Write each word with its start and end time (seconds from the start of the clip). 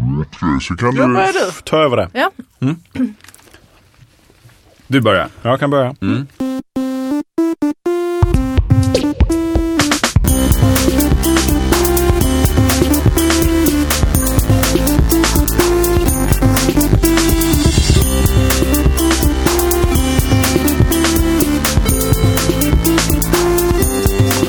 Okej, 0.00 0.60
så 0.60 0.76
kan 0.76 0.94
du... 0.94 0.96
börjar 1.06 1.32
du. 1.32 1.52
Ta 1.64 1.76
över 1.76 1.96
det. 1.96 2.08
Ja. 2.12 2.30
Du 4.86 5.00
börjar. 5.00 5.28
Jag 5.42 5.60
kan 5.60 5.70
börja. 5.70 5.94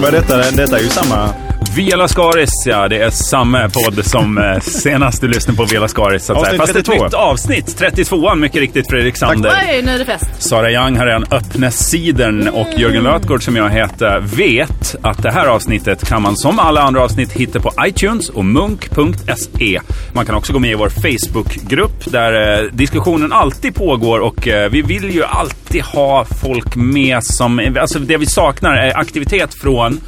Vad 0.01 0.13
är 0.13 0.21
detta? 0.21 0.51
Detta 0.51 0.77
är 0.77 0.81
ju 0.81 0.89
samma... 0.89 1.33
Via 1.79 1.95
Lascaris, 1.95 2.49
ja. 2.65 2.87
Det 2.87 2.97
är 2.97 3.09
samma 3.09 3.69
podd 3.69 4.05
som 4.05 4.37
eh, 4.37 4.59
senast 4.59 5.21
du 5.21 5.27
lyssnade 5.27 5.57
på 5.57 5.65
Via 5.65 5.79
Lascaris. 5.79 6.25
så 6.25 6.33
att 6.33 6.45
säga. 6.45 6.61
Avsnitt 6.61 6.61
Fast 6.61 6.75
ett 6.75 6.85
32. 6.85 7.05
nytt 7.05 7.13
avsnitt. 7.13 7.77
32 7.77 8.35
mycket 8.35 8.59
riktigt, 8.59 8.89
Fredrik 8.89 9.17
Sander. 9.17 9.51
Oj, 9.69 9.81
nu 9.81 9.91
är 9.91 9.99
det 9.99 10.05
fest. 10.05 10.25
Sara 10.39 10.71
Young 10.71 10.97
har 10.97 11.05
redan 11.05 11.25
öppnat 11.31 11.73
sidern 11.73 12.47
och 12.47 12.67
Jörgen 12.77 13.03
Lötgård 13.03 13.43
som 13.43 13.55
jag 13.55 13.69
heter 13.69 14.19
vet 14.19 14.95
att 15.01 15.23
det 15.23 15.31
här 15.31 15.45
avsnittet 15.45 16.07
kan 16.07 16.21
man 16.21 16.37
som 16.37 16.59
alla 16.59 16.81
andra 16.81 17.01
avsnitt 17.01 17.31
hitta 17.31 17.59
på 17.59 17.71
iTunes 17.87 18.29
och 18.29 18.45
munk.se. 18.45 19.79
Man 20.13 20.25
kan 20.25 20.35
också 20.35 20.53
gå 20.53 20.59
med 20.59 20.71
i 20.71 20.75
vår 20.75 20.89
Facebookgrupp 20.89 22.11
där 22.11 22.59
eh, 22.59 22.71
diskussionen 22.71 23.33
alltid 23.33 23.75
pågår 23.75 24.19
och 24.19 24.47
eh, 24.47 24.69
vi 24.69 24.81
vill 24.81 25.15
ju 25.15 25.23
alltid 25.23 25.83
ha 25.83 26.25
folk 26.25 26.75
med 26.75 27.23
som, 27.23 27.75
alltså 27.79 27.99
det 27.99 28.17
vi 28.17 28.25
saknar 28.25 28.75
är 28.75 28.97
aktivitet 28.97 29.53
från 29.53 29.99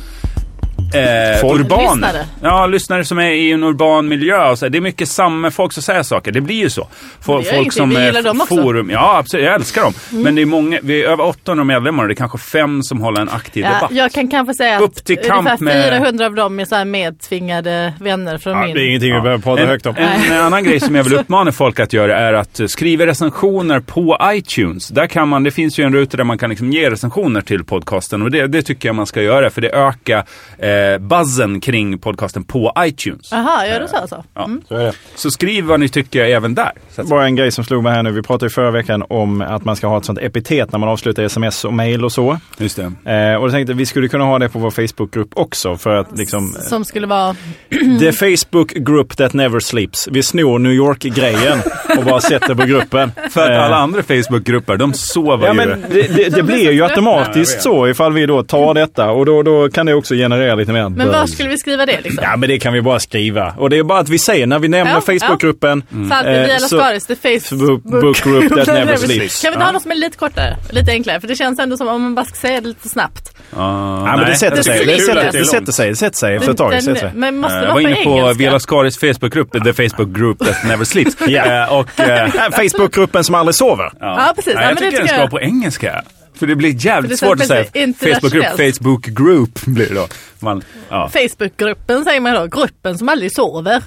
Eh, 0.93 1.41
Folk. 1.41 1.59
urban. 1.61 1.79
Lyssnare. 2.01 2.25
Ja, 2.41 2.67
lyssnare 2.67 3.05
som 3.05 3.17
är 3.19 3.31
i 3.31 3.51
en 3.51 3.63
urban 3.63 4.07
miljö. 4.07 4.49
Och 4.49 4.59
så. 4.59 4.69
Det 4.69 4.77
är 4.77 4.81
mycket 4.81 5.09
samma 5.09 5.51
folk 5.51 5.73
som 5.73 5.83
säger 5.83 6.03
saker. 6.03 6.31
Det 6.31 6.41
blir 6.41 6.55
ju 6.55 6.69
så. 6.69 6.87
Folk, 7.21 7.43
Det 7.45 7.51
gör 7.51 7.61
ingenting, 7.61 7.89
vi 7.89 8.05
gillar 8.05 8.21
dem 8.21 8.41
också. 8.41 8.53
Mm. 8.53 8.63
forum. 8.65 8.89
Ja, 8.89 9.17
absolut. 9.17 9.45
Jag 9.45 9.55
älskar 9.55 9.81
dem. 9.81 9.93
Men 10.09 10.35
det 10.35 10.41
är 10.41 10.45
många, 10.45 10.79
vi 10.83 11.03
är 11.03 11.07
över 11.09 11.25
800 11.25 11.63
medlemmar 11.63 12.03
och 12.03 12.07
det 12.09 12.13
är 12.13 12.15
kanske 12.15 12.37
fem 12.37 12.83
som 12.83 13.01
håller 13.01 13.21
en 13.21 13.29
aktiv 13.29 13.63
Ja, 13.65 13.73
debatt. 13.73 13.91
jag 13.91 14.11
kan 14.11 14.27
kanske 14.27 14.53
säga 14.53 14.75
att 14.75 14.81
Upp 14.81 14.95
till 15.05 15.17
kamp 15.17 15.39
ungefär 15.39 15.63
med- 15.65 15.89
400 15.89 16.25
av 16.25 16.35
dem 16.35 16.59
är 16.59 16.65
så 16.65 16.75
här 16.75 16.85
medtvingade 16.85 17.93
vänner 17.99 18.37
från 18.37 18.53
Ja, 18.53 18.65
min... 18.65 18.75
det 18.75 18.81
är 18.81 18.87
ingenting 18.87 19.13
vi 19.15 19.21
behöver 19.21 19.43
prata 19.43 19.61
en, 19.61 19.67
högt 19.67 19.85
om. 19.85 19.95
en 20.31 20.37
annan 20.41 20.63
grej 20.63 20.79
som 20.79 20.95
jag 20.95 21.03
vill 21.03 21.13
uppmana 21.19 21.51
folk 21.51 21.79
att 21.79 21.93
göra 21.93 22.17
är 22.19 22.33
att 22.33 22.59
skriva 22.67 23.05
recensioner 23.05 23.79
på 23.79 24.17
iTunes. 24.33 24.87
Där 24.87 25.07
kan 25.07 25.27
man, 25.27 25.43
det 25.43 25.51
finns 25.51 25.79
ju 25.79 25.83
en 25.83 25.93
ruta 25.93 26.17
där 26.17 26.23
man 26.23 26.37
kan 26.37 26.49
liksom 26.49 26.71
ge 26.71 26.89
recensioner 26.89 27.41
till 27.41 27.63
podcasten 27.63 28.21
och 28.21 28.31
det, 28.31 28.47
det 28.47 28.61
tycker 28.61 28.89
jag 28.89 28.95
man 28.95 29.05
ska 29.05 29.21
göra 29.21 29.49
för 29.49 29.61
det 29.61 29.69
ökar 29.69 30.17
eh, 30.59 30.80
buzzen 30.99 31.61
kring 31.61 31.97
podcasten 31.99 32.43
på 32.43 32.73
iTunes. 32.79 33.31
Jaha, 33.31 33.67
gör 33.67 33.79
du 33.79 33.87
så 33.87 33.95
alltså? 33.95 34.23
Ja. 34.33 34.49
Så 34.67 34.75
är 34.75 34.83
det. 34.83 34.93
Så 35.15 35.31
skriv 35.31 35.63
vad 35.63 35.79
ni 35.79 35.89
tycker 35.89 36.25
även 36.25 36.55
där. 36.55 36.71
Bara 37.03 37.25
en 37.25 37.35
grej 37.35 37.51
som 37.51 37.63
slog 37.63 37.83
mig 37.83 37.93
här 37.93 38.03
nu. 38.03 38.11
Vi 38.11 38.21
pratade 38.21 38.45
ju 38.45 38.49
förra 38.49 38.71
veckan 38.71 39.03
om 39.09 39.41
att 39.41 39.65
man 39.65 39.75
ska 39.75 39.87
ha 39.87 39.97
ett 39.97 40.05
sånt 40.05 40.19
epitet 40.19 40.71
när 40.71 40.79
man 40.79 40.89
avslutar 40.89 41.23
sms 41.23 41.65
och 41.65 41.73
mail 41.73 42.05
och 42.05 42.11
så. 42.11 42.39
just 42.57 42.75
det. 42.75 42.83
Eh, 43.11 43.35
och 43.35 43.45
jag 43.45 43.51
tänkte 43.51 43.73
vi 43.73 43.85
skulle 43.85 44.07
kunna 44.07 44.23
ha 44.23 44.39
det 44.39 44.49
på 44.49 44.59
vår 44.59 44.71
Facebookgrupp 44.71 45.29
också 45.33 45.77
för 45.77 45.95
att 45.95 46.17
liksom 46.17 46.55
eh, 46.55 46.61
Som 46.61 46.85
skulle 46.85 47.07
vara... 47.07 47.35
The 47.99 48.11
Facebook 48.11 48.73
group 48.73 49.17
that 49.17 49.33
never 49.33 49.59
sleeps. 49.59 50.07
Vi 50.11 50.23
snor 50.23 50.59
New 50.59 50.71
York-grejen 50.71 51.59
och 51.97 52.03
bara 52.05 52.21
sätter 52.21 52.55
på 52.55 52.63
gruppen. 52.65 53.11
För 53.29 53.41
att 53.41 53.49
Eh, 53.51 53.63
alla 53.63 53.75
andra 53.75 54.03
Facebookgrupper, 54.03 54.77
de 54.77 54.93
sover 54.93 55.47
Ja 55.47 55.53
ju. 55.53 55.57
men 55.57 55.85
det, 55.91 56.15
det, 56.15 56.29
det 56.29 56.43
blir 56.43 56.71
ju 56.71 56.71
Ja, 56.81 56.85
automatiskt 56.85 57.61
så 57.61 57.87
ifall 57.87 58.13
vi 58.13 58.25
då 58.25 58.43
tar 58.43 58.73
detta 58.73 59.11
och 59.11 59.25
då, 59.25 59.43
då 59.43 59.69
kan 59.69 59.85
det 59.85 59.93
också 59.93 60.15
generera 60.15 60.55
lite 60.55 60.70
mer 60.73 60.89
Men 60.89 61.07
buzz. 61.07 61.17
var 61.19 61.25
skulle 61.27 61.49
vi 61.49 61.57
skriva 61.57 61.85
det 61.85 62.01
liksom? 62.01 62.23
Ja 62.23 62.35
men 62.37 62.49
det 62.49 62.59
kan 62.59 62.73
vi 62.73 62.81
bara 62.81 62.99
skriva. 62.99 63.53
Och 63.57 63.69
det 63.69 63.77
är 63.77 63.83
bara 63.83 63.99
att 63.99 64.09
vi 64.09 64.19
säger 64.19 64.47
när 64.47 64.59
vi 64.59 64.67
nämner 64.67 64.93
Ja, 64.93 65.01
Facebookgruppen. 65.01 65.83
Alltid 66.11 66.33
eh, 66.33 66.45
via 66.47 66.59
så- 66.59 66.75
Lascaris, 66.77 67.05
the 67.05 67.15
Facebook 67.15 67.83
Book 67.83 68.23
group 68.23 68.49
that 68.55 68.67
never 68.67 68.95
sleeps. 68.95 69.41
Kan 69.41 69.51
vi 69.51 69.55
inte 69.55 69.65
ha 69.65 69.71
något 69.71 69.81
som 69.81 69.91
är 69.91 69.95
lite 69.95 70.17
kortare? 70.17 70.55
Lite 70.69 70.91
enklare? 70.91 71.19
För 71.21 71.27
det 71.27 71.35
känns 71.35 71.59
ändå 71.59 71.77
som 71.77 71.87
om 71.87 72.01
man 72.01 72.15
bara 72.15 72.25
ska 72.25 72.35
säga 72.35 72.61
det 72.61 72.67
lite 72.67 72.89
snabbt. 72.89 73.37
Ah, 73.55 73.59
Ja 73.59 74.03
men 74.05 74.19
det 74.19 74.25
nej, 74.25 74.35
sätter 74.35 74.61
sig. 74.63 74.85
Det 74.85 74.99
sätter, 74.99 75.15
det 75.15 75.21
är 75.21 75.43
sätter 75.43 75.55
långt. 75.59 75.75
sig. 75.75 75.89
Det 75.89 75.95
sätter 75.95 76.17
sig 76.17 76.35
efter 76.35 76.51
ett 76.51 76.57
tag. 76.57 76.71
Det 76.71 76.81
sätter 76.81 76.99
sig. 76.99 77.11
Men 77.15 77.37
måste 77.37 77.55
Eh, 77.55 77.61
det 77.61 77.67
Jag 77.67 77.73
vara 77.73 77.83
var 77.83 77.91
på 78.03 78.11
inne 78.19 78.23
på? 78.33 78.33
Vela 78.33 78.59
Skaris 78.59 78.97
Facebookgrupp, 78.97 79.51
The 79.63 79.73
Facebook 79.73 80.09
Group 80.17 80.39
That 80.39 80.63
Never 80.67 80.85
Sleeps. 80.85 81.15
Ja. 81.27 81.63
Eh, 81.63 81.73
och, 81.73 81.99
eh, 81.99 82.29
Facebookgruppen 82.51 83.23
som 83.23 83.35
aldrig 83.35 83.55
sover. 83.55 83.91
Ja, 83.99 84.33
precis. 84.35 84.53
Ja, 84.55 84.61
jag 84.61 84.67
men 84.67 84.75
det 84.75 84.81
tycker 84.81 84.97
den 84.97 85.07
ska 85.07 85.17
vara 85.17 85.27
på 85.29 85.41
engelska. 85.41 86.01
För 86.41 86.47
det 86.47 86.55
blir 86.55 86.85
jävligt 86.85 87.19
svårt 87.19 87.39
att 87.39 87.47
säga 87.47 87.63
Facebookgrupp. 87.99 88.45
Facebook 88.75 89.05
Group 89.05 89.65
blir 89.65 89.89
det 89.89 89.95
då. 89.95 90.07
Man, 90.39 90.63
ja. 90.89 91.09
Facebookgruppen 91.09 92.03
säger 92.03 92.19
man 92.19 92.33
då. 92.33 92.47
Gruppen 92.47 92.97
som 92.97 93.09
aldrig 93.09 93.35
sover. 93.35 93.83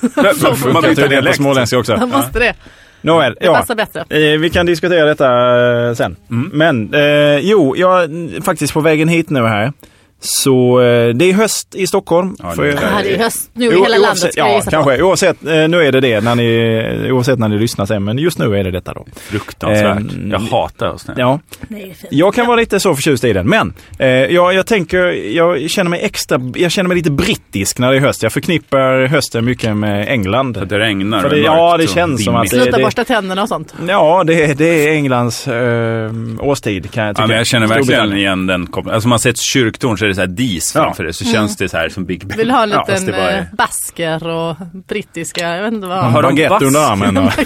Man 0.00 0.72
Man 0.72 0.82
byter 0.82 1.08
det 1.08 1.22
på 1.22 1.32
småländska 1.32 1.78
också. 1.78 1.96
Man 1.96 2.08
måste 2.08 2.38
det. 2.38 2.54
Nåväl, 3.00 3.36
ja. 3.40 3.64
Eh, 4.08 4.18
vi 4.18 4.50
kan 4.50 4.66
diskutera 4.66 5.06
detta 5.06 5.28
eh, 5.88 5.94
sen. 5.94 6.16
Mm. 6.30 6.50
Men 6.52 6.94
eh, 6.94 7.38
jo, 7.38 7.76
jag 7.76 8.02
är 8.02 8.40
faktiskt 8.42 8.72
på 8.72 8.80
vägen 8.80 9.08
hit 9.08 9.30
nu 9.30 9.40
här. 9.40 9.72
Så 10.26 10.80
eh, 10.80 11.08
det 11.14 11.30
är 11.30 11.32
höst 11.32 11.74
i 11.74 11.86
Stockholm. 11.86 12.36
Ja, 12.42 12.50
För- 12.50 12.62
det 12.62 12.68
är 12.68 12.74
Ja, 12.74 12.88
det 13.02 13.14
är 13.14 13.18
höst 13.18 13.50
nu 13.52 13.64
i 13.64 13.68
hela 13.70 13.82
landet 13.88 14.08
oavsett, 14.08 14.36
jag 14.36 14.48
Ja, 14.48 14.54
gissa 14.56 14.64
på. 14.64 14.70
kanske. 14.70 15.02
Oavsett, 15.02 15.44
eh, 15.46 15.68
nu 15.68 15.82
är 15.82 15.92
det 15.92 16.00
det 16.00 16.20
när 16.20 16.34
ni, 16.34 17.10
oavsett 17.12 17.38
när 17.38 17.48
ni 17.48 17.58
lyssnar 17.58 17.86
sen. 17.86 18.04
Men 18.04 18.18
just 18.18 18.38
nu 18.38 18.56
är 18.56 18.64
det 18.64 18.70
detta 18.70 18.92
då. 18.94 19.06
Fruktansvärt. 19.16 19.98
Ehm, 19.98 20.30
jag 20.30 20.38
hatar 20.38 20.88
oss 20.90 21.06
nu. 21.08 21.14
Ja, 21.16 21.40
Nej, 21.68 21.82
är 22.00 22.08
jag 22.10 22.34
kan 22.34 22.46
vara 22.46 22.56
lite 22.56 22.80
så 22.80 22.94
förtjust 22.94 23.24
i 23.24 23.32
den. 23.32 23.48
Men 23.48 23.74
eh, 23.98 24.08
jag, 24.08 24.54
jag 24.54 24.66
tänker, 24.66 24.98
jag 25.36 25.70
känner 25.70 25.90
mig 25.90 26.00
extra, 26.02 26.40
jag 26.54 26.72
känner 26.72 26.88
mig 26.88 26.96
lite 26.96 27.10
brittisk 27.10 27.78
när 27.78 27.90
det 27.90 27.96
är 27.96 28.00
höst. 28.00 28.22
Jag 28.22 28.32
förknippar 28.32 29.06
hösten 29.06 29.44
mycket 29.44 29.76
med 29.76 30.08
England. 30.08 30.56
För 30.56 30.66
det 30.66 30.78
regnar 30.78 31.20
För 31.20 31.30
det- 31.30 31.38
är 31.38 31.44
ja, 31.44 31.76
det 31.76 31.84
och 31.84 31.90
känns 31.90 32.24
som 32.24 32.36
att 32.36 32.42
det- 32.50 32.62
Sluta 32.62 32.78
borsta 32.78 33.04
tänderna 33.04 33.42
och 33.42 33.48
sånt. 33.48 33.74
Ja, 33.88 34.24
det, 34.26 34.54
det 34.58 34.88
är 34.88 34.92
Englands 34.92 35.48
eh, 35.48 36.10
årstid 36.40 36.90
kan 36.90 37.04
jag 37.04 37.16
tycka. 37.16 37.22
Ja, 37.22 37.26
men 37.26 37.36
jag 37.36 37.46
känner 37.46 37.66
verkligen 37.66 38.16
igen 38.16 38.46
den 38.46 38.66
kopplingen. 38.66 38.94
Alltså 38.94 39.08
man 39.08 39.18
ser 39.18 39.30
ett 39.30 39.40
kyrktorn 39.42 39.98
så 39.98 40.04
är 40.04 40.08
det 40.08 40.13
så 40.14 40.20
här 40.20 40.28
dis 40.28 40.72
Ja. 40.74 40.82
framför 40.84 41.04
det. 41.04 41.12
Så 41.12 41.24
känns 41.24 41.56
det 41.56 41.68
så 41.68 41.76
här 41.76 41.88
som 41.88 42.04
Big 42.04 42.26
Ben. 42.26 42.38
Vill 42.38 42.50
ha 42.50 42.62
en 42.62 42.70
Ja, 42.70 42.84
liten 42.88 43.06
det 43.06 43.12
bara 43.12 43.30
är- 43.30 43.38
eh, 43.38 43.44
basker 43.52 44.26
och 44.26 44.56
brittiska, 44.88 45.56
jag 45.56 45.62
vet 45.62 45.72
inte 45.72 45.86
vad. 45.86 45.98
Har 46.04 46.22
de 46.22 46.48
bass? 46.48 46.62
under 46.62 46.80
armen. 46.92 47.16
Och, 47.16 47.32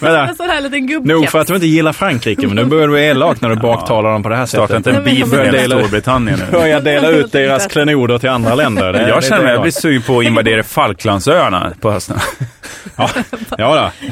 Vänta. 0.00 0.26
En 0.28 0.36
sån 0.36 0.50
här 0.50 0.60
liten 0.60 0.80
Nog 0.86 0.88
gubbkeps. 1.06 1.32
för 1.32 1.38
att 1.40 1.46
du 1.46 1.54
inte 1.54 1.66
gillar 1.66 1.92
Frankrike, 1.92 2.46
men 2.46 2.56
nu 2.56 2.64
börjar 2.64 2.86
du 2.86 2.92
bli 2.92 3.02
elak 3.04 3.40
när 3.40 3.48
du 3.48 3.56
baktalar 3.56 4.12
dem 4.12 4.22
på 4.22 4.28
det 4.28 4.36
här 4.36 4.46
Starta 4.46 4.66
sättet. 4.66 4.76
inte 4.76 4.90
en 5.20 5.28
med 5.30 5.52
dela- 5.54 5.78
Storbritannien 5.78 6.38
nu. 6.38 6.58
Börjar 6.58 6.80
dela 6.80 7.08
ut 7.08 7.32
deras 7.32 7.66
klenoder 7.66 8.18
till 8.18 8.28
andra 8.28 8.54
länder. 8.54 8.92
Det, 8.92 8.98
det 8.98 9.08
Jag 9.08 9.24
känner 9.24 9.42
mig, 9.44 9.52
jag 9.52 9.62
blir 9.62 9.72
sugen 9.72 10.02
på 10.02 10.18
att 10.18 10.24
invadera 10.24 10.62
Falklandsöarna 10.62 11.72
på 11.80 11.90
hösten. 11.90 12.16
Ja, 12.96 13.10
ja 13.58 13.92
då. 14.00 14.08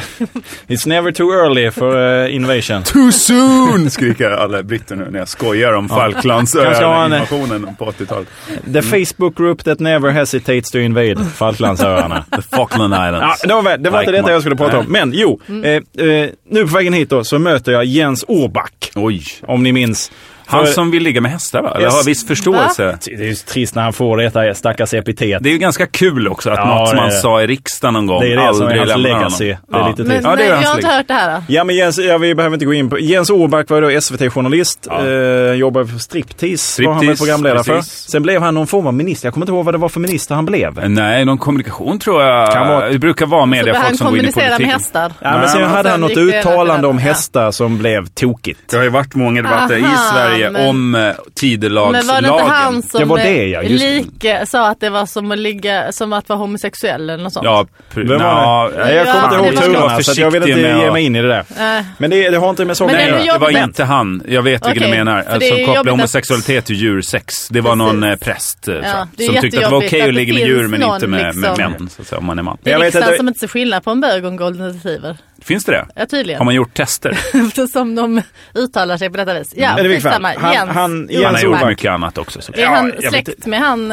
It's 0.75 0.89
never 0.89 1.13
too 1.13 1.33
early 1.33 1.71
for 1.71 1.97
uh, 1.97 2.35
invasion. 2.35 2.83
Too 2.83 3.13
soon! 3.13 3.91
Skriker 3.91 4.31
alla 4.31 4.63
britter 4.63 4.97
nu 4.97 5.09
när 5.11 5.19
jag 5.19 5.29
skojar 5.29 5.73
om 5.73 5.89
Falklandsöarna-invasionen 5.89 7.77
på 7.79 7.85
80-talet. 7.91 8.29
The 8.73 8.83
Facebook 8.83 9.37
group 9.37 9.65
that 9.65 9.81
never 9.81 10.11
hesitates 10.11 10.71
to 10.71 10.79
invade 10.79 11.17
Falklandsöarna. 11.35 12.25
The 12.37 12.43
Falkland 12.57 12.95
Ja, 12.95 13.09
Islands. 13.09 13.41
det 13.43 13.55
var, 13.55 13.77
det 13.79 13.91
var 13.91 14.01
inte 14.01 14.11
Like 14.13 14.23
detta 14.23 14.33
jag 14.33 14.41
skulle 14.43 14.57
prata 14.57 14.79
om. 14.79 14.85
Men 14.89 15.13
jo, 15.15 15.41
Mm. 15.49 15.65
eh, 15.99 16.07
eh, 16.07 16.29
nu 16.51 16.61
på 16.67 16.75
vägen 16.75 16.93
hit 16.93 17.11
då 17.11 17.25
så 17.25 17.39
möter 17.39 17.73
jag 17.73 17.85
Jens 17.85 18.25
Orback. 18.29 18.93
Oj. 18.95 19.23
Om 19.43 19.63
ni 19.63 19.73
minns. 19.73 20.13
Han 20.51 20.67
För- 20.67 20.73
som 20.73 20.91
vill 20.91 21.03
ligga 21.03 21.21
med 21.21 21.31
hästar 21.33 21.63
va? 21.63 21.71
Eller 21.75 21.85
Yes. 21.85 21.95
har 21.95 22.05
viss 22.05 22.27
förståelse. 22.27 22.99
Det 23.05 23.13
är 23.15 23.19
ju 23.25 23.35
trist 23.35 23.75
när 23.75 23.83
han 23.83 23.93
får 23.93 24.17
detta 24.17 24.55
stackars 24.55 24.95
epitet. 24.95 25.43
Det 25.43 25.49
är 25.49 25.53
ju 25.53 25.59
ganska 25.59 25.87
kul 25.87 26.29
också 26.29 26.51
att 26.51 26.59
Ja, 26.59 26.65
något 26.79 26.89
som 26.89 26.99
han 26.99 27.13
sa 27.13 27.43
i 27.43 27.47
riksdagen 27.47 27.95
någon 27.95 28.07
gång 28.07 28.21
Det 28.21 28.33
är 28.33 28.37
det 28.37 28.55
som 28.55 28.63
är 28.67 28.71
aldrig 28.81 28.81
hans 28.81 28.89
lämnar 29.03 29.19
legacy. 29.19 29.45
honom. 29.53 29.61
Det 29.71 29.77
är 29.77 29.81
Ja. 29.81 29.89
lite 29.89 30.03
Men 30.03 30.11
trist. 30.11 30.25
Ja, 30.25 30.37
det 30.37 30.43
är 30.45 30.49
nej, 30.55 30.59
jag 30.63 30.69
har 30.71 30.77
inte 30.77 30.89
hört 30.89 31.09
det 31.09 31.15
här. 31.15 31.37
Då. 31.37 31.43
Ja 31.49 31.65
men 31.65 31.77
Jens, 31.77 31.99
ja, 31.99 32.19
vi 32.19 32.35
behöver 32.35 32.55
inte 32.55 32.67
gå 32.67 32.73
in 32.75 32.91
på. 32.91 32.99
Jens 32.99 33.31
Orback 33.31 33.71
var 33.71 33.83
då 33.83 33.91
SVT-journalist. 34.01 34.87
Ja. 34.91 35.07
Eh, 35.07 35.53
jobbade 35.55 35.87
för 35.87 35.99
Striptease, 35.99 36.83
var 36.85 36.93
han 36.93 37.07
väl 37.07 37.17
Striptease, 37.17 37.25
programledare 37.25 37.65
precis. 37.65 38.05
för. 38.05 38.11
Sen 38.11 38.23
blev 38.23 38.43
han 38.43 38.55
någon 38.55 38.67
form 38.67 38.87
av 38.87 38.95
minister. 38.95 39.27
Jag 39.27 39.35
kommer 39.35 39.45
inte 39.47 39.53
ihåg 39.53 39.65
vad 39.65 39.75
det 39.75 39.79
var 39.79 39.89
för 39.89 40.01
minister 40.01 40.35
han 40.35 40.45
blev. 40.47 40.89
Nej, 40.91 41.25
någon 41.25 41.39
kommunikation 41.39 41.99
tror 41.99 42.23
jag. 42.23 42.53
Kan 42.53 42.69
vara- 42.69 42.89
Det 42.89 42.99
brukar 42.99 43.27
vara 43.27 43.47
mediafolk 43.47 43.99
som 43.99 44.07
går 44.07 44.19
in 44.19 44.25
i 44.25 44.33
kommunicera 44.33 44.45
med 44.49 44.57
politiken. 44.57 44.81
hästar. 44.81 45.13
Ja, 45.21 45.39
men 45.39 45.49
sen 45.49 45.61
men 45.61 45.71
hade 45.71 45.91
han 45.91 46.01
något 46.01 46.17
uttalande 46.17 46.89
om 46.89 46.99
hästar 46.99 47.51
som 47.51 47.79
blev 47.79 48.07
tokigt. 48.07 48.61
Det 48.71 48.77
har 48.77 48.85
ju 48.85 48.91
varit 48.91 49.15
många 49.15 49.43
debatter 49.43 49.77
i 49.77 49.83
Aha, 49.83 49.93
Sverige 50.41 50.51
men- 50.51 50.69
om 50.69 50.95
eh, 50.95 51.01
Men 51.01 51.07
var 51.07 51.15
det 51.15 51.31
tidelagslagen. 51.35 52.25
inte 52.25 52.45
han 52.45 52.83
som 52.83 53.01
Det 53.01 53.07
var 53.07 53.19
det, 53.19 53.47
ja, 53.47 53.63
just 53.63 53.85
det. 53.85 53.91
lika, 53.95 54.47
sa 54.47 54.69
att 54.69 54.81
det 54.81 54.91
var 54.91 55.07
som 55.07 55.31
att, 55.33 55.39
ligga, 55.39 55.93
som 55.93 56.13
att 56.13 56.29
vara 56.29 56.39
homosexuell 56.39 57.11
eller 57.11 57.25
något 57.25 57.33
sånt? 57.33 57.45
Ja, 57.45 57.67
pr- 57.95 58.09
Vem 58.09 58.19
var 58.19 58.69
Nå, 58.69 58.71
Nej, 58.85 58.95
jag 58.95 59.07
kommer 59.07 59.19
Ja, 59.19 59.25
inte 59.25 59.61
det 59.61 59.67
ihåg 59.67 59.75
turerna 59.75 60.03
så 60.03 60.21
jag 60.21 60.31
vill 60.31 60.43
inte 60.43 60.63
med 60.63 60.79
ge 60.81 60.91
mig 60.93 61.05
in 61.05 61.17
i 61.17 61.23
det 61.23 61.29
där. 61.29 61.79
Äh, 61.79 61.85
Men 61.99 62.11
det, 62.11 62.31
det 62.31 62.37
har 62.39 62.51
inte 62.51 62.65
med 62.65 62.77
saken 62.77 62.97
att 62.97 63.03
det 63.03 63.25
göra. 63.25 63.39
det 63.39 63.45
var 63.45 63.63
inte 63.65 63.85
han. 63.85 64.23
Jag 64.29 64.43
vet 64.43 64.67
vilken 64.69 64.83
Okej, 64.83 64.91
du 64.91 65.05
menar. 65.05 65.17
det 65.17 65.29
Alltså 65.29 65.75
koppla 65.75 65.91
homosexualitet 65.91 66.65
till 66.65 66.77
djursex. 66.77 67.49
Det 67.49 67.61
var 67.61 67.77
någon 67.77 68.01
Precis. 68.01 68.23
eh, 68.29 68.33
präst 68.33 68.69
eh, 68.69 68.75
Ja, 68.75 68.81
så, 68.83 69.07
det 69.17 69.25
som 69.25 69.35
tyckte 69.35 69.59
att 69.59 69.65
det 69.65 69.71
var 69.71 69.79
okej 69.87 70.03
att 70.03 70.09
att 70.09 70.15
ligga 70.15 70.35
det 70.35 70.41
med 70.41 70.49
djur 70.49 70.67
men 70.69 70.83
inte 70.83 71.07
med, 71.07 71.21
med 71.37 71.51
liksom- 71.59 71.73
män. 72.09 72.19
Om 72.19 72.27
man 72.27 72.39
är 72.39 72.43
man. 72.43 72.59
det 72.63 72.73
är 72.73 72.79
riksdagen 72.79 73.09
inte- 73.09 73.17
som 73.17 73.29
inte 73.29 73.41
ser 73.41 73.49
skillnad 73.49 73.85
på 73.85 73.91
en 73.91 74.01
bög 74.01 74.25
och 74.25 74.31
en 74.31 74.37
golden 74.37 74.73
retriever. 74.73 75.17
Finns 75.45 75.65
det 75.65 75.73
det? 75.73 75.87
Ja, 75.97 76.07
tydligen. 76.07 76.39
Har 76.39 76.45
man 76.45 76.55
gjort 76.55 76.75
tester? 76.75 77.11
Eftersom 77.47 77.95
de 77.95 78.23
uttalar 78.55 78.97
sig 78.97 79.11
på 79.11 79.17
detta 79.17 79.35
vis. 79.39 79.53
Ja, 79.57 79.79
är 79.79 79.85
skitsamma. 79.95 80.33
fall. 80.33 80.43
Han- 80.43 80.53
Jens, 80.55 80.71
han- 80.71 81.09
Jens 81.11 81.25
Han 81.25 81.35
har 81.35 81.43
gjort 81.43 81.67
mycket 81.67 81.91
annat 81.91 82.19
också. 82.19 82.41
Så. 82.43 82.53
Är 82.53 82.61
Ja, 82.61 82.69
han 82.69 82.93
jag 83.01 83.11
vet 83.13 83.25
släkt 83.25 83.47
med 83.47 83.61
han 83.61 83.93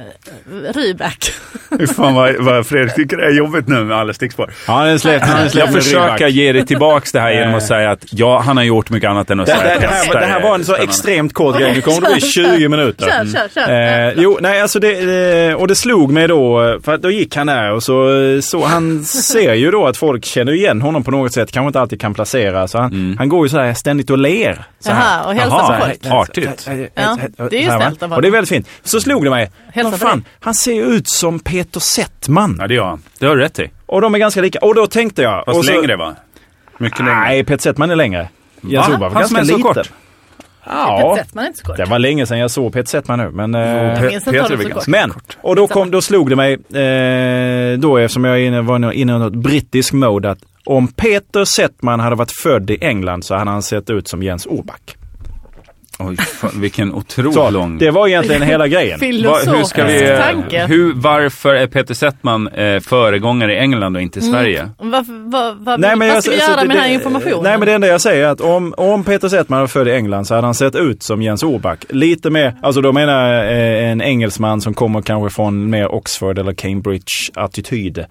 eh, 0.00 0.72
Rybak. 0.72 1.32
Fy 1.78 1.86
fan 1.86 2.14
vad, 2.14 2.36
vad 2.36 2.66
Fredrik 2.66 2.94
tycker 2.94 3.16
det 3.16 3.26
är 3.26 3.30
jobbigt 3.30 3.68
nu 3.68 3.84
med 3.84 3.96
alla 3.96 4.12
stickspår. 4.12 4.50
Ja, 4.66 4.72
han 4.72 4.88
är 4.88 4.98
släppt. 4.98 5.26
Han 5.26 5.38
är 5.42 5.48
släppt 5.48 5.74
Jag 5.74 5.82
försöker 5.82 6.28
ge 6.28 6.52
dig 6.52 6.66
tillbaks 6.66 7.12
det 7.12 7.20
här 7.20 7.30
genom 7.30 7.54
att 7.54 7.66
säga 7.66 7.90
att 7.90 8.04
ja, 8.10 8.38
han 8.38 8.56
har 8.56 8.64
gjort 8.64 8.90
mycket 8.90 9.10
annat 9.10 9.30
än 9.30 9.40
att 9.40 9.46
Det, 9.46 9.52
säga 9.52 9.74
det, 9.74 9.80
det, 9.80 9.86
här, 9.86 10.20
det 10.20 10.26
här 10.26 10.40
var 10.42 10.54
en 10.54 10.64
så 10.64 10.74
extremt 10.74 11.34
kort 11.34 11.58
grej. 11.58 11.72
Nu 11.74 11.80
kommer 11.80 12.00
det 12.00 12.12
bli 12.12 12.20
20 12.20 12.68
minuter. 12.68 13.06
Kör, 13.06 13.26
kör, 13.32 13.66
kör. 13.66 14.08
Eh, 14.08 14.12
jo, 14.16 14.38
nej 14.40 14.60
alltså 14.60 14.80
det, 14.80 15.48
eh, 15.48 15.54
och 15.54 15.68
det 15.68 15.74
slog 15.74 16.12
mig 16.12 16.28
då, 16.28 16.78
för 16.84 16.94
att 16.94 17.02
då 17.02 17.10
gick 17.10 17.36
han 17.36 17.46
där 17.46 17.72
och 17.72 17.82
så, 17.82 18.22
eh, 18.22 18.40
så 18.40 18.64
han 18.64 19.04
ser 19.04 19.54
ju 19.54 19.70
då 19.70 19.86
att 19.86 19.96
folk 19.96 20.24
känner 20.24 20.52
igen 20.52 20.80
honom 20.82 21.04
på 21.04 21.10
något 21.10 21.32
sätt, 21.32 21.52
kanske 21.52 21.66
inte 21.66 21.80
alltid 21.80 22.00
kan 22.00 22.14
placera. 22.14 22.68
Så 22.68 22.78
han, 22.78 23.16
han 23.18 23.28
går 23.28 23.46
ju 23.46 23.48
så 23.48 23.58
här 23.58 23.74
ständigt 23.74 24.10
och 24.10 24.18
ler. 24.18 24.64
Så 24.80 24.90
här. 24.92 25.00
Jaha, 25.00 25.26
och 25.26 25.34
hälsar 25.34 25.56
Jaha, 25.58 25.78
på 25.80 25.86
folk. 25.86 26.06
Artigt. 26.06 26.68
Ja, 26.94 27.18
det 27.50 27.56
är 27.56 27.60
ju 27.60 27.66
Så 27.66 27.72
här, 27.72 27.78
va? 27.78 27.84
snällt 27.84 28.02
av 28.02 28.08
honom. 28.08 28.16
Och 28.16 28.22
det 28.22 28.28
är 28.28 28.32
väldigt 28.32 28.48
fint. 28.48 28.68
Så 28.82 29.00
slog 29.00 29.24
det 29.24 29.30
mig, 29.30 29.50
Hälsa 29.72 29.89
vad 29.90 30.00
på 30.00 30.06
fan, 30.06 30.24
han 30.40 30.54
ser 30.54 30.72
ju 30.74 30.82
ut 30.84 31.08
som 31.08 31.38
Peter 31.40 31.80
Settman. 31.80 32.56
Ja, 32.60 32.66
det 32.66 32.74
gör 32.74 32.84
han. 32.84 33.02
Det 33.18 33.26
har 33.26 33.36
du 33.36 33.42
rätt 33.42 33.58
i. 33.58 33.70
Och 33.86 34.00
de 34.00 34.14
är 34.14 34.18
ganska 34.18 34.40
lika. 34.40 34.58
Och 34.58 34.74
då 34.74 34.86
tänkte 34.86 35.22
jag... 35.22 35.44
Fast 35.44 35.58
och 35.58 35.64
så, 35.64 35.72
längre 35.72 35.96
va? 35.96 36.14
Mycket 36.78 36.98
längre. 36.98 37.14
Nej, 37.20 37.44
Peter 37.44 37.62
Settman 37.62 37.90
är 37.90 37.96
längre. 37.96 38.28
Jens 38.60 38.88
Va? 38.88 38.94
Orback 38.94 39.12
var 39.12 39.20
Han 39.20 39.28
som 39.28 39.36
ganska 39.36 39.54
är 39.54 39.58
så 39.58 39.68
liten. 39.68 39.74
kort? 39.84 39.92
Ja, 40.66 41.18
man 41.32 41.44
är 41.44 41.48
inte 41.48 41.58
så 41.60 41.66
kort. 41.66 41.76
det 41.76 41.84
var 41.84 41.98
länge 41.98 42.26
sedan 42.26 42.38
jag 42.38 42.50
såg 42.50 42.72
Peter 42.72 42.88
Settman 42.88 43.18
nu. 43.18 43.30
Men, 43.30 43.54
eh, 43.54 44.00
minns 44.02 44.14
inte 44.14 44.30
Peter 44.30 44.52
är 44.52 44.56
väl 44.56 44.72
kort. 44.72 44.86
Men, 44.86 45.12
och 45.40 45.56
då, 45.56 45.66
kom, 45.66 45.90
då 45.90 46.02
slog 46.02 46.30
det 46.30 46.36
mig, 46.36 46.52
eh, 46.52 47.78
då 47.78 47.96
eftersom 47.98 48.24
jag 48.24 48.40
inne, 48.40 48.60
var 48.60 48.92
inne 48.92 49.14
i 49.14 49.18
något 49.18 49.34
brittisk 49.34 49.92
mode, 49.92 50.30
att 50.30 50.38
om 50.64 50.88
Peter 50.88 51.44
Settman 51.44 52.00
hade 52.00 52.16
varit 52.16 52.32
född 52.32 52.70
i 52.70 52.78
England 52.80 53.24
så 53.24 53.34
hade 53.34 53.50
han 53.50 53.62
sett 53.62 53.90
ut 53.90 54.08
som 54.08 54.22
Jens 54.22 54.46
Orback. 54.46 54.96
Oj, 56.00 56.16
fan, 56.16 56.50
vilken 56.60 56.94
otroligt 56.94 57.34
Så, 57.34 57.50
lång... 57.50 57.78
det 57.78 57.90
var 57.90 58.08
egentligen 58.08 58.42
hela 58.42 58.68
grejen. 58.68 58.98
Va, 59.00 59.06
Filosofisk 59.06 59.56
hur 59.56 59.64
ska 59.64 59.84
vi, 59.84 60.16
tanke. 60.18 60.66
hur, 60.66 60.92
varför 60.94 61.54
är 61.54 61.66
Peter 61.66 61.94
Settman 61.94 62.48
eh, 62.48 62.80
föregångare 62.80 63.54
i 63.54 63.58
England 63.58 63.96
och 63.96 64.02
inte 64.02 64.18
i 64.18 64.22
Sverige? 64.22 64.68
Varför, 64.78 65.30
vad, 65.30 65.56
vad, 65.56 65.80
Nej, 65.80 65.90
men 65.96 65.98
vad 66.08 66.16
jag- 66.16 66.22
ska 66.22 66.30
vi 66.32 66.36
alltså, 66.36 66.50
göra 66.50 66.60
med 66.64 66.68
det- 66.76 66.80
den 66.80 66.82
här 66.88 66.94
informationen? 66.94 67.42
Nej 67.42 67.58
men 67.58 67.66
det 67.66 67.72
enda 67.74 67.86
jag 67.86 68.00
säger 68.00 68.24
är 68.26 68.28
att 68.30 68.40
om, 68.40 68.74
om 68.76 69.04
Peter 69.04 69.28
Settman 69.28 69.60
var 69.60 69.66
född 69.66 69.88
i 69.88 69.92
England 69.92 70.24
så 70.24 70.34
hade 70.34 70.46
han 70.46 70.54
sett 70.54 70.74
ut 70.74 71.02
som 71.02 71.22
Jens 71.22 71.42
Orback. 71.42 71.84
Lite 71.88 72.30
mer, 72.30 72.54
alltså 72.62 72.80
då 72.80 72.92
menar 72.92 73.28
jag 73.32 73.44
eh, 73.44 73.90
en 73.90 74.02
engelsman 74.02 74.60
som 74.60 74.74
kommer 74.74 75.02
kanske 75.02 75.34
från 75.34 75.70
mer 75.70 75.94
Oxford 75.94 76.38
eller 76.38 76.52
Cambridge-attityd. 76.52 77.98
Eh, 77.98 78.04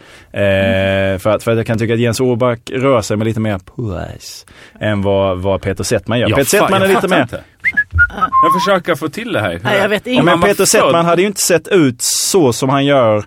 för, 1.20 1.30
att, 1.30 1.44
för 1.44 1.52
att 1.52 1.58
jag 1.58 1.66
kan 1.68 1.78
tycka 1.78 1.94
att 1.94 2.00
Jens 2.00 2.20
Orback 2.20 2.60
rör 2.74 3.02
sig 3.02 3.18
med 3.18 3.28
lite 3.28 3.40
mer 3.40 3.60
puss 3.76 4.46
än 4.80 5.02
vad, 5.02 5.40
vad 5.40 5.62
Peter 5.62 5.84
Settman 5.84 6.20
gör. 6.20 6.30
Jag 6.30 6.38
Peter 6.38 6.50
Settman 6.50 6.82
är 6.82 6.86
jag 6.86 6.96
lite 6.96 7.08
mer... 7.08 7.22
inte. 7.22 7.44
Jag 8.44 8.62
försöker 8.62 8.96
få 8.96 9.10
till 9.10 9.34
det 9.34 9.40
här. 9.40 9.60
Är- 9.64 9.82
jag 9.82 9.90
vet 9.90 10.08
inte. 10.08 10.24
Men 10.24 10.42
Peter 10.42 10.66
Settman 10.66 11.06
hade 11.06 11.22
ju 11.22 11.28
inte 11.28 11.42
sett 11.42 11.68
ut 11.68 11.96
så 12.00 12.54
som 12.54 12.70
han 12.70 12.86
gör 12.86 13.24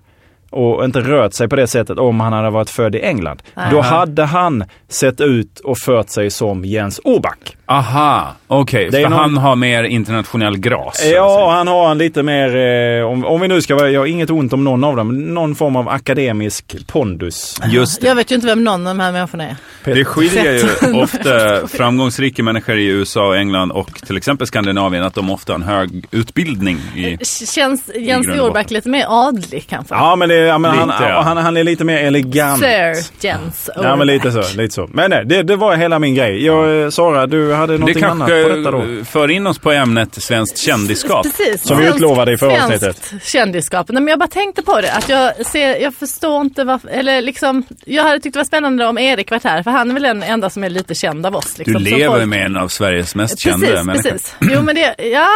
och 0.51 0.85
inte 0.85 1.01
rört 1.01 1.35
sig 1.35 1.49
på 1.49 1.57
det 1.57 1.67
sättet 1.67 1.99
om 1.99 2.21
han 2.21 2.33
hade 2.33 2.51
varit 2.51 2.71
född 2.71 2.95
i 2.95 3.01
England. 3.01 3.43
Nej. 3.55 3.67
Då 3.71 3.81
hade 3.81 4.25
han 4.25 4.65
sett 4.89 5.21
ut 5.21 5.61
och 5.61 5.79
fört 5.79 6.09
sig 6.09 6.31
som 6.31 6.65
Jens 6.65 7.01
Orback. 7.05 7.57
Aha, 7.77 8.35
okej. 8.47 8.89
Det 8.91 8.99
är 8.99 9.03
för 9.03 9.11
någon- 9.11 9.19
han 9.19 9.37
har 9.37 9.57
mer 9.57 9.85
internationell 9.85 10.59
gras. 10.59 11.03
Ja, 11.15 11.51
han 11.57 11.69
har 11.69 11.91
en 11.91 11.99
lite 11.99 12.23
mer, 12.23 12.57
eh, 12.57 13.07
om, 13.07 13.25
om 13.25 13.41
vi 13.41 13.49
nu 13.49 13.63
ska 13.63 13.75
vara, 13.75 13.91
jag 13.91 14.01
har 14.01 14.07
inget 14.07 14.31
ont 14.31 14.53
om 14.53 14.65
någon 14.65 14.85
av 14.85 14.97
dem, 14.97 15.35
någon 15.35 15.55
form 15.55 15.77
av 15.77 15.89
akademisk 15.89 16.77
pondus. 16.87 17.61
Just 17.67 18.01
det. 18.01 18.07
Jag 18.07 18.15
vet 18.15 18.31
ju 18.31 18.35
inte 18.35 18.47
vem 18.47 18.65
någon 18.65 18.87
av 18.87 18.97
de 18.97 19.01
här 19.03 19.13
människorna 19.13 19.45
är. 19.45 19.57
Det 19.85 20.05
skiljer 20.05 20.53
ju 20.53 20.93
ofta 21.03 21.67
framgångsrika 21.77 22.43
människor 22.43 22.77
i 22.79 22.87
USA 22.87 23.27
och 23.27 23.37
England 23.37 23.71
och 23.73 23.91
till 24.07 24.17
exempel 24.17 24.47
Skandinavien 24.47 25.05
att 25.05 25.15
de 25.15 25.31
ofta 25.31 25.53
har 25.53 25.59
en 25.59 25.63
hög 25.67 26.05
utbildning 26.11 26.77
i... 26.97 27.19
Känns 27.55 27.91
Jens 27.99 28.29
Orback 28.29 28.71
lite 28.71 28.89
mer 28.89 29.05
adlig 29.09 29.67
kanske? 29.69 29.95
Ja, 29.95 30.17
men, 30.17 30.29
det, 30.29 30.35
ja, 30.37 30.59
men 30.59 30.71
han, 30.71 30.89
Lite, 30.89 31.05
ja. 31.05 31.21
han, 31.23 31.37
han 31.37 31.57
är 31.57 31.65
lite 31.65 31.85
mer 31.85 31.99
elegant. 31.99 32.61
Sir 32.61 32.95
Jens 33.27 33.69
Orback. 33.77 33.85
Ja, 33.91 33.97
men 33.97 34.07
lite 34.07 34.33
så. 34.33 34.57
Lite 34.57 34.75
så. 34.75 34.89
Men 34.93 35.11
nej, 35.11 35.23
det, 35.27 35.43
det 35.43 35.57
var 35.57 35.77
hela 35.77 35.99
min 35.99 36.15
grej. 36.15 36.45
Jag, 36.47 36.83
eh, 36.83 36.89
Sara, 36.91 37.27
du 37.27 37.53
hade 37.63 37.73
Det 37.73 37.79
någonting 37.79 38.05
annat 38.05 38.29
på 38.29 38.35
detta 38.49 38.71
då? 38.71 39.05
för 39.05 39.31
in 39.31 39.47
oss 39.47 39.59
på 39.59 39.73
ämnet 39.73 40.23
svenskt 40.23 40.59
kändisskap. 40.59 41.23
Precis. 41.23 41.63
Som 41.63 41.77
vi 41.79 41.85
Svenskt- 41.85 41.97
utlovade 41.97 42.33
i 42.33 42.37
förra 42.39 42.67
svenskt 42.69 42.87
avsnittet. 42.87 43.23
kändisskap. 43.25 43.87
Nej, 43.89 44.03
men 44.03 44.11
jag 44.11 44.19
bara 44.19 44.29
tänkte 44.29 44.63
på 44.63 44.81
det. 44.81 44.93
Att 44.93 45.09
jag, 45.09 45.47
ser, 45.47 45.77
jag 45.83 45.95
förstår 45.95 46.41
inte 46.41 46.65
varför, 46.65 46.89
eller 46.89 47.23
liksom, 47.23 47.65
jag 47.87 48.03
hade 48.03 48.21
tyckt 48.21 48.33
det 48.35 48.39
var 48.39 48.45
spännande 48.45 48.87
om 48.87 48.99
Erik 48.99 49.31
varit 49.31 49.45
här. 49.45 49.63
För 49.63 49.71
han 49.71 49.91
är 49.91 49.95
väl 49.95 50.03
den 50.03 50.23
enda 50.23 50.51
som 50.51 50.65
är 50.65 50.71
lite 50.71 50.95
känd 50.95 51.27
av 51.27 51.37
oss. 51.37 51.55
Du 51.55 51.59
Liksom, 51.59 51.75
som 51.75 51.83
lever 51.99 52.15
folk- 52.19 52.27
med 52.29 52.47
en 52.47 52.57
av 52.57 52.69
Sveriges 52.69 53.15
mest 53.15 53.41
kända 53.41 53.67
Precis, 53.67 53.85
människor. 53.85 54.11
precis. 54.11 54.35
Jo 54.41 54.63
men 54.63 54.75
det, 54.75 54.95
ja. 55.13 55.29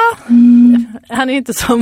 Han 1.08 1.30
är 1.30 1.34
inte 1.34 1.54
som... 1.54 1.80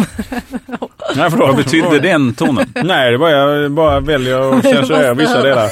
Nej, 1.16 1.30
förlåt. 1.30 1.38
Vad 1.48 1.56
betyder 1.56 2.00
den 2.00 2.34
tonen? 2.34 2.72
Nej, 2.84 3.10
det 3.12 3.18
var 3.18 3.30
jag 3.30 3.70
bara 3.72 4.00
väljer 4.00 4.56
att 4.58 4.62
censurera 4.74 5.14
vissa 5.14 5.42
delar. 5.42 5.68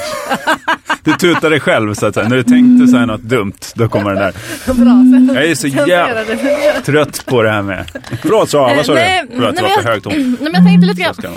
Du 1.03 1.11
tutar 1.13 1.49
dig 1.49 1.59
själv 1.59 1.93
så 1.93 2.05
att 2.05 2.13
säga. 2.13 2.27
När 2.29 2.35
du 2.37 2.43
tänkte 2.43 2.87
säga 2.87 3.05
något 3.05 3.21
dumt, 3.21 3.53
då 3.75 3.87
kommer 3.87 4.13
den 4.13 4.19
där. 4.23 4.33
Bra. 4.65 4.73
Sen, 4.75 5.31
Jag 5.35 5.45
är 5.45 5.55
så 5.55 5.67
jävla 5.67 6.35
trött 6.85 7.25
på 7.25 7.41
det 7.43 7.49
här 7.51 7.61
med... 7.61 7.85
Förlåt 8.21 8.49
Sara, 8.49 8.75
vad 8.75 8.85
sa 8.85 8.93
du? 8.93 8.99
Nej, 8.99 9.23
Förlåt, 9.31 9.53
nej, 9.55 9.63
men 9.63 9.71
för 9.71 9.83
jag- 9.83 9.91
högt 9.93 10.03
ton. 10.03 10.13
Nej, 10.13 10.51
men 10.51 10.53
jag 10.53 10.65
tänkte 10.65 10.87
lite 10.87 11.13
Så 11.13 11.21
grann 11.21 11.33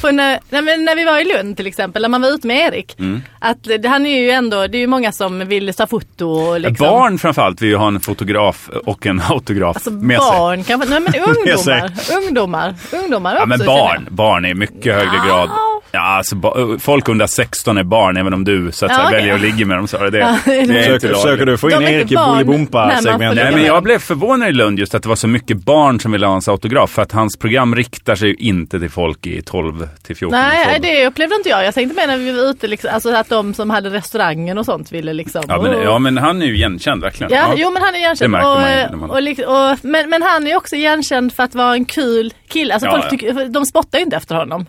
på 0.00 0.10
när, 0.10 0.38
nej, 0.50 0.78
när 0.78 0.96
vi 0.96 1.04
var 1.04 1.18
i 1.20 1.24
Lund 1.24 1.56
till 1.56 1.66
exempel, 1.66 2.02
när 2.02 2.08
man 2.08 2.22
var 2.22 2.28
ute 2.28 2.46
med 2.46 2.56
Erik. 2.72 2.98
Mm. 2.98 3.22
Att 3.38 3.58
han 3.84 4.06
är 4.06 4.20
ju 4.20 4.30
ändå, 4.30 4.66
det 4.66 4.78
är 4.78 4.80
ju 4.80 4.86
många 4.86 5.12
som 5.12 5.38
vill 5.48 5.74
ta 5.74 5.86
foto 5.86 6.26
och 6.28 6.60
liksom. 6.60 6.86
Barn 6.86 7.18
framförallt 7.18 7.62
vill 7.62 7.68
ju 7.68 7.76
ha 7.76 7.88
en 7.88 8.00
fotograf 8.00 8.70
och 8.86 9.06
en 9.06 9.22
autograf 9.28 9.76
Alltså 9.76 9.90
med 9.90 10.20
sig. 10.22 10.30
barn 10.38 10.64
kanske, 10.64 10.88
nej 10.90 11.00
men 11.00 11.12
sig. 11.58 11.82
ungdomar. 11.82 11.90
ungdomar. 12.26 12.74
Ungdomar 12.92 13.34
Ja 13.34 13.46
men 13.46 13.60
också, 13.60 13.66
barn, 13.66 14.06
barn 14.10 14.44
i 14.44 14.54
mycket 14.54 14.94
högre 14.94 15.16
Ja. 15.16 15.24
grad. 15.26 15.50
Ja, 15.94 16.00
alltså 16.00 16.36
folk 16.80 17.08
under 17.08 17.26
16 17.26 17.78
är 17.78 17.82
barn, 17.82 18.16
även 18.16 18.34
om 18.34 18.44
du 18.44 18.72
så 18.72 18.86
att 18.86 18.90
Ja, 18.90 18.96
säga, 18.96 19.06
okej. 19.06 19.18
väljer 19.18 19.34
att 19.34 19.40
ligga 19.40 19.66
med 19.66 19.76
dem. 19.78 19.88
Så 19.88 19.96
är 19.96 20.10
det, 20.10 20.18
Ja, 20.18 20.36
det 20.46 20.58
är 20.60 20.66
Försöker, 20.66 21.14
försöker 21.14 21.46
du 21.46 21.58
få 21.58 21.70
in 21.70 21.76
är 21.76 21.82
Erik 21.90 22.12
i 22.12 22.14
ligga 22.58 23.32
Nej, 23.34 23.52
men 23.52 23.64
jag 23.64 23.82
blev 23.82 23.98
förvånad 23.98 24.48
i 24.48 24.52
Lund 24.52 24.78
just 24.78 24.94
att 24.94 25.02
det 25.02 25.08
var 25.08 25.16
så 25.16 25.28
mycket 25.28 25.56
barn 25.56 26.00
som 26.00 26.12
ville 26.12 26.26
ha 26.26 26.32
hans 26.32 26.48
autograf. 26.48 26.90
För 26.90 27.02
att 27.02 27.12
hans 27.12 27.36
program 27.36 27.74
riktar 27.74 28.14
sig 28.14 28.28
ju 28.28 28.34
inte 28.34 28.78
till 28.80 28.90
folk 28.90 29.26
i 29.26 29.42
12 29.42 29.88
till 30.02 30.16
14 30.16 30.38
års 30.38 30.44
Nej, 30.44 30.78
det 30.82 31.06
upplevde 31.06 31.34
inte 31.34 31.48
jag. 31.48 31.64
Jag 31.64 31.74
tänkte 31.74 31.96
mer 31.96 32.06
när 32.06 32.16
vi 32.18 32.32
var 32.32 32.42
ute, 32.50 32.66
liksom, 32.66 32.90
alltså 32.94 33.14
att 33.14 33.28
de 33.28 33.54
som 33.54 33.70
hade 33.70 33.90
restaurangen 33.90 34.58
och 34.58 34.64
sånt 34.64 34.92
ville 34.92 35.12
liksom. 35.12 35.42
Ja 35.48 35.62
men, 35.62 35.82
ja, 35.82 35.98
men 35.98 36.18
han 36.18 36.42
är 36.42 36.46
ju 36.46 36.54
igenkänd 36.54 37.02
verkligen. 37.02 37.32
Ja, 37.32 37.54
jo 37.56 37.70
men 37.70 37.82
han 37.82 37.88
är 37.88 37.92
Det 37.92 37.98
igenkänd. 37.98 38.30
märker 38.32 38.48
Och, 38.54 38.60
man 38.60 38.70
ju 38.70 38.76
när 38.76 38.96
man- 38.96 39.10
och, 39.10 39.22
liksom- 39.22 39.44
och, 39.54 39.78
men, 39.84 40.10
men 40.10 40.22
han 40.22 40.46
är 40.46 40.56
också 40.56 40.76
igenkänd 40.76 41.32
för 41.32 41.42
att 41.42 41.54
vara 41.54 41.74
en 41.74 41.84
kul 41.84 42.32
kille. 42.48 42.74
Alltså 42.74 42.86
Ja, 42.88 42.92
folk 42.92 43.04
ja. 43.04 43.10
tycker, 43.10 43.48
de 43.48 43.66
spottar 43.66 43.98
ju 43.98 44.04
inte 44.04 44.16
efter 44.16 44.34
honom. 44.34 44.66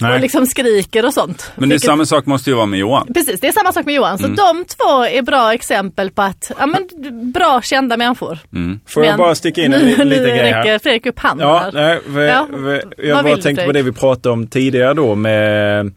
Nej. 0.00 0.14
Och 0.14 0.20
liksom 0.20 0.46
skriker 0.46 1.06
och 1.06 1.14
sånt. 1.14 1.52
Men 1.56 1.68
det 1.68 1.72
är 1.72 1.74
Vilket- 1.74 1.86
samma 1.90 2.06
sak 2.06 2.26
måste 2.26 2.50
ju 2.50 2.56
vara 2.56 2.66
med 2.66 2.78
Johan. 2.80 3.06
Precis, 3.14 3.40
det 3.40 3.48
är 3.48 3.52
samma 3.52 3.72
sak 3.72 3.84
med 3.86 3.94
Johan. 3.94 4.18
Så 4.18 4.24
Mm. 4.24 4.36
de 4.36 4.64
två 4.64 5.04
är 5.04 5.22
bra 5.22 5.52
exempel 5.54 6.10
på 6.10 6.22
att, 6.22 6.50
ja 6.58 6.66
men 6.66 6.88
bra 7.32 7.62
kända 7.62 7.96
människor. 7.96 8.38
Mm. 8.52 8.80
Får 8.88 9.04
jag 9.04 9.10
Men 9.12 9.18
bara 9.18 9.34
sticka 9.34 9.62
in 9.64 9.72
en 9.74 9.80
nu, 9.80 9.86
li- 9.86 9.90
liten 10.04 10.08
nu 10.08 10.14
grej 10.14 10.38
här? 10.52 10.58
räcker 10.64 10.78
Fredrik 10.78 11.06
upp 11.06 11.18
handen 11.18 11.46
Ja, 11.48 11.58
här. 11.58 11.72
nej, 11.72 12.00
för, 12.14 12.20
Ja. 12.22 12.46
Vad 12.50 12.74
jag 12.98 13.16
bara 13.16 13.22
vill 13.22 13.36
du, 13.36 13.42
tänkte 13.42 13.64
på 13.64 13.72
det 13.72 13.82
vi 13.82 13.92
pratade 13.92 14.32
om 14.32 14.46
tidigare 14.46 14.94
då 14.94 15.14
med 15.14 15.92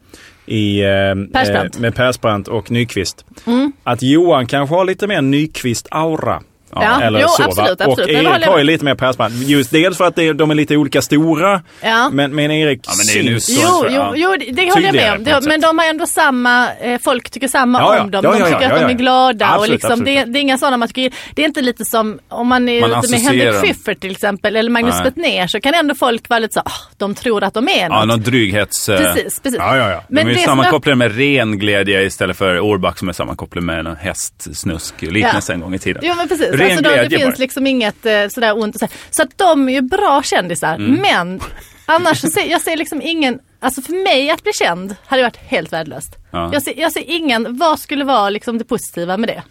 i, 0.46 0.80
eh, 0.82 0.88
Persbrandt. 1.32 1.74
eh, 1.76 1.80
med 1.80 1.94
Persbrandt 1.94 2.48
och 2.48 2.70
Nyqvist. 2.70 3.24
Mm. 3.46 3.72
Att 3.84 4.02
Johan 4.02 4.46
kanske 4.46 4.74
har 4.76 4.84
lite 4.84 5.06
mer 5.06 5.20
Nyqvist-aura. 5.20 6.40
Ja, 6.74 7.02
Eller 7.02 7.20
jo, 7.20 7.28
så, 7.28 7.42
absolut, 7.42 7.80
absolut. 7.80 7.98
Och 7.98 8.08
Erik 8.10 8.46
har 8.46 8.58
ju 8.58 8.64
lite 8.64 8.84
mer 8.84 8.94
Persbrandt. 8.94 9.48
Just 9.48 9.70
dels 9.70 9.96
för 9.96 10.04
att 10.04 10.16
det, 10.16 10.32
de 10.32 10.50
är 10.50 10.54
lite 10.54 10.76
olika 10.76 11.02
stora. 11.02 11.62
Ja. 11.80 12.10
Men, 12.12 12.34
men 12.34 12.50
Erik 12.50 12.80
Ja, 12.86 12.92
men 12.96 13.06
det 13.06 13.28
är 13.28 13.32
ju 13.32 13.40
syns. 13.40 13.60
så- 13.60 13.66
Jo, 13.66 13.84
jo, 13.88 13.94
ja. 13.94 14.12
jo, 14.16 14.36
det, 14.38 14.52
det 14.52 14.70
håller 14.72 14.86
jag 14.86 14.94
med 14.94 15.12
om. 15.16 15.24
Det, 15.24 15.40
men 15.46 15.60
de 15.60 15.78
har 15.78 15.86
ändå 15.86 16.06
samma, 16.06 16.72
eh, 16.74 17.00
folk 17.04 17.30
tycker 17.30 17.48
samma 17.48 17.78
Ja, 17.80 17.96
ja. 17.96 18.02
om 18.02 18.10
dem. 18.10 18.20
Ja, 18.24 18.32
de 18.32 18.38
ja, 18.38 18.44
ja, 18.48 18.54
tycker 18.54 18.60
ja, 18.68 18.74
att 18.74 18.80
de 18.80 18.84
ja. 18.84 18.90
är 18.90 18.94
glada. 18.94 19.46
och 19.48 19.54
Absolut, 19.54 19.70
liksom, 19.82 20.04
det, 20.04 20.24
det 20.24 20.38
är 20.38 20.40
inga 20.40 20.58
sådana 20.58 20.76
man 20.76 20.88
tycker, 20.88 21.12
det 21.34 21.42
är 21.42 21.46
inte 21.46 21.62
lite 21.62 21.84
som 21.84 22.18
om 22.28 22.46
man 22.48 22.68
är 22.68 22.80
Man 22.80 22.90
ute 23.04 23.10
med 23.10 23.20
Henrik. 23.20 23.54
Schyffert 23.54 24.00
till 24.00 24.10
exempel, 24.10 24.56
eller 24.56 24.70
Magnus 24.70 24.94
Nej. 24.94 25.04
Bettner, 25.04 25.46
så 25.46 25.60
kan 25.60 25.74
ändå 25.74 25.94
folk 25.94 26.28
vara 26.28 26.38
lite 26.38 26.54
så, 26.54 26.60
"Ah, 26.60 26.72
de 26.96 27.14
tror 27.14 27.44
att 27.44 27.54
de 27.54 27.68
är 27.68 27.72
Ja, 27.80 27.88
något. 27.88 28.08
någon 28.08 28.20
dryghets... 28.22 28.88
eh, 28.88 28.98
Precis, 28.98 29.40
precis. 29.40 29.58
Ja, 29.58 29.76
ja, 29.76 29.90
ja. 29.90 30.02
Men 30.08 30.26
de 30.26 30.32
är 30.32 30.38
sammankopplade 30.38 30.96
med 30.96 31.16
ren 31.16 31.58
glädje 31.58 32.02
istället 32.02 32.36
för 32.36 32.58
Orback 32.60 32.98
som 32.98 33.08
är 33.08 33.12
sammankopplad 33.12 33.64
med 33.64 33.86
en 33.86 33.96
hästsnusk 33.96 34.94
liknelse 35.02 35.52
Ja. 35.52 35.54
en 35.54 35.60
gång 35.60 35.74
i 35.74 35.78
tiden. 35.78 36.02
Jo 36.06 36.14
men 36.16 36.28
precis, 36.28 36.59
Ren 36.60 36.70
alltså, 36.78 36.82
då, 36.82 37.02
det 37.02 37.10
finns 37.10 37.24
bara. 37.24 37.34
liksom 37.38 37.66
inget 37.66 38.06
eh, 38.06 38.28
sådär 38.28 38.58
ont 38.62 38.78
säga. 38.78 38.90
Så 39.10 39.22
att 39.22 39.38
de 39.38 39.68
är 39.68 39.72
ju 39.72 39.80
bra 39.80 40.22
kändisar, 40.22 40.74
Mm. 40.74 41.00
men 41.02 41.40
annars 41.86 42.20
så 42.20 42.28
ser 42.30 42.50
jag 42.50 42.60
ser 42.60 42.76
liksom 42.76 43.02
ingen, 43.02 43.38
alltså 43.60 43.82
för 43.82 44.04
mig 44.04 44.30
att 44.30 44.42
bli 44.42 44.52
känd 44.52 44.96
hade 45.06 45.22
varit 45.22 45.36
helt 45.36 45.72
värdelöst. 45.72 46.16
Ja. 46.30 46.50
Jag, 46.52 46.62
ser, 46.62 46.74
jag 46.80 46.92
ser 46.92 47.04
ingen, 47.06 47.56
vad 47.56 47.78
skulle 47.80 48.04
vara 48.04 48.30
liksom 48.30 48.58
det 48.58 48.64
positiva 48.64 49.16
med 49.16 49.28
det? 49.28 49.42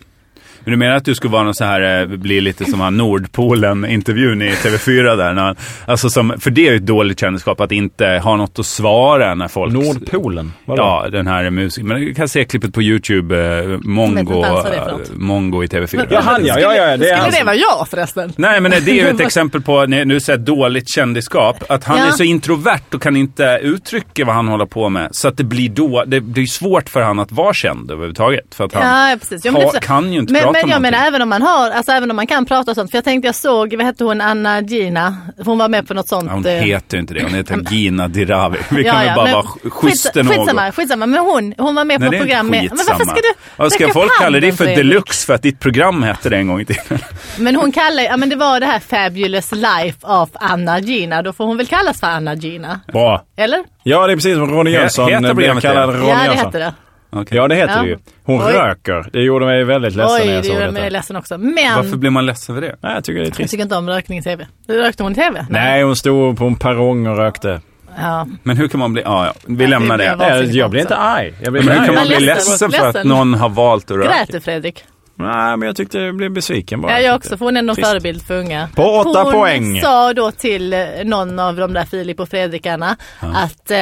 Men 0.70 0.80
du 0.80 0.86
menar 0.86 0.96
att 0.96 1.06
du 1.06 1.16
skulle 1.16 1.32
vara 1.32 1.44
någon 1.44 1.56
så 1.56 1.64
här, 1.64 2.02
eh, 2.02 2.08
bli 2.08 2.42
lite 2.42 2.66
som 2.66 2.80
han 2.80 2.98
Nordpolen-intervjun 2.98 4.42
i 4.42 4.50
TV4 4.52 5.16
där? 5.16 5.34
När 5.34 5.56
alltså 5.86 6.10
som, 6.10 6.34
för 6.40 6.52
det 6.52 6.68
är 6.68 6.72
ju 6.72 6.78
ett 6.78 6.86
dåligt 6.86 7.20
kändisskap 7.20 7.62
att 7.62 7.72
inte 7.72 8.06
ha 8.24 8.36
något 8.36 8.60
att 8.60 8.66
svara 8.66 9.36
när 9.36 9.48
folk... 9.48 9.74
Nordpolen? 9.74 10.54
Vadå? 10.66 10.84
Ja, 10.84 11.08
den 11.12 11.28
här 11.28 11.50
musiken. 11.50 11.88
Men 11.88 12.02
du 12.02 12.14
kan 12.14 12.30
se 12.30 12.46
klippet 12.46 12.74
på 12.74 12.82
YouTube, 12.82 13.60
eh, 13.60 13.80
Mongo, 13.82 14.42
det 14.42 14.48
är 14.48 14.90
eh. 14.90 14.98
Mongo 15.14 15.64
i 15.64 15.68
TV4. 15.68 16.08
Ja, 16.10 16.20
han 16.20 16.46
ja, 16.46 16.60
ja, 16.60 16.76
ja, 16.76 16.98
det 16.98 17.10
är 17.10 17.18
Skulle 17.22 17.38
det 17.38 17.46
vara 17.46 17.56
jag 17.56 17.88
förresten? 17.90 18.34
Nej 18.36 18.62
men 18.62 18.72
det 18.72 18.92
är 18.92 18.96
ju 18.96 19.08
ett 19.08 19.20
exempel 19.28 19.62
på, 19.62 19.86
nu 19.86 20.20
säger 20.20 20.40
dåligt 20.40 20.90
kändisskap, 20.90 21.64
att 21.70 21.84
han 21.84 21.98
Ja. 21.98 22.08
är 22.08 22.12
så 22.12 22.24
introvert 22.24 22.94
och 22.94 23.02
kan 23.02 23.16
inte 23.16 23.60
uttrycka 23.62 24.26
vad 24.26 24.36
han 24.36 24.48
håller 24.48 24.66
på 24.66 24.90
med. 24.90 25.10
Så 25.12 25.28
att 25.28 25.38
det 25.38 25.44
blir 25.44 25.70
då, 25.70 26.04
det 26.08 26.22
blir 26.22 26.46
svårt 26.46 26.90
för 26.90 27.02
han 27.02 27.20
att 27.20 27.32
vara 27.32 27.54
känd 27.54 27.92
överhuvudtaget. 27.92 28.56
För 28.56 28.66
att 28.66 28.74
han 28.74 29.10
Ja, 29.10 29.18
precis. 29.20 29.46
Ja, 29.46 29.52
men 29.52 29.62
ha, 29.62 29.72
det 29.72 29.78
är 29.78 29.82
kan 29.82 30.14
ju 30.14 30.20
inte 30.20 30.34
men, 30.34 30.44
prata 30.44 30.59
men 30.62 30.72
jag 30.72 30.82
menar 30.82 31.08
även 31.08 31.22
om 31.22 31.30
man 31.30 31.42
har, 31.42 31.72
alltså 31.72 31.92
även 31.92 32.10
om 32.10 32.16
man 32.16 32.28
kan 32.28 32.46
prata 32.46 32.72
och 32.72 32.76
sånt. 32.76 32.92
För 32.92 32.98
jag 32.98 33.06
tänkte 33.06 33.28
jag 33.28 33.36
såg, 33.36 33.74
vad 33.76 33.86
hette 33.86 34.04
hon, 34.04 34.22
Anna 34.22 34.62
Gina? 34.62 35.18
Hon 35.46 35.58
var 35.58 35.70
med 35.70 35.88
på 35.88 35.94
något 35.94 36.08
sånt. 36.08 36.26
Ja, 36.28 36.34
hon 36.34 36.46
eh, 36.46 36.52
heter 36.52 36.98
ju 36.98 37.02
inte 37.02 37.14
det, 37.14 37.24
hon 37.24 37.34
heter 37.34 37.66
Gina 37.70 38.08
Dirawi. 38.08 38.58
Vi 38.70 38.86
ja, 38.86 38.92
kan 38.92 39.00
väl 39.00 39.08
ja, 39.08 39.16
bara 39.16 39.26
men 39.26 39.34
vara 39.34 39.48
schyssta 39.70 40.24
något. 40.24 40.38
Skitsamma, 40.38 40.72
skitsamma. 40.72 41.06
Men 41.06 41.20
hon, 41.20 41.54
hon 41.58 41.76
var 41.76 41.86
med 41.86 42.00
Nej, 42.00 42.10
på 42.10 42.16
är 42.16 42.18
ett 42.18 42.24
program 42.24 42.48
med... 42.48 42.64
Men 42.64 42.86
varför 42.88 43.06
ska 43.06 43.16
du 43.16 43.34
Vad 43.56 43.72
ska 43.72 43.94
folk 43.94 44.12
kalla 44.20 44.40
dig 44.40 44.52
för 44.52 44.58
Fredrik? 44.64 44.78
deluxe 44.78 45.26
för 45.26 45.34
att 45.34 45.42
ditt 45.42 45.60
program 45.60 46.04
hette 46.04 46.30
det 46.30 46.38
en 46.38 46.48
gång 46.48 46.62
i 46.62 46.66
tiden? 46.66 47.00
Men 47.38 47.56
hon 47.56 47.72
kallar 47.72 48.04
ja 48.04 48.18
men 48.18 48.30
det 48.30 48.36
var 48.36 48.60
det 48.60 48.66
här 48.66 48.80
Fabulous 48.80 49.52
Life 49.52 50.08
of 50.08 50.30
Anna 50.34 50.80
Gina. 50.80 51.22
Då 51.22 51.34
får 51.34 51.46
hon 51.46 51.58
väl 51.58 51.68
kallas 51.68 52.00
för 52.00 52.08
Anna 52.08 52.36
Gina. 52.36 52.80
Bra. 52.94 53.24
Eller? 53.38 53.64
Ja, 53.84 54.08
det 54.08 54.14
är 54.14 54.16
precis 54.16 54.36
som 54.36 54.52
Ronny 54.52 54.72
Jönsson 54.72 55.10
heter 55.10 55.20
blev 55.20 55.36
programmet 55.36 55.64
kallad 55.64 55.90
det? 55.90 56.08
Ja 56.08 56.18
det 56.30 56.36
hette 56.36 56.60
det. 56.60 56.74
Okej. 57.12 57.38
Ja, 57.38 57.48
det 57.48 57.56
heter 57.56 57.76
Ja. 57.76 57.82
det 57.82 57.88
ju. 57.88 57.98
Hon 58.24 58.42
Oj. 58.48 58.54
röker. 58.54 59.10
Det 59.14 59.20
gjorde 59.24 59.46
mig 59.46 59.64
väldigt 59.64 59.96
ledsen 59.96 60.16
Oj, 60.22 60.26
när 60.28 60.34
jag 60.34 60.44
det 60.44 60.48
såg 60.48 60.56
gjorde 60.56 60.72
mig 60.72 60.82
detta. 60.82 60.94
ledsen 60.94 61.16
också. 61.16 61.38
Men 61.38 61.76
Varför 61.76 61.98
blir 61.98 62.10
man 62.10 62.26
ledsen 62.26 62.56
för 62.56 62.62
det? 62.62 62.76
Nej, 62.82 62.94
jag 62.94 63.04
tycker 63.04 63.20
det 63.20 63.24
är 63.24 63.28
jag 63.28 63.34
trist. 63.34 63.52
tycker 63.52 63.64
inte 63.64 63.76
om 63.76 63.90
rökning 63.90 64.20
i 64.20 64.22
tv. 64.24 64.48
Rökte 64.68 65.04
hon 65.04 65.12
i 65.12 65.16
tv? 65.16 65.46
Nej, 65.50 65.84
hon 65.84 65.96
stod 65.96 66.38
på 66.38 66.46
en 66.46 66.56
perrong 66.56 67.08
och 67.08 67.18
rökte. 67.18 67.62
Ja. 67.98 68.28
Men 68.44 68.58
hur 68.58 68.68
kan 68.68 68.80
man 68.80 68.94
bli, 68.94 69.02
ja, 69.06 69.26
ja. 69.26 69.34
vi 69.48 69.68
lämnar 69.68 69.98
det 69.98 70.04
det. 70.04 70.10
blev 70.10 70.18
Nej, 70.18 70.30
vansinnigt 70.30 70.56
jag 70.56 70.70
blir 70.72 70.82
inte 70.82 70.96
arg. 70.96 71.34
Jag 71.44 71.54
blir 71.54 71.64
Men 71.64 71.78
hur 71.80 71.86
kan 71.86 71.96
man 71.96 72.08
bli 72.08 72.20
ledsen. 72.20 72.52
ledsen 72.52 72.72
för 72.72 72.88
att 73.00 73.04
någon 73.06 73.34
har 73.34 73.50
valt 73.50 73.92
att 73.92 73.98
röka? 73.98 74.10
Grät 74.10 74.32
du 74.32 74.40
Fredrik? 74.40 74.84
Nej, 75.16 75.58
men 75.58 75.62
jag 75.62 75.76
tyckte 75.76 76.00
jag 76.00 76.16
blev 76.16 76.32
besviken 76.32 76.82
bara. 76.82 76.92
Ja, 76.92 77.00
jag 77.00 77.16
också, 77.16 77.38
för 77.38 77.46
hon 77.46 77.56
är 77.58 77.60
en 77.60 77.76
Trist. 77.76 77.88
förebild 77.90 78.22
för 78.22 78.38
unga. 78.40 78.70
På 78.76 78.84
åtta 78.84 79.24
hon 79.24 79.34
poäng. 79.34 79.82
sa 79.82 80.14
då 80.14 80.32
till 80.32 80.74
eh, 80.74 80.80
någon 81.06 81.40
av 81.40 81.56
de 81.56 81.74
där 81.74 81.86
Filip 81.86 82.20
och 82.20 82.30
Fredrikarna 82.30 82.98
att 83.20 83.72
eh, 83.72 83.78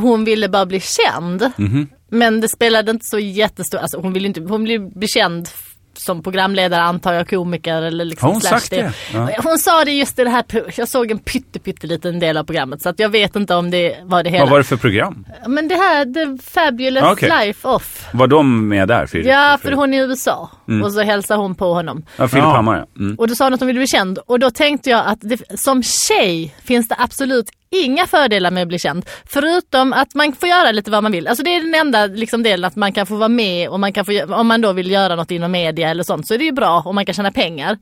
hon 0.00 0.24
ville 0.24 0.48
bara 0.48 0.66
bli 0.66 0.80
känd. 0.80 1.50
Mhm. 1.56 1.88
Men 2.10 2.40
det 2.40 2.48
spelade 2.48 2.90
inte 2.90 3.06
så 3.06 3.18
jättestor, 3.18 3.78
alltså 3.78 4.00
hon 4.00 4.12
ville 4.12 4.26
inte, 4.28 4.40
hon 4.40 4.64
ville 4.64 4.78
bli 4.78 5.08
känd 5.08 5.46
f- 5.46 5.64
som 5.96 6.22
programledare 6.22 6.82
antar 6.82 7.12
jag, 7.12 7.28
komiker 7.30 7.82
eller 7.82 8.04
liksom 8.04 8.26
Har 8.26 8.32
hon 8.32 8.40
slash 8.40 8.50
sagt 8.58 8.70
det? 8.70 8.92
Ja. 9.14 9.28
Hon 9.42 9.58
sa 9.58 9.84
det 9.84 9.92
just 9.92 10.18
i 10.18 10.24
det 10.24 10.30
här, 10.30 10.44
jag 10.76 10.88
såg 10.88 11.10
en 11.10 11.18
pytte, 11.18 11.58
pytteliten 11.58 12.18
del 12.18 12.36
av 12.36 12.44
programmet 12.44 12.82
så 12.82 12.88
att 12.88 12.98
jag 12.98 13.08
vet 13.08 13.36
inte 13.36 13.54
om 13.54 13.70
det 13.70 13.96
var 14.04 14.22
det 14.22 14.30
hela. 14.30 14.44
Vad 14.44 14.50
var 14.50 14.58
det 14.58 14.64
för 14.64 14.76
program? 14.76 15.26
Men 15.46 15.68
det 15.68 15.74
här, 15.74 16.04
The 16.04 16.42
Fabulous 16.50 17.04
Okej. 17.04 17.30
Life 17.40 17.68
of. 17.68 18.06
Var 18.12 18.26
de 18.26 18.68
med 18.68 18.88
där? 18.88 19.06
Filip? 19.06 19.26
Ja, 19.26 19.58
för 19.62 19.72
hon 19.72 19.94
är 19.94 19.98
i 19.98 20.00
USA 20.06 20.50
och 20.84 20.92
så 20.92 21.00
hälsar 21.02 21.36
hon 21.36 21.54
på 21.54 21.74
honom. 21.74 22.04
Ja, 22.16 22.28
Filip 22.28 22.44
Ja. 22.44 22.50
Hammar 22.50 22.76
ja. 22.78 22.86
Mm. 23.04 23.16
Och 23.18 23.28
då 23.28 23.34
sa 23.34 23.44
hon 23.44 23.54
att 23.54 23.60
hon 23.60 23.66
ville 23.66 23.80
bli 23.80 23.86
känd 23.86 24.18
och 24.18 24.38
då 24.38 24.50
tänkte 24.50 24.90
jag 24.90 25.06
att 25.06 25.18
det, 25.20 25.60
som 25.60 25.82
tjej 25.82 26.54
finns 26.64 26.88
det 26.88 26.96
absolut 26.98 27.50
inga 27.70 28.06
fördelar 28.06 28.50
med 28.50 28.62
att 28.62 28.68
bli 28.68 28.78
känd. 28.78 29.06
Förutom 29.26 29.92
att 29.92 30.14
man 30.14 30.32
får 30.32 30.48
göra 30.48 30.72
lite 30.72 30.90
vad 30.90 31.02
man 31.02 31.12
vill. 31.12 31.28
Alltså 31.28 31.42
det 31.42 31.56
är 31.56 31.60
den 31.60 31.74
enda 31.74 32.06
liksom, 32.06 32.42
delen 32.42 32.64
att 32.64 32.76
man 32.76 32.92
kan 32.92 33.06
få 33.06 33.16
vara 33.16 33.28
med 33.28 33.68
och 33.68 33.80
man 33.80 33.92
kan 33.92 34.04
få, 34.04 34.34
om 34.34 34.46
man 34.46 34.60
då 34.60 34.72
vill 34.72 34.90
göra 34.90 35.16
något 35.16 35.30
inom 35.30 35.52
media 35.52 35.90
eller 35.90 36.02
sånt 36.02 36.26
så 36.26 36.34
är 36.34 36.38
det 36.38 36.44
ju 36.44 36.52
bra 36.52 36.82
och 36.86 36.94
man 36.94 37.06
kan 37.06 37.14
tjäna 37.14 37.32
pengar. 37.32 37.78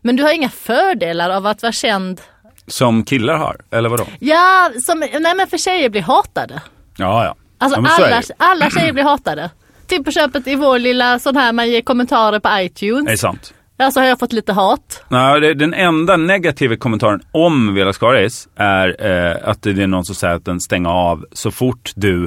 Men 0.00 0.16
du 0.16 0.22
har 0.22 0.32
inga 0.32 0.48
fördelar 0.48 1.30
av 1.30 1.46
att 1.46 1.62
vara 1.62 1.72
känd. 1.72 2.20
Som 2.66 3.04
killar 3.04 3.36
har, 3.36 3.56
eller 3.70 3.88
vadå? 3.88 4.06
Ja, 4.18 4.70
som, 4.86 4.98
nej 4.98 5.34
men 5.36 5.46
för 5.46 5.58
tjejer 5.58 5.88
blir 5.88 6.02
hatade. 6.02 6.62
Ja, 6.96 7.24
ja. 7.24 7.36
Alltså 7.58 7.80
ja, 7.80 8.06
alla, 8.06 8.22
alla 8.36 8.70
tjejer 8.70 8.92
blir 8.92 9.04
hatade. 9.04 9.50
Till 9.86 10.04
på 10.04 10.10
köpet 10.10 10.46
i 10.46 10.54
vår 10.54 10.78
lilla 10.78 11.18
sån 11.18 11.36
här 11.36 11.52
man 11.52 11.70
ger 11.70 11.80
kommentarer 11.80 12.40
på 12.40 12.48
iTunes. 12.52 13.04
Det 13.06 13.12
är 13.12 13.16
sant. 13.16 13.54
Ja, 13.78 13.90
så 13.90 14.00
har 14.00 14.06
jag 14.06 14.18
fått 14.18 14.32
lite 14.32 14.52
hat. 14.52 15.04
Nej, 15.08 15.54
den 15.54 15.74
enda 15.74 16.16
negativa 16.16 16.76
kommentaren 16.76 17.20
om 17.32 17.74
Vela 17.74 17.92
Skaris 17.92 18.48
är 18.56 19.06
eh, 19.06 19.48
att 19.48 19.62
det 19.62 19.70
är 19.82 19.86
någon 19.86 20.04
som 20.04 20.14
säger 20.14 20.34
att 20.34 20.44
den 20.44 20.60
stänger 20.60 20.90
av 20.90 21.26
så 21.32 21.50
fort 21.50 21.92
du 21.96 22.24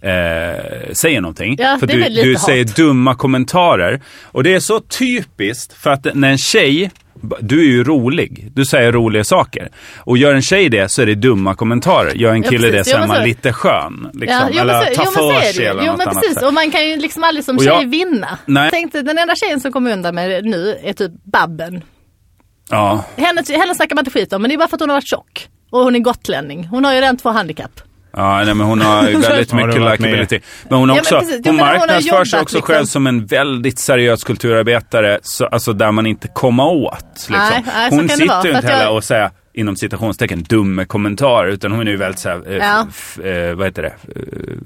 eh, 0.00 0.92
säger 0.92 1.20
någonting. 1.20 1.56
Ja, 1.58 1.76
för 1.80 1.86
du, 1.86 2.08
du 2.08 2.36
säger 2.36 2.64
dumma 2.64 3.14
kommentarer. 3.14 4.00
Och 4.22 4.42
det 4.42 4.54
är 4.54 4.60
så 4.60 4.80
typiskt 4.80 5.72
för 5.72 5.90
att 5.90 6.06
när 6.14 6.30
en 6.30 6.38
tjej 6.38 6.90
du 7.40 7.60
är 7.60 7.64
ju 7.64 7.84
rolig. 7.84 8.48
Du 8.54 8.64
säger 8.64 8.92
roliga 8.92 9.24
saker. 9.24 9.68
Och 9.98 10.18
gör 10.18 10.34
en 10.34 10.42
tjej 10.42 10.68
det 10.68 10.88
så 10.90 11.02
är 11.02 11.06
det 11.06 11.14
dumma 11.14 11.54
kommentarer. 11.54 12.14
Gör 12.14 12.32
en 12.32 12.42
Ja, 12.42 12.50
kille 12.50 12.70
precis. 12.70 12.86
det 12.86 12.90
så 12.98 13.02
är 13.02 13.06
man 13.06 13.22
lite 13.22 13.52
skön. 13.52 14.10
Liksom. 14.14 14.48
Ja, 14.52 14.60
eller 14.60 14.80
så- 14.80 14.84
ta 14.84 14.90
jo, 14.96 15.02
men 15.04 15.12
så 15.12 15.32
för 15.32 15.40
sig 15.52 15.66
eller 15.66 15.82
Jo 15.82 15.92
något 15.92 15.98
men 15.98 16.06
precis, 16.14 16.42
och 16.42 16.54
man 16.54 16.70
kan 16.70 16.88
ju 16.88 16.96
liksom 16.96 17.24
aldrig 17.24 17.44
som 17.44 17.58
tjej 17.58 17.66
jag- 17.66 17.86
vinna. 17.90 18.38
Nej. 18.46 18.62
Jag 18.62 18.72
tänkte 18.72 19.02
den 19.02 19.18
enda 19.18 19.34
tjejen 19.34 19.60
som 19.60 19.72
kommer 19.72 19.92
undan 19.92 20.14
med 20.14 20.30
det 20.30 20.42
nu 20.50 20.78
är 20.82 20.92
typ 20.92 21.12
Babben. 21.24 21.82
Ja. 22.70 23.04
Henne, 23.16 23.42
henne 23.48 23.74
snackar 23.74 23.94
man 23.94 24.02
inte 24.06 24.10
skit 24.20 24.32
om 24.32 24.42
men 24.42 24.48
det 24.48 24.54
är 24.54 24.58
bara 24.58 24.68
för 24.68 24.76
att 24.76 24.80
hon 24.80 24.88
har 24.90 24.96
varit 24.96 25.08
tjock. 25.08 25.48
Och 25.70 25.80
hon 25.80 25.94
är 25.96 25.98
gotlänning. 25.98 26.66
Hon 26.66 26.84
har 26.84 26.94
ju 26.94 27.00
redan 27.00 27.16
två 27.16 27.28
handikapp. 27.30 27.80
Ja, 28.16 28.44
nej, 28.44 28.54
men 28.54 28.66
hon 28.66 28.80
har 28.80 29.02
väldigt 29.20 29.50
Har 29.52 29.66
mycket 29.66 29.82
med? 29.82 29.90
likability. 30.00 30.40
Men 30.68 30.78
hon, 30.78 30.88
har 30.88 30.96
Ja, 30.96 31.02
men 31.10 31.18
också, 31.18 31.18
precis. 31.28 31.40
Ja, 31.44 31.50
hon 31.50 31.56
men 31.56 31.64
hon 31.66 31.72
har 31.74 31.78
marknadsför 31.78 32.24
sig 32.24 32.40
också 32.40 32.56
liksom. 32.56 32.74
själv 32.74 32.84
som 32.86 33.06
en 33.06 33.26
väldigt 33.26 33.78
seriös 33.78 34.24
kulturarbetare, 34.24 35.18
så, 35.22 35.46
alltså 35.46 35.72
där 35.72 35.92
man 35.92 36.06
inte 36.06 36.28
kommer 36.28 36.64
åt. 36.66 37.04
Liksom. 37.14 37.36
Nej, 37.36 37.64
nej, 37.66 37.90
så 37.90 37.96
hon 37.96 38.06
vara, 38.06 38.16
sitter 38.16 38.42
ju 38.44 38.48
inte 38.48 38.58
att 38.58 38.64
jag- 38.64 38.70
heller 38.70 38.90
och 38.90 39.04
säger 39.04 39.30
inom 39.56 39.76
citationstecken 39.76 40.42
dumma 40.42 40.84
kommentarer, 40.84 41.48
utan 41.48 41.72
hon 41.72 41.86
är 41.86 41.90
ju 41.90 41.96
väldigt 41.96 42.18
såhär, 42.20 42.42
eh, 42.52 42.56
Ja. 42.56 42.80
eh, 43.30 43.54
vad 43.54 43.66
heter 43.66 43.82
det, 43.82 43.88
eh, 43.88 44.22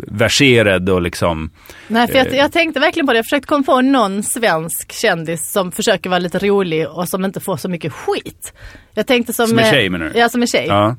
verserad 0.08 0.88
och 0.90 1.02
liksom, 1.02 1.50
Nej, 1.88 2.06
för 2.08 2.14
jag, 2.14 2.26
Eh. 2.26 2.36
jag 2.36 2.52
tänkte 2.52 2.80
verkligen 2.80 3.06
på 3.06 3.12
det. 3.12 3.18
Jag 3.18 3.26
försökte 3.26 3.46
komma 3.46 3.62
på 3.62 3.80
någon 3.80 4.22
svensk 4.22 4.92
kändis 4.92 5.52
som 5.52 5.72
försöker 5.72 6.10
vara 6.10 6.18
lite 6.18 6.38
rolig 6.38 6.88
och 6.88 7.08
som 7.08 7.24
inte 7.24 7.40
får 7.40 7.56
så 7.56 7.68
mycket 7.68 7.92
skit. 7.92 8.52
Jag 8.94 9.06
tänkte 9.06 9.32
som... 9.32 9.46
Som 9.46 9.58
en 9.58 9.70
tjej, 9.70 9.90
menar 9.90 10.10
du? 10.14 10.18
Ja, 10.18 10.28
som 10.28 10.40
en 10.42 10.48
tjej. 10.48 10.64
ja. 10.68 10.96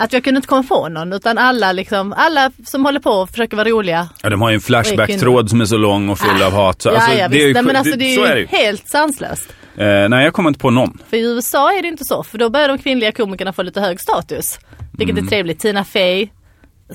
Att 0.00 0.12
jag 0.12 0.24
kunde 0.24 0.38
inte 0.38 0.48
komma 0.48 0.62
på 0.62 0.88
någon 0.88 1.12
utan 1.12 1.38
alla 1.38 1.72
liksom, 1.72 2.14
alla 2.16 2.50
som 2.64 2.84
håller 2.84 3.00
på 3.00 3.10
och 3.10 3.30
försöker 3.30 3.56
vara 3.56 3.68
roliga. 3.68 4.08
ja, 4.22 4.30
de 4.30 4.42
har 4.42 4.50
ju 4.50 4.54
en 4.54 4.60
Flashback-tråd 4.60 5.50
som 5.50 5.60
är 5.60 5.64
så 5.64 5.76
lång 5.76 6.08
och 6.08 6.18
full 6.18 6.42
av 6.42 6.52
hat. 6.52 6.82
Så, 6.82 6.88
ja, 6.88 6.92
alltså, 6.94 7.12
ja, 7.12 7.28
det 7.28 7.42
är 7.42 7.46
ju. 7.46 7.52
Nej, 7.52 7.62
men 7.62 7.76
alltså, 7.76 7.90
det, 7.92 7.98
det 7.98 8.14
är 8.14 8.36
ju 8.36 8.42
är 8.42 8.46
helt 8.46 8.88
sanslöst. 8.88 9.48
Eh, 9.76 10.08
nej, 10.08 10.24
jag 10.24 10.32
kommer 10.32 10.48
inte 10.50 10.60
på 10.60 10.70
någon. 10.70 10.98
För 11.10 11.16
i 11.16 11.20
USA 11.20 11.72
är 11.72 11.82
det 11.82 11.88
inte 11.88 12.04
så, 12.04 12.22
för 12.22 12.38
då 12.38 12.50
börjar 12.50 12.68
de 12.68 12.78
kvinnliga 12.78 13.12
komikerna 13.12 13.52
få 13.52 13.62
lite 13.62 13.80
hög 13.80 14.00
status. 14.00 14.58
Vilket 14.92 15.14
Mm. 15.14 15.24
är 15.24 15.28
trevligt. 15.28 15.60
Tina 15.60 15.84
Fey 15.84 16.28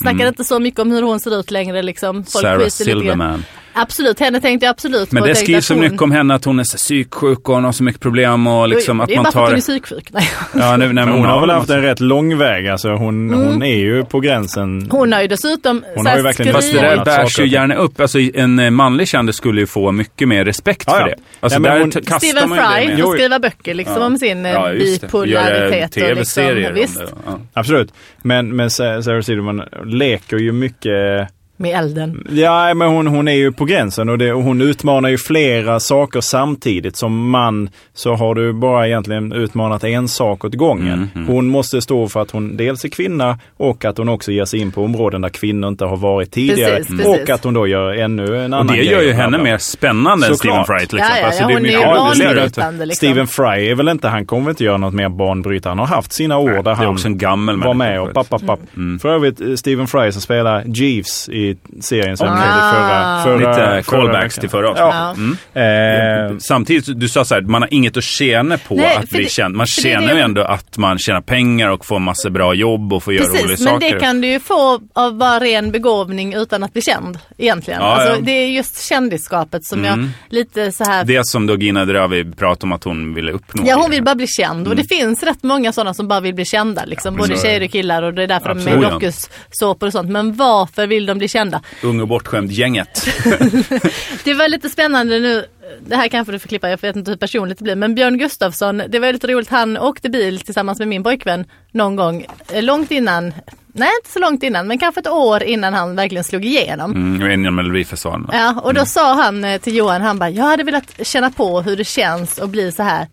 snackar 0.01 0.27
inte 0.27 0.43
så 0.43 0.59
mycket 0.59 0.79
om 0.79 0.91
hur 0.91 1.01
hon 1.01 1.19
ser 1.19 1.39
ut 1.39 1.51
längre 1.51 1.81
liksom. 1.81 2.15
Folk 2.15 2.29
Sarah. 2.41 2.67
Silverman. 2.67 3.43
Absolut, 3.73 4.19
henne 4.19 4.41
tänkte 4.41 4.65
jag 4.65 4.71
absolut 4.71 5.11
Men 5.11 5.23
på. 5.23 5.27
det 5.27 5.35
skrivs 5.35 5.65
så 5.65 5.73
hon- 5.73 5.81
mycket 5.81 6.01
om 6.01 6.11
henne 6.11 6.33
att 6.35 6.45
hon 6.45 6.59
är 6.59 6.63
psyksjuk 6.63 7.49
och 7.49 7.55
hon 7.55 7.63
har 7.63 7.71
så 7.71 7.83
mycket 7.83 8.01
problem 8.01 8.47
och 8.47 8.67
liksom 8.67 8.97
det 8.97 9.03
att 9.03 9.09
är 9.11 9.15
man 9.15 9.23
bara 9.23 9.31
för 9.31 9.39
att 9.39 9.45
tar... 9.45 9.51
hon 9.51 9.57
är 9.57 9.61
psyksjuk. 9.61 10.07
Nej. 10.11 10.29
Ja, 10.55 10.77
nu, 10.77 10.85
nej, 10.85 10.93
Men 10.93 11.05
men 11.05 11.13
hon 11.13 11.25
har 11.25 11.39
väl 11.41 11.49
haft 11.49 11.69
en 11.69 11.81
rätt 11.81 11.99
lång 11.99 12.37
väg. 12.37 12.67
Alltså 12.67 12.89
hon, 12.89 13.33
hon 13.33 13.63
är 13.63 13.75
ju 13.75 14.05
på 14.05 14.19
gränsen. 14.19 14.87
Hon 14.91 15.13
har 15.13 15.21
ju 15.21 15.27
dessutom 15.27 15.83
Hon 15.95 16.05
har 16.05 16.15
ju 16.17 16.21
verkligen 16.21 16.53
Fast 16.53 16.73
det 16.73 16.81
där 16.81 17.05
bärs 17.05 17.39
ju 17.39 17.47
gärna 17.47 17.75
upp. 17.75 17.99
Alltså 17.99 18.19
en 18.19 18.59
eh, 18.59 18.69
manlig 18.69 19.07
kändis 19.07 19.35
skulle 19.35 19.61
ju 19.61 19.67
få 19.67 19.91
mycket 19.91 20.27
mer 20.27 20.45
respekt 20.45 20.83
Ja, 20.87 20.93
för 20.93 20.99
ja. 20.99 21.05
det. 21.07 21.15
Alltså 21.39 21.59
där 21.59 21.79
hon- 21.79 21.91
kastar 21.91 22.17
Steven 22.19 22.49
man 22.49 22.57
ju 22.81 22.87
det 22.87 22.93
Fry 22.95 23.01
får 23.03 23.15
skriva 23.15 23.39
böcker 23.39 23.73
liksom 23.73 23.95
Ja. 23.99 24.05
om 24.05 24.17
sin 24.17 24.45
eh, 24.45 24.51
Ja, 24.51 24.67
det. 24.67 24.79
bipolaritet. 24.79 25.95
Liksom, 25.95 26.01
tv-serier 26.01 26.71
visst, 26.73 26.97
om 26.99 27.05
det. 27.05 27.11
Ja. 27.25 27.39
Absolut. 27.53 27.93
Men, 28.21 28.55
men 28.55 28.69
Sa- 28.69 29.01
Sarah 29.01 29.21
Silverman 29.21 29.61
leker 29.85 30.37
ju 30.37 30.51
mycket 30.51 31.27
med 31.63 31.79
elden. 31.79 32.27
Ja, 32.31 32.73
men 32.73 32.87
hon, 32.87 33.07
hon 33.07 33.27
är 33.27 33.33
ju 33.33 33.51
på 33.51 33.65
gränsen 33.65 34.09
och, 34.09 34.17
det, 34.17 34.33
och 34.33 34.43
hon 34.43 34.61
utmanar 34.61 35.09
ju 35.09 35.17
flera 35.17 35.79
saker 35.79 36.21
samtidigt. 36.21 36.95
Som 36.95 37.29
man 37.29 37.69
så 37.93 38.13
har 38.15 38.35
du 38.35 38.53
bara 38.53 38.87
egentligen 38.87 39.31
utmanat 39.33 39.83
en 39.83 40.07
sak 40.07 40.45
åt 40.45 40.53
gången. 40.55 41.09
Mm, 41.15 41.27
Hon 41.27 41.47
måste 41.47 41.81
stå 41.81 42.07
för 42.07 42.21
att 42.21 42.31
hon 42.31 42.57
dels 42.57 42.85
är 42.85 42.89
kvinna 42.89 43.39
och 43.57 43.85
att 43.85 43.97
hon 43.97 44.09
också 44.09 44.31
ger 44.31 44.45
sig 44.45 44.59
in 44.59 44.71
på 44.71 44.83
områden 44.83 45.21
där 45.21 45.29
kvinnor 45.29 45.67
inte 45.69 45.85
har 45.85 45.97
varit 45.97 46.31
tidigare. 46.31 46.75
Precis, 46.75 46.97
precis. 46.97 47.21
Och 47.21 47.29
att 47.29 47.43
hon 47.43 47.53
då 47.53 47.67
gör 47.67 47.93
ännu 47.93 48.23
en 48.23 48.53
Och 48.53 48.59
annan 48.59 48.67
det 48.67 48.81
grej. 48.81 48.91
gör 48.91 49.01
ju 49.01 49.11
henne 49.13 49.37
mer 49.37 49.57
spännande 49.57 50.27
än 50.27 50.35
Stephen. 50.35 50.65
Fry 50.65 50.85
till 50.85 50.97
exempel. 50.99 51.17
Ja, 51.17 51.19
ja, 51.21 51.25
Alltså, 51.25 51.47
det 51.47 51.53
är 51.53 51.57
hon 51.57 51.65
är 51.65 51.69
mycket 51.69 52.55
banbrytande 52.55 52.85
liksom. 52.85 53.07
Stephen 53.07 53.27
Fry 53.27 53.69
är 53.69 53.75
väl 53.75 53.89
inte, 53.89 54.07
han 54.07 54.25
kommer 54.25 54.49
inte 54.49 54.63
göra 54.63 54.77
något 54.77 54.93
mer 54.93 55.09
banbrytande. 55.09 55.69
Han 55.81 55.89
har 55.89 55.95
haft 55.95 56.13
sina 56.13 56.37
år 56.37 56.49
där 56.49 56.63
Det 56.63 56.69
är 56.69 56.75
han 56.75 56.87
också 56.87 57.07
en 57.07 57.17
gammal 57.17 57.63
var 57.63 57.73
med 57.73 58.01
och 58.01 58.13
papp, 58.13 58.29
papp, 58.29 58.45
papp. 58.45 58.59
Mm. 58.77 58.99
För 58.99 59.09
övrigt, 59.09 59.41
eh, 59.41 59.53
Stephen 59.55 59.87
Fry 59.87 60.11
som 60.11 60.21
spelar 60.21 60.63
Jeeves 60.65 61.29
i 61.29 61.52
i 61.53 61.81
serien 61.81 62.17
som 62.17 62.27
Ah. 62.27 62.37
förra, 62.37 63.23
förra, 63.23 63.49
Lite 63.49 63.53
förra 63.53 63.81
callbacks 63.83 64.23
veckan. 64.37 64.41
till 64.41 64.49
förra 64.49 64.73
Ja. 64.77 65.09
avsnittet. 65.09 65.37
Mm. 65.55 66.31
Eh, 66.31 66.37
Samtidigt, 66.39 66.99
du 66.99 67.09
sa 67.09 67.25
så 67.25 67.33
här, 67.35 67.41
man 67.41 67.61
har 67.61 67.73
inget 67.73 67.97
att 67.97 68.03
tjäna 68.03 68.57
på 68.57 68.75
Nej, 68.75 68.95
att 68.95 69.09
bli 69.09 69.23
det- 69.23 69.29
känd. 69.29 69.55
Man 69.55 69.65
tjänar 69.67 70.07
det- 70.07 70.13
ju 70.13 70.19
ändå 70.19 70.41
att 70.43 70.77
man 70.77 70.97
tjänar 70.99 71.21
pengar 71.21 71.69
och 71.69 71.85
får 71.85 71.99
massa 71.99 72.29
bra 72.29 72.53
jobb 72.53 72.93
och 72.93 73.03
får 73.03 73.13
göra 73.13 73.27
roliga 73.27 73.41
Precis, 73.43 73.65
men 73.65 73.73
saker. 73.73 73.93
det 73.93 73.99
kan 73.99 74.21
du 74.21 74.27
ju 74.27 74.39
få 74.39 74.79
av 74.93 75.13
bara 75.17 75.39
ren 75.39 75.71
begåvning 75.71 76.33
utan 76.33 76.63
att 76.63 76.73
bli 76.73 76.81
känd 76.81 77.19
egentligen. 77.37 77.79
Ja, 77.81 77.87
alltså, 77.87 78.07
ja. 78.07 78.13
Mm. 78.13 78.25
Det 78.25 78.31
är 78.31 78.47
just 78.47 78.81
kändisskapet 78.89 79.65
som 79.65 79.83
jag 79.83 80.07
lite 80.29 80.71
så 80.71 80.83
här 80.83 81.03
Det 81.05 81.27
som 81.27 81.47
då 81.47 81.57
Gina 81.57 81.85
Dravi 81.85 82.31
pratade 82.31 82.63
om 82.65 82.71
att 82.71 82.83
hon 82.83 83.13
ville 83.13 83.31
uppnå. 83.31 83.63
Ja 83.67 83.75
hon 83.75 83.91
vill 83.91 84.03
bara 84.03 84.15
bli 84.15 84.27
känd 84.27 84.67
och 84.67 84.75
det 84.75 84.83
finns 84.83 85.23
rätt 85.23 85.43
många 85.43 85.71
sådana 85.71 85.93
som 85.93 86.07
bara 86.07 86.19
vill 86.19 86.33
bli 86.35 86.45
kända. 86.45 86.85
Liksom, 86.85 87.15
både 87.15 87.27
så 87.27 87.33
är 87.33 87.49
tjejer 87.49 87.63
och 87.65 87.71
killar 87.71 88.03
och 88.03 88.13
det 88.13 88.23
är 88.23 88.27
därför 88.27 88.49
de 88.49 88.57
är 88.57 88.61
Absolut. 88.61 88.79
med 88.79 88.89
i 88.89 88.91
dokusåpor 88.93 89.87
och 89.87 89.91
sånt. 89.93 90.09
Men 90.09 90.33
varför 90.35 90.87
vill 90.87 91.05
de 91.05 91.17
bli 91.17 91.27
kända? 91.33 91.61
Ung 91.83 92.01
och 92.01 92.07
bortskämd 92.07 92.51
gänget. 92.51 93.07
Det 94.23 94.33
var 94.33 94.49
lite 94.49 94.69
spännande 94.69 95.19
nu, 95.19 95.45
det 95.87 95.95
här 95.95 96.07
kanske 96.07 96.31
du 96.31 96.39
får 96.39 96.49
klippa, 96.49 96.69
jag 96.69 96.81
vet 96.81 96.95
inte 96.95 97.11
hur 97.11 97.17
personligt 97.17 97.57
det 97.57 97.63
blir. 97.63 97.75
Men 97.75 97.95
Björn 97.95 98.17
Gustafsson, 98.17 98.83
det 98.89 98.99
var 98.99 99.13
lite 99.13 99.27
roligt, 99.27 99.49
han 99.49 99.77
åkte 99.77 100.09
bil 100.09 100.39
tillsammans 100.39 100.79
med 100.79 100.87
min 100.87 101.03
pojkvän 101.03 101.45
någon 101.71 101.95
gång, 101.95 102.25
eh, 102.53 102.63
långt 102.63 102.91
innan, 102.91 103.33
nej 103.73 103.89
inte 104.01 104.11
så 104.11 104.19
långt 104.19 104.43
innan, 104.43 104.67
men 104.67 104.77
kanske 104.77 105.01
ett 105.01 105.07
år 105.07 105.43
innan 105.43 105.73
han 105.73 105.95
verkligen 105.95 106.23
slog 106.23 106.45
igenom. 106.45 106.91
Mm, 106.91 107.31
inom 107.31 107.55
Melodifestivalen. 107.55 108.29
Ja, 108.33 108.61
och 108.63 108.73
då 108.73 108.85
sa 108.85 109.13
han 109.13 109.43
eh, 109.45 109.61
till 109.61 109.75
Johan, 109.75 110.01
han 110.01 110.19
bara, 110.19 110.29
jag 110.29 110.45
hade 110.45 110.63
velat 110.63 111.07
känna 111.07 111.29
på 111.31 111.61
hur 111.61 111.77
det 111.77 111.83
känns 111.83 112.39
att 112.39 112.49
bli 112.49 112.71
så 112.71 112.83
här 112.83 113.07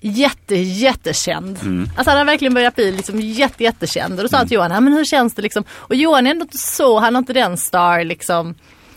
jätte, 0.00 0.56
jättekänd. 0.56 1.58
Alltså 1.96 2.10
han 2.10 2.18
har 2.18 2.24
verkligen 2.24 2.54
börjat 2.54 2.74
bli 2.74 2.92
liksom 2.92 3.20
jätte, 3.20 3.64
jättekänd. 3.64 4.18
Och 4.18 4.22
då 4.22 4.28
sa 4.28 4.36
han 4.36 4.48
till 4.48 4.54
Johan, 4.54 4.70
ja, 4.70 4.80
men 4.80 4.92
hur 4.92 5.04
känns 5.04 5.34
det 5.34 5.42
liksom? 5.42 5.64
Och 5.70 5.94
Johan 5.94 6.26
är 6.26 6.30
ändå 6.30 6.42
inte 6.42 6.58
så, 6.58 6.98
han 6.98 7.14
har 7.14 7.18
inte 7.18 7.32
den 7.32 7.56
star 7.56 8.04
liksom. 8.04 8.54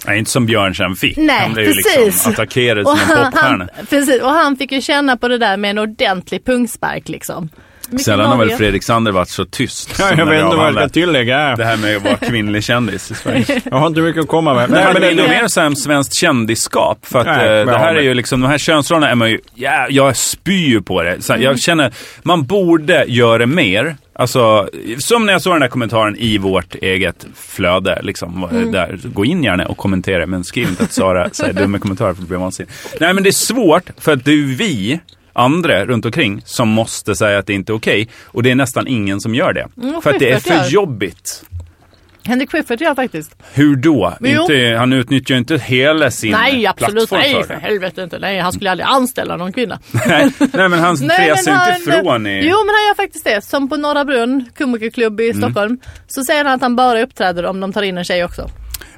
Nej, 0.07 0.19
inte 0.19 0.31
som 0.31 0.45
Björn 0.45 0.75
sen 0.75 0.95
fick. 0.95 1.17
Nej, 1.17 1.39
han 1.41 1.53
blev 1.53 1.67
ju 1.67 1.73
precis. 1.73 2.05
liksom 2.05 2.31
attackerad 2.31 2.87
som 2.87 2.99
en 2.99 3.31
popstjärna. 3.31 3.67
precis, 3.89 4.21
och 4.21 4.29
han 4.29 4.57
fick 4.57 4.71
ju 4.71 4.81
känna 4.81 5.17
på 5.17 5.27
det 5.27 5.37
där 5.37 5.57
med 5.57 5.71
en 5.71 5.77
ordentlig 5.77 6.45
pungspark 6.45 7.09
liksom. 7.09 7.49
Mycket 7.89 8.05
Sällan 8.05 8.29
har 8.29 8.37
väl. 8.37 8.49
Fredrik 8.49 8.83
Sander 8.83 9.11
varit 9.11 9.29
så 9.29 9.45
tyst. 9.45 9.95
ja, 9.99 10.09
jag 10.17 10.25
vet 10.25 10.43
inte 10.43 10.55
vad 10.57 10.67
jag 10.67 10.73
ska 10.75 10.89
tillägga. 10.89 11.55
Det 11.57 11.65
här 11.65 11.77
med 11.77 11.97
att 11.97 12.03
vara 12.03 12.17
kvinnlig 12.17 12.63
kändis 12.63 13.11
i 13.11 13.15
Sverige. 13.15 13.61
Jag 13.71 13.77
har 13.77 13.87
inte 13.87 14.01
mycket 14.01 14.21
att 14.21 14.27
komma 14.27 14.53
med. 14.53 14.69
Nej, 14.69 14.85
men 14.93 15.01
det 15.01 15.07
är 15.11 15.15
nog 15.15 15.29
mer 15.29 15.47
så 15.47 15.61
här 15.61 15.75
svenskt 15.75 16.15
kändisskap. 16.19 17.05
För 17.05 17.19
att 17.19 17.25
Nej, 17.25 17.59
eh, 17.59 17.65
det 17.65 17.77
här 17.77 17.95
är 17.95 18.01
ju 18.01 18.13
liksom, 18.13 18.41
de 18.41 18.47
här 18.47 18.57
könsrollerna 18.57 19.11
är 19.11 19.15
man 19.15 19.29
ju, 19.29 19.39
ja, 19.55 19.87
jag 19.89 20.15
spyr 20.17 20.67
ju 20.67 20.81
på 20.81 21.03
det. 21.03 21.21
Så 21.21 21.33
Mm. 21.33 21.43
Jag 21.45 21.59
känner, 21.59 21.93
man 22.23 22.43
borde 22.45 23.05
göra 23.07 23.45
mer. 23.45 23.95
Alltså, 24.15 24.69
som 24.99 25.25
när 25.25 25.33
jag 25.33 25.41
såg 25.41 25.53
den 25.53 25.61
där 25.61 25.67
kommentaren 25.67 26.15
i 26.19 26.37
vårt 26.37 26.75
eget 26.75 27.25
flöde. 27.35 27.99
Liksom, 28.03 28.43
Mm. 28.51 28.71
där, 28.71 28.99
gå 29.03 29.25
in 29.25 29.43
gärna 29.43 29.65
och 29.65 29.77
kommentera, 29.77 30.25
men 30.25 30.43
skriv 30.43 30.67
inte 30.69 30.83
att 30.83 30.91
Sara 30.93 31.29
säger 31.31 31.53
dumma 31.53 31.79
kommentarer 31.79 32.13
för 32.13 32.21
det 32.21 32.27
blir 32.27 32.37
vansinnigt. 32.37 32.73
Nej, 32.99 33.13
men 33.13 33.23
det 33.23 33.29
är 33.29 33.31
svårt, 33.31 33.83
för 33.97 34.13
att 34.13 34.25
det 34.25 34.31
är 34.31 34.55
vi 34.57 34.99
andra 35.33 35.85
runt 35.85 36.05
omkring 36.05 36.41
som 36.45 36.69
måste 36.69 37.15
säga 37.15 37.37
att 37.39 37.47
det 37.47 37.53
inte 37.53 37.71
är 37.71 37.75
okej. 37.75 38.07
Och 38.25 38.43
det 38.43 38.51
är 38.51 38.55
nästan 38.55 38.87
ingen 38.87 39.21
som 39.21 39.35
gör 39.35 39.53
det. 39.53 39.67
Mm, 39.81 40.01
för 40.01 40.09
att 40.13 40.19
det 40.19 40.31
är 40.31 40.39
för 40.39 40.53
gör. 40.53 40.69
jobbigt. 40.69 41.43
Henrik 42.25 42.51
Schyffert 42.51 42.81
gör 42.81 42.95
faktiskt. 42.95 43.35
Hur 43.53 43.75
då? 43.75 44.13
Inte, 44.25 44.75
han 44.77 44.93
utnyttjar 44.93 45.35
inte 45.35 45.57
hela 45.57 46.11
sin 46.11 46.31
Nej 46.31 46.67
absolut, 46.67 47.11
nej 47.11 47.43
för 47.43 47.53
helvete 47.53 48.01
inte. 48.03 48.19
Nej 48.19 48.39
han 48.39 48.53
skulle 48.53 48.71
aldrig 48.71 48.87
anställa 48.87 49.37
någon 49.37 49.53
kvinna. 49.53 49.79
nej, 50.07 50.29
nej, 50.53 50.69
men 50.69 50.79
han 50.79 50.97
fräser 51.17 51.51
inte 51.51 51.51
han- 51.51 51.73
ifrån 51.81 52.27
i... 52.27 52.39
Jo 52.39 52.57
men 52.65 52.75
han 52.75 52.85
gör 52.87 52.95
faktiskt 52.95 53.25
det. 53.25 53.41
Som 53.43 53.69
på 53.69 53.77
Norra 53.77 54.05
Brunn, 54.05 54.45
komikerklubb 54.57 55.19
Mm. 55.19 55.31
i 55.31 55.41
Stockholm. 55.41 55.77
Så 56.07 56.23
säger 56.23 56.45
han 56.45 56.53
att 56.53 56.61
han 56.61 56.75
bara 56.75 57.01
uppträder 57.01 57.45
om 57.45 57.59
de 57.59 57.73
tar 57.73 57.81
in 57.81 57.97
en 57.97 58.03
tjej 58.03 58.23
också. 58.23 58.49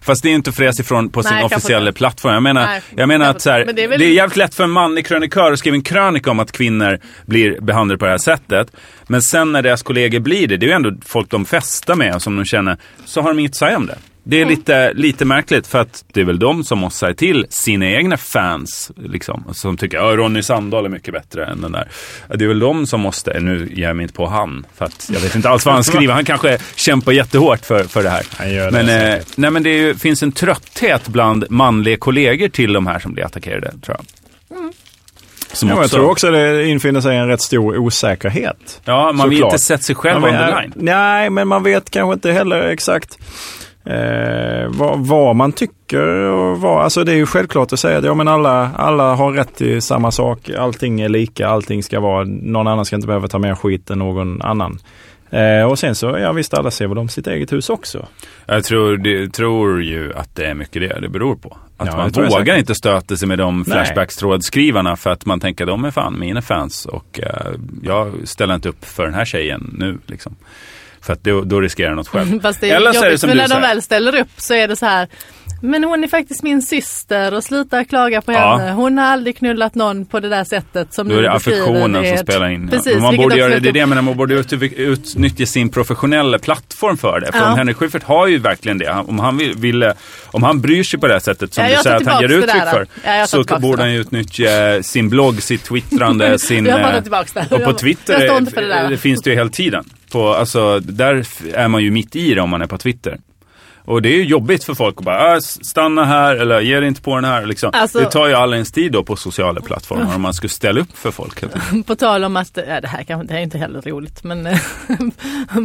Fast 0.01 0.23
det 0.23 0.29
är 0.29 0.33
inte 0.33 0.49
att 0.49 0.55
fräsa 0.55 0.81
ifrån 0.81 1.09
på 1.09 1.23
sin 1.23 1.33
Nej, 1.35 1.43
officiella 1.43 1.91
plattform. 1.91 2.33
Jag 2.33 2.43
menar, 2.43 2.65
Nej, 2.65 2.81
jag 2.95 3.07
menar 3.07 3.29
att 3.29 3.41
så 3.41 3.49
här. 3.49 3.65
Men 3.65 3.75
det, 3.75 3.81
det 3.81 3.81
är 3.81 3.85
är 3.93 3.97
väl- 3.97 4.01
jävligt 4.13 4.37
lätt 4.37 4.55
för 4.55 4.63
en 4.63 4.69
manlig 4.71 5.05
krönikör 5.05 5.51
att 5.51 5.59
skriva 5.59 5.75
en 5.75 5.81
krönika 5.83 6.31
om 6.31 6.39
att 6.39 6.51
kvinnor 6.51 6.99
blir 7.25 7.61
behandlade 7.61 7.97
på 7.99 8.05
det 8.05 8.11
här 8.11 8.17
sättet. 8.17 8.71
Men 9.07 9.21
sen 9.21 9.51
när 9.51 9.61
deras 9.61 9.83
kollegor 9.83 10.19
blir 10.19 10.47
det, 10.47 10.57
det 10.57 10.65
är 10.65 10.67
ju 10.67 10.73
ändå 10.73 10.91
folk 11.05 11.29
de 11.29 11.45
festar 11.45 11.95
med 11.95 12.15
och 12.15 12.21
som 12.21 12.35
de 12.35 12.45
känner, 12.45 12.77
så 13.05 13.21
har 13.21 13.29
de 13.29 13.39
inget 13.39 13.51
att 13.51 13.55
säga 13.55 13.77
om 13.77 13.85
det. 13.87 13.97
Det 14.27 14.41
är 14.41 14.45
lite, 14.45 14.93
lite 14.93 15.25
märkligt 15.25 15.67
för 15.67 15.79
att 15.79 16.03
det 16.13 16.21
är 16.21 16.25
väl 16.25 16.39
de 16.39 16.63
som 16.63 16.79
måste 16.79 16.99
säga 16.99 17.13
till 17.13 17.45
sina 17.49 17.85
egna 17.89 18.17
fans. 18.17 18.91
Liksom, 18.95 19.43
som 19.53 19.77
tycker 19.77 19.99
att 19.99 20.17
Ronny 20.17 20.43
Sandahl 20.43 20.85
är 20.85 20.89
mycket 20.89 21.13
bättre 21.13 21.45
än 21.45 21.61
den 21.61 21.71
där. 21.71 21.87
Det 22.35 22.43
är 22.43 22.47
väl 22.47 22.59
de 22.59 22.87
som 22.87 23.01
måste, 23.01 23.39
nu 23.39 23.69
ger 23.73 23.83
jag 23.87 23.95
mig 23.95 24.03
inte 24.03 24.13
på 24.15 24.27
han. 24.27 24.65
För 24.75 24.85
att 24.85 25.09
jag 25.13 25.19
vet 25.19 25.35
inte 25.35 25.49
alls 25.49 25.65
vad 25.65 25.73
han 25.75 25.83
skriver. 25.83 26.13
Han 26.13 26.25
kanske 26.25 26.57
kämpar 26.75 27.11
jättehårt 27.11 27.65
för, 27.65 27.83
för 27.83 28.03
det 28.03 28.09
här. 28.09 28.23
Det 28.39 28.71
Men, 28.71 28.89
eh, 28.89 29.19
nej, 29.35 29.51
men 29.51 29.63
det 29.63 29.69
är 29.69 29.93
finns 29.93 30.23
en 30.23 30.31
trötthet 30.31 31.07
bland 31.07 31.45
manliga 31.49 31.97
kollegor 31.97 32.47
till 32.47 32.73
de 32.73 32.87
här 32.87 32.99
som 32.99 33.13
blir 33.13 33.25
attackerade, 33.25 33.71
tror 33.81 33.97
jag. 33.97 34.05
Som 35.53 35.69
Ja, 35.69 35.75
jag 35.75 35.83
också- 35.83 35.95
tror 35.95 36.09
också 36.09 36.31
det 36.31 36.65
infinner 36.67 37.01
sig 37.01 37.17
en 37.17 37.27
rätt 37.27 37.41
stor 37.41 37.77
osäkerhet. 37.77 38.81
Ja, 38.85 39.11
man 39.11 39.29
vill 39.29 39.37
Såklart. 39.37 39.53
inte 39.53 39.63
sätta 39.65 39.83
sig 39.83 39.95
själv 39.95 40.21
Man 40.21 40.31
vet- 40.31 40.55
the 40.55 40.61
line. 40.61 40.73
Nej, 40.75 41.29
men 41.29 41.47
man 41.47 41.63
vet 41.63 41.89
kanske 41.89 42.13
inte 42.13 42.31
heller 42.31 42.61
exakt 42.61 43.17
eh, 43.85 44.67
vad, 44.67 44.99
vad 44.99 45.35
man 45.35 45.51
tycker. 45.51 46.07
Och 46.07 46.61
vad, 46.61 46.83
alltså 46.83 47.03
det 47.03 47.11
är 47.11 47.15
ju 47.15 47.25
självklart 47.25 47.73
att 47.73 47.79
säga 47.79 47.97
att 47.97 48.05
ja, 48.05 48.13
men 48.13 48.27
alla, 48.27 48.71
alla 48.75 49.15
har 49.15 49.31
rätt 49.31 49.55
till 49.55 49.81
samma 49.81 50.11
sak. 50.11 50.49
Allting 50.49 51.01
är 51.01 51.09
lika, 51.09 51.47
allting 51.47 51.83
ska 51.83 51.99
vara, 51.99 52.23
någon 52.23 52.67
annan 52.67 52.85
ska 52.85 52.95
inte 52.95 53.07
behöva 53.07 53.27
ta 53.27 53.39
mer 53.39 53.55
skit 53.55 53.89
än 53.89 53.99
någon 53.99 54.41
annan. 54.41 54.79
Eh, 55.29 55.63
och 55.63 55.79
sen 55.79 55.95
så, 55.95 56.17
ja 56.17 56.31
visst 56.31 56.53
alla 56.53 56.71
ser 56.71 56.87
väl 56.87 56.97
om 56.97 57.09
sitt 57.09 57.27
eget 57.27 57.53
hus 57.53 57.69
också. 57.69 58.07
Jag 58.45 58.63
tror, 58.63 58.97
det, 58.97 59.33
tror 59.33 59.83
ju 59.83 60.13
att 60.13 60.35
det 60.35 60.45
är 60.45 60.53
mycket 60.53 60.81
det 60.81 60.99
det 61.01 61.09
beror 61.09 61.35
på. 61.35 61.57
Att 61.77 61.87
Ja, 61.87 61.97
man 61.97 62.29
vågar 62.29 62.57
inte 62.57 62.75
stöta 62.75 63.17
sig 63.17 63.27
med 63.27 63.37
de. 63.37 63.65
Flashbacks-trådskrivarna 63.65 64.95
för 64.95 65.09
att 65.09 65.25
man 65.25 65.39
tänker 65.39 65.65
de 65.65 65.85
är 65.85 65.91
fan 65.91 66.19
mina 66.19 66.41
fans 66.41 66.85
och 66.85 67.19
eh, 67.23 67.51
jag 67.83 68.13
ställer 68.23 68.55
inte 68.55 68.69
upp 68.69 68.85
för 68.85 69.05
den 69.05 69.13
här 69.13 69.25
tjejen 69.25 69.75
nu. 69.77 69.97
Liksom. 70.05 70.35
För 71.05 71.13
att 71.13 71.23
då, 71.23 71.41
då 71.41 71.61
riskerar 71.61 71.89
jag 71.89 71.95
något 71.95 72.07
själv. 72.07 72.41
Fast 72.41 72.61
det 72.61 72.69
är 72.69 72.75
Eller 72.75 72.93
så 72.93 73.03
är 73.05 73.09
det 73.09 73.17
som 73.17 73.29
du 73.29 73.35
när 73.35 73.43
de 73.43 73.49
säger. 73.49 73.61
väl 73.61 73.81
ställer 73.81 74.15
upp 74.19 74.29
så 74.37 74.53
är 74.53 74.67
det 74.67 74.75
så 74.75 74.85
här 74.85 75.07
men 75.65 75.83
hon 75.83 76.03
är 76.03 76.07
faktiskt 76.07 76.43
min 76.43 76.61
syster 76.61 77.33
och 77.33 77.43
sluta 77.43 77.85
klaga 77.85 78.21
på 78.21 78.31
Ja. 78.31 78.57
henne. 78.57 78.71
Hon 78.71 78.97
har 78.97 79.05
aldrig 79.05 79.37
knullat 79.37 79.75
någon 79.75 80.05
på 80.05 80.19
det 80.19 80.29
där 80.29 80.43
sättet 80.43 80.93
som 80.93 81.07
Då 81.07 81.13
är 81.15 81.21
du 81.21 81.27
det 81.27 81.33
beskriver. 81.33 81.57
affektionen 81.61 82.01
Det 82.01 82.09
är 82.09 82.17
som 82.17 82.25
spelar 82.25 82.49
in. 82.49 82.67
Precis, 82.69 82.93
Men 82.93 83.01
man 83.01 83.17
borde 83.17 83.37
göra 83.37 83.53
är 83.53 83.59
det, 83.59 83.67
ett- 83.69 83.73
det, 83.73 83.85
men 83.85 84.05
man 84.05 84.17
borde 84.17 84.33
ut, 84.35 84.53
utnyttja 84.77 85.45
sin 85.45 85.69
professionella 85.69 86.39
plattform 86.39 86.97
för 86.97 87.19
det. 87.19 87.31
För 87.31 87.39
Ja. 87.39 87.45
Henrik 87.45 87.77
Schyffert 87.77 88.03
har 88.03 88.27
ju 88.27 88.37
verkligen 88.37 88.77
det. 88.77 88.91
Om 89.07 89.19
han 89.19 89.37
vill, 89.37 89.53
ville, 89.57 89.93
om 90.25 90.43
han 90.43 90.61
bryr 90.61 90.83
sig 90.83 90.99
på 90.99 91.07
det 91.07 91.13
här 91.13 91.19
sättet 91.19 91.53
som 91.53 91.63
Ja, 91.63 91.69
du 91.77 91.83
säger 91.83 91.95
att 91.95 92.05
han 92.05 92.21
ger 92.21 92.29
uttryck 92.31 92.53
där. 92.53 92.71
för. 92.71 92.87
Ja, 93.03 93.27
så 93.27 93.43
borde 93.59 93.81
han 93.81 93.93
ju 93.93 93.99
utnyttja 93.99 94.83
sin 94.83 95.09
blogg, 95.09 95.41
sitt 95.41 95.63
twittrande, 95.63 96.39
sin... 96.39 96.65
Jag 96.65 96.81
tar 96.81 96.93
eh, 96.93 97.01
tillbaks 97.01 97.33
det. 97.33 97.47
Och 97.51 97.63
på 97.63 97.73
Twitter 97.73 98.13
är- 98.13 98.39
det 98.61 98.67
där. 98.67 98.89
det 98.89 98.97
finns 98.97 99.21
det 99.21 99.29
ju 99.29 99.35
hela 99.35 99.49
tiden. 99.49 99.83
På, 100.11 100.29
alltså, 100.33 100.79
där 100.79 101.25
är 101.53 101.67
man 101.67 101.83
ju 101.83 101.91
mitt 101.91 102.15
i 102.15 102.33
det 102.33 102.41
om 102.41 102.49
man 102.49 102.61
är 102.61 102.67
på 102.67 102.77
Twitter. 102.77 103.17
Och 103.85 104.01
det 104.01 104.09
är 104.09 104.17
ju 104.17 104.25
jobbigt 104.25 104.63
för 104.63 104.73
folk 104.73 104.95
att 104.97 105.03
bara, 105.05 105.33
ah, 105.35 105.39
stanna 105.41 106.05
här 106.05 106.35
eller 106.35 106.61
ge 106.61 106.79
dig 106.79 106.87
inte 106.87 107.01
på 107.01 107.15
den 107.15 107.25
här. 107.25 107.45
Liksom. 107.45 107.69
Alltså- 107.73 107.99
det 107.99 108.05
tar 108.11 108.27
ju 108.27 108.33
all 108.33 108.53
ens 108.53 108.71
tid 108.71 108.91
då 108.91 109.03
på 109.03 109.15
sociala 109.15 109.61
plattformar 109.61 110.15
om 110.15 110.21
man 110.21 110.33
skulle 110.33 110.49
ställa 110.49 110.81
upp 110.81 110.97
för 110.97 111.11
folk. 111.11 111.43
På 111.85 111.95
tal 111.95 112.23
om 112.23 112.37
att, 112.37 112.57
ja, 112.67 112.81
det 112.81 112.87
här 112.87 113.03
kanske 113.03 113.27
det 113.27 113.33
här 113.33 113.39
är 113.39 113.43
inte 113.43 113.57
heller 113.57 113.81
roligt, 113.81 114.23
men 114.23 114.47
eh, 114.47 114.59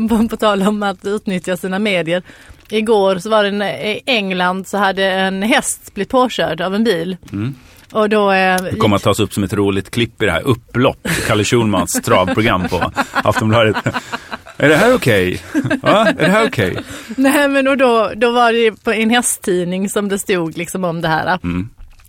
på, 0.31 0.37
tal 0.37 0.63
om 0.63 0.83
att 0.83 1.05
utnyttja 1.05 1.57
sina 1.57 1.79
medier. 1.79 2.23
Igår 2.69 3.19
så 3.19 3.31
var 3.31 3.43
det 3.43 3.49
en, 3.49 3.63
i 3.63 4.01
England 4.07 4.69
så 4.69 4.79
hade 4.79 5.05
en 5.05 5.43
häst 5.43 5.95
blivit 5.95 6.11
påkörd 6.11 6.61
av 6.61 6.75
en 6.75 6.85
bil. 6.85 7.17
Och 7.93 8.09
då... 8.09 8.33
Eh, 8.33 8.63
Det 8.63 8.77
kommer 8.79 8.97
att 8.97 9.03
tas 9.03 9.21
upp 9.21 9.33
som 9.35 9.45
ett 9.45 9.53
roligt 9.53 9.91
klipp 9.91 10.23
i 10.23 10.27
det 10.27 10.33
här 10.33 10.43
upplopp. 10.43 11.09
Kalle 11.27 11.45
Schulmans 11.45 12.01
travprogram 12.05 12.69
på 12.69 12.93
Aftonbladet. 13.13 13.77
Är 14.63 14.69
det 14.69 14.77
här 14.77 14.95
okej? 14.95 15.43
Va? 15.83 16.07
Är 16.07 16.15
det 16.15 16.31
här 16.31 16.47
okej? 16.47 16.77
Nej 17.17 17.49
men 17.49 17.69
och 17.69 17.77
då, 17.77 18.13
då 18.17 18.31
var 18.31 18.53
det 18.53 18.85
på 18.85 18.93
en 18.93 19.11
hästtidning 19.11 19.89
som 19.89 20.09
det 20.09 20.19
stod 20.19 20.57
liksom 20.57 20.85
om 20.85 21.01
det 21.01 21.09
här. 21.09 21.39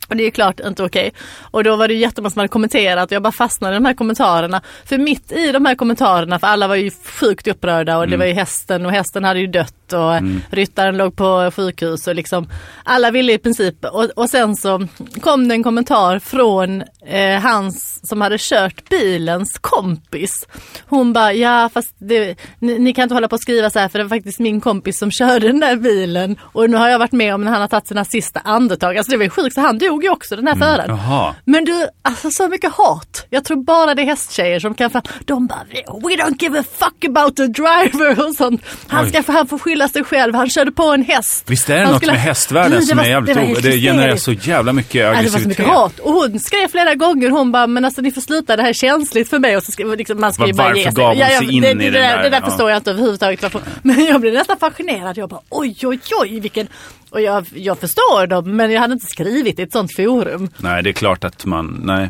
Och 0.10 0.18
det 0.18 0.24
är 0.24 0.26
ju 0.26 0.32
klart 0.32 0.60
inte 0.60 0.84
okej. 0.84 1.14
Och 1.42 1.64
då 1.64 1.76
var 1.76 1.88
det 1.88 1.94
ju 1.94 2.00
jättemånga 2.00 2.30
som 2.30 2.40
hade 2.40 2.48
kommenterat 2.48 3.06
och 3.06 3.16
jag 3.16 3.24
bara 3.24 3.32
fastnade 3.32 3.74
i 3.74 3.78
de 3.78 3.86
här 3.86 3.94
kommentarerna. 3.94 4.62
För 4.86 4.98
mitt 4.98 5.32
i 5.32 5.52
de 5.52 5.66
här 5.66 5.76
kommentarerna, 5.76 6.40
för 6.40 6.48
alla 6.48 6.68
var 6.68 6.76
ju 6.76 6.92
sjukt 6.92 7.48
upprörda 7.48 7.98
och 7.98 8.08
det 8.08 8.18
var 8.18 8.26
ju 8.26 8.34
hästen 8.34 8.86
och 8.86 8.92
hästen 8.92 9.24
hade 9.24 9.40
ju 9.40 9.48
dött 9.48 9.76
och 9.94 10.14
ryttaren 10.50 10.98
låg 10.98 11.16
på 11.16 11.52
sjukhus 11.56 12.08
och 12.08 12.16
liksom 12.16 12.50
alla 12.84 13.12
ville 13.12 13.34
i 13.34 13.38
princip 13.38 13.86
och, 13.86 14.04
och 14.16 14.30
sen 14.30 14.56
så 14.56 14.88
kom 15.22 15.48
det 15.48 15.56
en 15.56 15.64
kommentar 15.64 16.20
från 16.20 16.84
eh, 17.06 17.40
hans 17.42 18.00
som 18.10 18.22
hade 18.22 18.38
kört 18.40 18.90
bilens 18.90 19.58
kompis. 19.62 20.48
Hon 20.88 21.14
bara, 21.14 21.34
ja 21.34 21.70
fast 21.74 21.96
det, 22.00 22.36
ni, 22.60 22.80
ni 22.80 22.94
kan 22.94 23.04
inte 23.04 23.16
hålla 23.16 23.28
på 23.28 23.36
och 23.36 23.42
skriva 23.42 23.70
så 23.70 23.80
här 23.80 23.88
för 23.90 24.00
det 24.00 24.04
var 24.06 24.10
faktiskt 24.18 24.40
min 24.40 24.62
kompis 24.62 25.00
som 25.00 25.12
körde 25.12 25.48
den 25.48 25.60
där 25.60 25.76
bilen 25.76 26.38
och 26.42 26.70
nu 26.70 26.78
har 26.78 26.90
jag 26.90 27.00
varit 27.00 27.12
med 27.12 27.34
om 27.36 27.44
när 27.44 27.52
han 27.52 27.62
har 27.62 27.68
tagit 27.68 27.88
sina 27.88 28.06
sista 28.06 28.40
andetag. 28.40 28.98
Alltså 28.98 29.12
det 29.12 29.18
var 29.18 29.24
ju 29.24 29.30
sjukt, 29.30 29.56
så 29.56 29.62
han 29.62 29.78
dog 29.78 30.04
ju 30.04 30.10
också 30.10 30.36
den 30.36 30.48
här 30.48 30.56
föraren. 30.56 30.86
Jaha. 30.90 31.36
Men 31.46 31.66
du, 31.66 31.88
alltså 32.02 32.32
så 32.32 32.48
mycket 32.48 32.72
hat. 32.72 33.28
Jag 33.30 33.44
tror 33.46 33.64
bara 33.64 33.96
det 33.96 34.02
är 34.02 34.06
hästtjejer 34.06 34.60
som 34.60 34.74
kan 34.74 34.92
de 35.26 35.48
bara 35.48 35.64
We 36.04 36.16
don't 36.16 36.36
give 36.44 36.60
a 36.60 36.64
fuck 36.78 37.06
about 37.06 37.36
the 37.36 37.48
driver 37.48 38.28
och 38.28 38.36
sånt. 38.36 38.62
Han, 38.88 39.04
Oj. 39.04 39.10
ska, 39.10 39.24
få- 39.24 39.32
han 39.32 39.48
får 39.48 39.58
skylla 39.60 39.81
sig 39.88 40.04
själv, 40.04 40.36
han 40.36 40.50
körde 40.50 40.72
på 40.72 40.84
en 40.84 41.04
häst. 41.04 41.44
Visst 41.48 41.70
är 41.70 41.74
det 41.76 41.82
Han 41.82 41.92
något 41.92 41.98
skulle- 42.02 42.12
med 42.14 42.22
hästvärlden 42.22 42.82
som 42.82 42.98
var- 42.98 43.04
är 43.06 43.10
jävligt 43.10 43.36
det 43.36 43.42
var 43.54 43.62
Det 43.62 43.78
genererar 43.78 44.16
så 44.16 44.32
jävla 44.32 44.74
mycket 44.74 44.96
Ja, 44.96 45.02
det 45.02 45.08
var 45.10 45.14
så 45.16 45.20
aggressivitet. 45.20 45.48
mycket 45.58 45.66
hat. 45.74 46.00
Och 46.00 46.14
hon 46.14 46.40
skrev 46.40 46.68
flera 46.68 46.96
gånger, 46.96 47.30
hon 47.30 47.52
bara, 47.52 47.68
men 47.68 47.86
alltså 47.86 48.02
ni 48.02 48.12
får 48.12 48.22
sluta, 48.22 48.56
det 48.56 48.62
här 48.62 48.70
är 48.70 48.74
känsligt 48.74 49.30
för 49.30 49.40
mig. 49.40 49.58
Och 49.58 49.64
så 49.64 49.72
skrev, 49.72 49.98
liksom, 49.98 50.20
man 50.20 50.34
ska 50.34 50.46
ju 50.48 50.52
Var- 50.54 50.58
bara 50.58 50.64
varför 50.68 50.78
ge 50.78 50.84
sig. 50.84 50.94
gav 50.94 51.08
hon 51.10 51.18
jag- 51.18 51.38
sig 51.38 51.52
in 51.56 51.62
det, 51.62 51.70
i 51.72 51.74
det, 51.74 51.90
där? 51.90 52.24
Det 52.24 52.30
där 52.30 52.40
Ja. 52.44 52.50
förstår 52.50 52.70
jag 52.70 52.78
inte 52.78 52.90
överhuvudtaget. 52.92 53.42
Varför. 53.42 53.62
Men 53.82 54.06
jag 54.06 54.22
blev 54.22 54.34
nästan 54.34 54.58
fascinerad. 54.60 55.18
Jag 55.18 55.30
bara, 55.30 55.42
oj, 55.50 55.76
oj, 55.84 56.00
oj, 56.22 56.40
vilken... 56.40 56.68
Och 57.10 57.22
jag, 57.22 57.46
jag 57.54 57.80
förstår 57.80 58.28
dem, 58.28 58.56
men 58.56 58.72
jag 58.72 58.82
hade 58.82 58.94
inte 58.94 59.06
skrivit 59.06 59.60
i 59.60 59.62
ett 59.62 59.72
sånt 59.72 59.96
forum. 59.96 60.50
Nej, 60.58 60.84
det 60.84 60.90
är 60.90 60.94
klart 60.94 61.24
att 61.24 61.46
man... 61.46 61.82
Nej. 61.84 62.10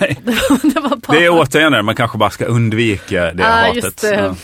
Nej. 0.00 0.18
det. 0.24 0.32
Det 1.08 1.24
är 1.24 1.28
återigen 1.30 1.72
det, 1.72 1.82
man 1.82 1.94
kanske 1.96 2.18
bara 2.18 2.30
ska 2.30 2.44
undvika 2.44 3.24
det 3.32 3.42
Ja, 3.42 3.48
hatet. 3.48 3.84
just 3.84 4.00
det. 4.00 4.14
Ja. 4.14 4.34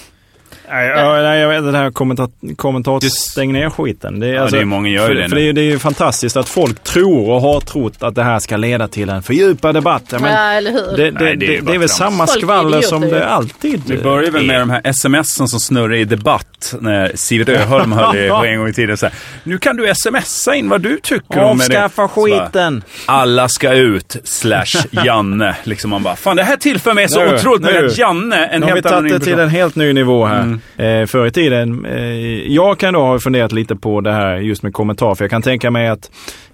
Nej, 0.70 0.88
ja, 0.88 1.22
nej, 1.22 1.40
jag 1.40 1.48
vet 1.48 1.72
det 1.72 1.78
här 1.78 1.90
kommentat- 1.90 2.56
kommentator 2.56 3.08
stäng 3.08 3.52
ner 3.52 3.70
skiten. 3.70 4.20
Det 4.20 4.26
är, 4.28 4.32
Ja, 4.34 4.46
det 4.46 4.58
är 4.58 4.64
många 4.64 4.88
gör 4.88 5.06
för, 5.06 5.14
det 5.14 5.28
för 5.28 5.36
det, 5.36 5.42
är, 5.48 5.52
det 5.52 5.60
är 5.60 5.70
ju 5.70 5.78
fantastiskt 5.78 6.36
att 6.36 6.48
folk 6.48 6.82
tror 6.82 7.30
och 7.30 7.40
har 7.40 7.60
trott 7.60 8.02
att 8.02 8.14
det 8.14 8.22
här 8.22 8.38
ska 8.38 8.56
leda 8.56 8.88
till 8.88 9.08
en 9.08 9.22
fördjupad 9.22 9.74
debatt. 9.74 10.02
Ja, 10.10 10.18
men 10.18 10.32
Ja, 10.32 10.52
eller 10.52 10.70
hur? 10.70 10.96
det, 10.96 11.10
det, 11.10 11.24
Nej, 11.24 11.36
det 11.36 11.46
är 11.46 11.48
det, 11.48 11.60
det, 11.60 11.74
är 11.74 11.78
väl 11.78 11.88
trams. 11.88 11.92
samma 11.92 12.26
Folk 12.26 12.40
skvaller 12.42 12.80
som 12.80 13.00
det 13.00 13.28
alltid 13.28 13.82
Vi 13.86 13.98
börjar 14.02 14.30
väl 14.30 14.46
med 14.46 14.60
de 14.60 14.70
här 14.70 14.92
smsen 14.92 15.48
som 15.48 15.60
snurrar 15.60 15.94
i 15.94 16.04
debatt 16.04 16.74
när 16.80 17.12
Sivert 17.14 17.48
Öholm 17.48 17.92
höll 17.98 18.16
i 18.16 18.28
på 18.28 18.44
en 18.44 18.58
gång 18.58 18.68
i 18.68 18.72
tiden. 18.72 18.96
Så 18.96 19.06
här, 19.06 19.14
nu 19.44 19.58
kan 19.58 19.76
du 19.76 19.92
smsa 19.94 20.54
in 20.54 20.68
vad 20.68 20.80
du 20.80 20.98
tycker 21.02 21.38
om 21.42 21.58
det. 21.58 21.64
Avskaffa 21.64 22.08
Så 22.08 22.26
bara, 22.30 22.42
skiten! 22.44 22.82
Alla 23.06 23.48
ska 23.48 23.72
ut, 23.72 24.16
slash 24.24 24.86
Janne. 24.90 25.56
Liksom 25.62 25.90
man 25.90 26.02
bara, 26.02 26.16
fan 26.16 26.36
det 26.36 26.42
här 26.42 26.56
tillför 26.56 26.94
mig 26.94 27.08
så 27.08 27.24
Nu, 27.24 27.34
otroligt 27.34 27.62
mycket 27.62 27.84
att 27.84 27.98
Janne, 27.98 28.46
en 28.46 28.60
Nu 28.60 28.66
har 28.66 28.72
vi 28.72 28.76
helt 28.76 28.86
annan 28.86 29.00
tagit 29.00 29.12
det 29.12 29.24
till 29.24 29.38
en 29.38 29.48
helt 29.48 29.74
ny 29.76 29.92
nivå 29.92 30.26
här. 30.26 30.40
Mm. 30.40 30.53
Eh, 30.76 31.06
förr 31.06 31.26
i 31.26 31.30
tiden, 31.30 31.84
eh, 31.84 32.52
jag 32.52 32.78
kan 32.78 32.94
då 32.94 33.00
ha 33.00 33.18
funderat 33.18 33.52
lite 33.52 33.76
på 33.76 34.00
det 34.00 34.12
här 34.12 34.36
just 34.36 34.62
med 34.62 34.72
kommentar. 34.72 35.14
För 35.14 35.24
jag 35.24 35.30
kan 35.30 35.42
tänka 35.42 35.70
mig 35.70 35.88
att 35.88 36.10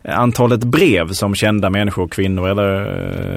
antalet 0.09 0.65
brev 0.65 1.09
som 1.13 1.35
kända 1.35 1.71
människor, 1.71 2.09
kvinnor 2.09 2.49
eller 2.49 2.81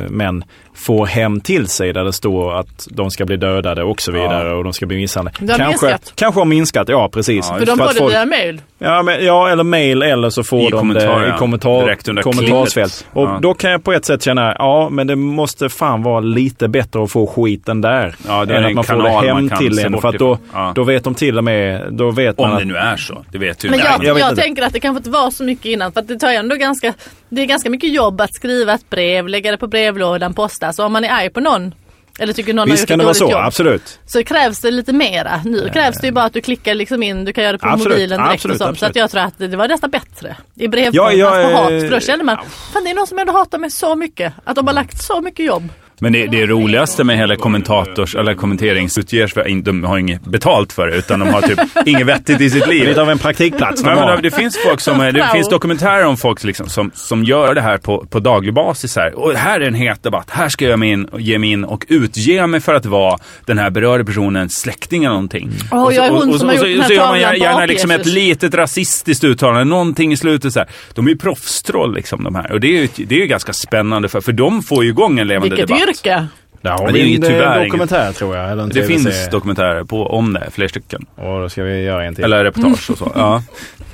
eh, 0.03 0.09
män 0.09 0.43
får 0.75 1.05
hem 1.05 1.41
till 1.41 1.67
sig 1.67 1.93
där 1.93 2.03
det 2.03 2.13
står 2.13 2.59
att 2.59 2.87
de 2.91 3.11
ska 3.11 3.25
bli 3.25 3.37
dödade 3.37 3.83
och 3.83 4.01
så 4.01 4.11
vidare 4.11 4.53
och 4.55 4.63
de 4.63 4.73
ska 4.73 4.85
bli 4.85 4.97
misshandlade. 4.97 5.37
Har 5.51 5.57
kanske, 5.57 5.85
minskat. 5.87 6.13
kanske 6.15 6.41
har 6.41 6.45
minskat, 6.45 6.89
ja 6.89 7.09
precis. 7.13 7.47
Ja, 7.51 7.57
För 7.59 7.65
de 7.65 7.77
får 7.77 7.87
det 7.87 7.93
folk- 7.99 8.13
via 8.13 8.25
mail. 8.25 8.61
Ja, 8.77 9.03
men, 9.03 9.25
ja, 9.25 9.49
eller 9.49 9.63
mail 9.63 10.01
eller 10.01 10.29
så 10.29 10.43
får 10.43 10.59
I 10.61 10.69
de 10.69 10.79
kommentar, 10.79 11.19
det 11.19 11.27
ja. 11.27 11.35
i 11.35 11.37
kommentar, 11.37 12.21
kommentarsfält. 12.21 13.05
Och 13.13 13.23
Ja. 13.27 13.39
då 13.41 13.53
kan 13.53 13.71
jag 13.71 13.83
på 13.83 13.93
ett 13.93 14.05
sätt 14.05 14.23
känna, 14.23 14.55
ja 14.59 14.89
men 14.91 15.07
det 15.07 15.15
måste 15.15 15.69
fan 15.69 16.03
vara 16.03 16.19
lite 16.19 16.67
bättre 16.67 17.03
att 17.03 17.11
få 17.11 17.27
skiten 17.27 17.81
där. 17.81 18.15
Ja, 18.27 18.45
det 18.45 18.53
är 18.53 18.57
än 18.57 18.63
en 18.63 18.69
att 18.69 18.75
man 18.75 18.83
får 18.83 19.03
det 19.03 19.09
hem 19.27 19.47
man 19.47 19.57
till 19.57 19.79
en. 19.79 20.01
För 20.01 20.09
att 20.09 20.17
då. 20.19 20.37
Ja. 20.53 20.71
då 20.75 20.83
vet 20.83 21.03
de 21.03 21.15
till 21.15 21.37
och 21.37 21.43
med, 21.43 21.87
då 21.91 22.11
vet 22.11 22.37
man 22.37 22.47
Om 22.47 22.53
att 22.53 22.59
det 22.59 22.65
nu 22.65 22.75
är 22.75 22.97
så. 22.97 23.25
Det 23.31 23.37
vet 23.37 23.65
ju 23.65 23.69
Men 23.69 23.79
jag, 23.79 23.87
jag 23.87 24.03
jag, 24.05 24.15
vet 24.15 24.29
inte. 24.29 24.41
tänker 24.41 24.63
att 24.63 24.73
det 24.73 24.79
kanske 24.79 24.97
inte 24.97 25.09
var 25.09 25.31
så 25.31 25.43
mycket 25.43 25.65
innan. 25.65 25.91
För 25.91 25.99
att 25.99 26.07
det 26.07 26.19
tar 26.19 26.29
ju 26.29 26.35
ändå 26.35 26.52
ganska, 26.57 26.93
det 27.29 27.41
är 27.41 27.45
ganska 27.45 27.69
mycket 27.69 27.93
jobb 27.93 28.21
att 28.21 28.33
skriva 28.35 28.73
ett 28.73 28.89
brev, 28.89 29.27
lägga 29.27 29.51
det 29.51 29.57
på 29.57 29.67
brevlådan, 29.67 30.33
posta. 30.33 30.73
Så 30.73 30.85
om 30.85 30.93
man 30.93 31.03
är 31.03 31.09
arg 31.09 31.29
på 31.29 31.39
någon, 31.39 31.73
eller 32.19 32.33
tycker 32.33 32.53
någon 32.53 32.59
har 32.69 32.73
Visst 32.73 32.81
gjort 32.81 32.87
kan 32.87 32.99
det 32.99 33.05
vara 33.05 33.13
så, 33.13 33.23
jobb. 33.23 33.33
absolut. 33.43 33.99
Så 34.05 34.23
krävs 34.23 34.59
det 34.59 34.71
lite 34.71 34.93
mera. 34.93 35.41
Nu 35.45 35.69
krävs 35.73 35.97
det 36.01 36.07
ju 36.07 36.11
bara 36.13 36.25
att 36.25 36.33
du 36.33 36.41
klickar 36.41 36.75
liksom 36.75 37.03
in, 37.03 37.25
du 37.25 37.33
kan 37.33 37.43
göra 37.43 37.51
det 37.53 37.57
på 37.59 37.67
Absolut, 37.67 37.97
mobilen 37.97 38.19
direkt 38.19 38.33
absolut, 38.33 38.61
och 38.61 38.67
sånt. 38.67 38.79
Så 38.79 38.85
att 38.85 38.95
jag 38.95 39.11
tror 39.11 39.21
att 39.21 39.37
det, 39.37 39.47
var 39.47 39.67
nästan 39.67 39.89
bättre 39.89 40.35
i 40.55 40.67
brevform 40.67 40.93
Ja, 40.95 41.11
ja, 41.13 41.39
att 41.45 41.51
få 41.51 41.57
hat. 41.57 41.71
eh, 41.71 41.79
För 41.79 41.89
då 41.91 41.99
känner 41.99 42.23
man, 42.23 42.37
fan 42.73 42.83
det 42.83 42.89
är 42.89 42.95
någon 42.95 43.07
som 43.07 43.19
ändå 43.19 43.33
hatar 43.33 43.57
mig 43.57 43.71
så 43.71 43.95
mycket. 43.95 44.33
Att 44.43 44.55
de 44.55 44.67
har 44.67 44.73
lagt 44.73 45.03
så 45.03 45.21
mycket 45.21 45.45
jobb. 45.45 45.69
Men 46.03 46.13
det, 46.13 46.27
det 46.27 46.45
roligaste 46.45 47.03
med 47.03 47.17
hela 47.17 47.35
kommentators 47.35 48.15
eller 48.15 48.33
kommenteringsutgers, 48.33 49.33
för 49.33 49.61
de 49.61 49.83
har 49.83 49.97
inget 49.97 50.25
betalt 50.25 50.73
för 50.73 50.87
det, 50.87 50.95
utan 50.95 51.19
de 51.19 51.29
har 51.29 51.41
typ 51.41 51.59
inget 51.85 52.05
vettigt 52.07 52.41
i 52.41 52.49
sitt 52.49 52.67
liv. 52.67 52.87
Lite 52.87 53.01
av 53.01 53.09
en 53.09 53.17
praktikplats 53.17 53.83
de 53.83 53.95
men 53.95 54.23
det 54.23 54.31
finns 54.31 54.57
folk 54.57 54.79
som, 54.79 54.97
det 54.97 55.29
finns 55.33 55.49
dokumentärer 55.49 56.05
om 56.05 56.17
folk 56.17 56.43
liksom, 56.43 56.69
som, 56.69 56.91
som 56.93 57.23
gör 57.23 57.55
det 57.55 57.61
här 57.61 57.77
på, 57.77 58.05
på 58.09 58.19
daglig 58.19 58.53
basis. 58.53 58.95
Här. 58.95 59.19
Och 59.19 59.33
här 59.33 59.59
är 59.59 59.67
en 59.67 59.73
het 59.73 60.03
debatt. 60.03 60.29
Här 60.29 60.49
ska 60.49 60.65
jag 60.65 60.79
mig 60.79 60.89
in, 60.89 61.05
och 61.05 61.21
ge 61.21 61.39
mig 61.39 61.49
in 61.49 61.63
och 61.63 61.85
utge 61.89 62.47
mig 62.47 62.59
för 62.59 62.73
att 62.73 62.85
vara 62.85 63.17
den 63.45 63.57
här 63.57 63.69
berörda 63.69 64.03
personens 64.03 64.53
släkting 64.53 65.03
eller 65.03 65.13
någonting. 65.13 65.51
Och 65.71 65.77
så, 65.77 65.91
jag 65.91 66.05
är 66.05 66.09
hon 66.09 66.29
och, 66.29 66.33
och, 66.33 66.39
som 66.39 66.49
och, 66.49 66.55
har 66.55 66.59
så, 66.59 66.67
gjort 66.67 66.73
den 66.73 66.81
här 66.81 66.87
så 66.87 66.93
gör 66.93 67.07
man 67.07 67.19
gärna 67.19 67.65
liksom 67.65 67.91
ett 67.91 68.05
litet 68.05 68.53
rasistiskt 68.53 69.23
uttalande, 69.23 69.63
någonting 69.63 70.13
i 70.13 70.17
slutet 70.17 70.53
så 70.53 70.59
här. 70.59 70.69
De 70.93 71.05
är 71.05 71.09
ju 71.09 71.17
proffstroll 71.17 71.93
liksom 71.95 72.23
de 72.23 72.35
här. 72.35 72.51
Och 72.51 72.59
det 72.59 72.67
är 72.67 72.81
ju, 72.81 72.87
det 72.95 73.15
är 73.15 73.19
ju 73.19 73.27
ganska 73.27 73.53
spännande 73.53 74.09
för, 74.09 74.21
för 74.21 74.31
de 74.31 74.63
får 74.63 74.83
ju 74.83 74.89
igång 74.89 75.19
en 75.19 75.27
levande 75.27 75.49
Vilket 75.49 75.67
debatt. 75.67 75.79
Yrke! 75.93 76.27
Där 76.61 76.71
har 76.71 76.85
Men 76.85 76.93
det 76.93 76.99
är 77.01 77.03
ju 77.05 77.15
en 77.15 77.21
tyvärr 77.21 77.51
eh, 77.51 77.57
inget- 77.57 77.71
dokumentär 77.71 78.11
tror 78.11 78.35
jag. 78.35 78.51
Eller 78.51 78.63
en 78.63 78.69
Det 78.69 78.83
finns 78.83 79.29
dokumentärer 79.29 79.83
på, 79.83 80.07
om 80.07 80.33
det, 80.33 80.43
fler 80.51 80.67
stycken. 80.67 81.05
Och 81.15 81.41
då 81.41 81.49
ska 81.49 81.63
vi 81.63 81.83
göra 81.83 82.05
en 82.05 82.15
till. 82.15 82.23
Eller 82.23 82.43
reportage 82.43 82.89
och 82.91 82.97
så. 82.97 83.11
Ja. 83.15 83.43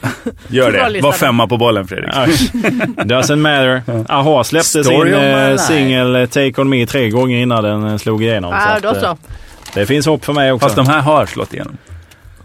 Gör 0.47 0.91
det. 0.91 1.01
Var 1.01 1.11
femma 1.11 1.47
på 1.47 1.57
bollen 1.57 1.87
Fredrik. 1.87 2.13
Doesn't 2.95 3.35
matter. 3.35 3.81
Aha 4.13 4.43
släppte 4.43 4.83
Story 4.83 5.11
sin 5.11 5.19
eh, 5.21 5.55
singel 5.57 6.15
eh, 6.15 6.25
Take 6.25 6.61
On 6.61 6.69
Me 6.69 6.85
tre 6.85 7.09
gånger 7.09 7.37
innan 7.37 7.63
den 7.63 7.87
eh, 7.87 7.97
slog 7.97 8.23
igenom. 8.23 8.51
Ja, 8.53 8.57
att, 8.57 8.83
då 8.83 8.89
eh, 8.89 8.99
så. 8.99 9.17
Det 9.73 9.85
finns 9.85 10.05
hopp 10.05 10.25
för 10.25 10.33
mig 10.33 10.51
också. 10.51 10.65
Fast 10.65 10.75
de 10.75 10.87
här 10.87 11.01
har 11.01 11.25
slått 11.25 11.53
igenom. 11.53 11.77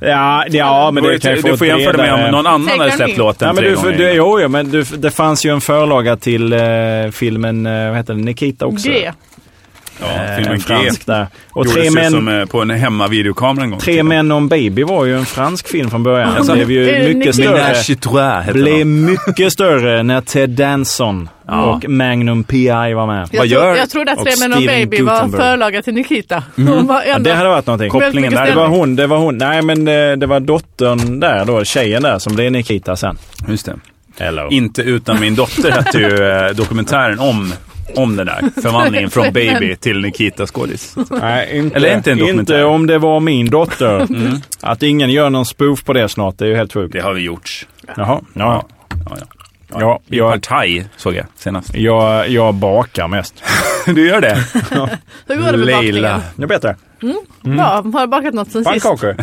Ja, 0.01 0.45
ja 0.49 0.91
men 0.91 1.05
det 1.05 1.13
du, 1.13 1.19
kan 1.19 1.35
ju 1.35 1.43
få 1.43 1.49
du 1.49 1.57
får 1.57 1.67
jämföra 1.67 1.93
det 1.93 2.03
med 2.03 2.25
om 2.25 2.31
någon 2.31 2.47
annan 2.47 2.67
Take 2.67 2.79
hade 2.79 2.93
släppt 2.93 3.17
låten 3.19 3.47
Ja, 3.49 3.53
men 3.53 3.65
du, 3.65 3.77
för, 3.77 3.83
gånger. 3.83 3.99
du, 3.99 4.13
jo, 4.13 4.41
jo, 4.41 4.49
men 4.49 4.71
du, 4.71 4.83
det 4.83 5.11
fanns 5.11 5.47
ju 5.47 5.51
en 5.51 5.61
förlaga 5.61 6.17
till 6.17 6.53
eh, 6.53 6.61
filmen, 7.13 7.67
eh, 7.67 7.89
vad 7.89 7.97
heter 7.97 8.15
den, 8.15 8.23
Nikita 8.25 8.67
också. 8.67 8.89
G. 8.89 9.13
ja, 10.01 10.07
Eh, 10.07 10.37
filmen 10.37 10.53
en 10.53 10.59
G. 10.59 10.65
fransk 10.67 11.07
där. 11.07 11.27
Och 11.51 11.67
Gjordes 11.67 11.83
Tre 11.83 11.91
män, 11.91 12.11
som 12.11 12.29
eh, 12.29 12.45
på 12.47 12.63
en 12.63 12.71
hemmavideokamera 12.71 13.65
en 13.65 13.71
gång. 13.71 13.81
tre 13.81 14.03
män 14.03 14.33
om 14.33 14.49
baby 14.49 14.83
var 14.83 15.05
ju 15.05 15.17
en 15.19 15.27
fransk 15.27 15.69
film 15.69 15.91
från 15.91 16.03
början. 16.03 16.37
Alltså, 16.37 16.55
Det 16.55 16.67
blev 16.67 16.83
ju 16.89 17.15
mycket 17.15 17.37
Nikita? 17.37 17.75
större. 17.75 18.53
Blev 18.53 18.79
den. 18.79 19.05
mycket 19.05 19.53
större 19.53 20.03
när 20.03 20.21
Ted 20.21 20.51
Danson 20.51 21.29
och 21.49 21.89
Magnum 21.89 22.45
P.I. 22.45 22.95
var 22.95 23.07
med. 23.07 23.29
Jag, 23.33 23.49
tro, 23.51 23.59
jag 23.77 23.91
trodde 23.91 24.13
att 24.13 24.19
och 24.19 24.25
Tre 24.25 24.33
Men 24.41 24.53
och 24.53 24.59
Steven 24.59 24.81
Baby 24.91 25.03
var 25.03 25.15
Guttenberg. 25.15 25.41
förlaga 25.41 25.83
till 25.83 25.95
Nikita. 25.95 26.43
Hon 26.57 26.87
var 26.87 27.03
Ja, 27.09 27.19
det 27.19 27.33
hade 27.35 27.49
varit 27.49 27.67
någonting. 27.67 28.01
Väldigt 28.01 28.23
mycket 28.23 28.47
Det 28.47 28.55
var 28.55 28.67
hon, 28.69 28.97
det 28.97 29.07
var 29.07 29.19
hon. 29.19 29.39
Nej 29.39 29.63
men 29.63 29.85
det, 29.85 30.17
det 30.17 30.27
var 30.27 30.41
dottern 30.41 31.21
där 31.21 31.45
då, 31.45 31.65
tjejen 31.65 32.03
där 32.03 32.19
som 32.19 32.35
blev 32.35 32.53
Nikita 32.53 32.97
sen. 32.97 33.19
Just 33.49 33.67
det. 33.67 33.75
Hello. 34.19 34.49
Inte 34.51 34.83
utan 34.83 35.21
min 35.21 35.35
dotter 35.35 35.71
hette 35.71 35.99
ju 35.99 36.29
eh, 36.31 36.49
dokumentären 36.57 37.19
om, 37.19 37.53
om 37.97 38.17
den 38.17 38.27
där 38.27 38.61
förvandlingen 38.63 39.11
från 39.11 39.25
baby 39.33 39.77
till 39.77 40.01
Nikita 40.01 40.47
skådis. 40.47 40.97
Nej, 41.11 41.59
inte, 41.59 41.77
Eller 41.77 41.97
inte 41.97 42.13
en 42.13 42.19
dokumentär. 42.19 42.55
inte 42.55 42.65
om 42.65 42.87
det 42.87 42.99
var 42.99 43.21
min 43.21 43.51
dotter. 43.51 44.07
Att 44.61 44.83
ingen 44.83 45.11
gör 45.11 45.31
någon 45.31 45.47
spoof 45.47 45.85
på 45.85 45.93
det 45.93 46.09
snart, 46.09 46.39
det 46.39 46.45
är 46.45 46.49
ju 46.49 46.57
helt 46.57 46.73
sjukt. 46.73 46.93
Det 46.93 47.01
har 47.01 47.13
vi 47.13 47.23
gjort. 47.23 47.67
Jaha, 47.97 48.21
ja. 48.33 48.67
Ja, 48.89 49.17
ja. 49.21 49.27
Ja, 49.81 50.01
jag, 50.07 50.33
Partaj 50.33 50.87
såg 50.97 51.15
jag 51.15 51.27
senast. 51.37 51.75
jag, 51.75 52.29
jag 52.29 52.55
bakar 52.55 53.09
mest. 53.09 53.35
Du 53.87 54.09
gör 54.09 54.21
det? 54.21 54.35
Hur 55.27 55.37
går 55.37 55.53
det 55.53 55.57
med 55.59 55.67
Leila. 55.67 56.09
bakningen? 56.09 56.21
Det 56.37 56.43
är 56.43 56.47
bättre. 56.47 56.77
Ja, 57.43 57.83
har 57.95 58.01
du 58.01 58.07
bakat 58.07 58.35
något 58.35 58.51
sen 58.53 58.65
sist? 58.65 58.85
Pannkakor? 58.85 59.17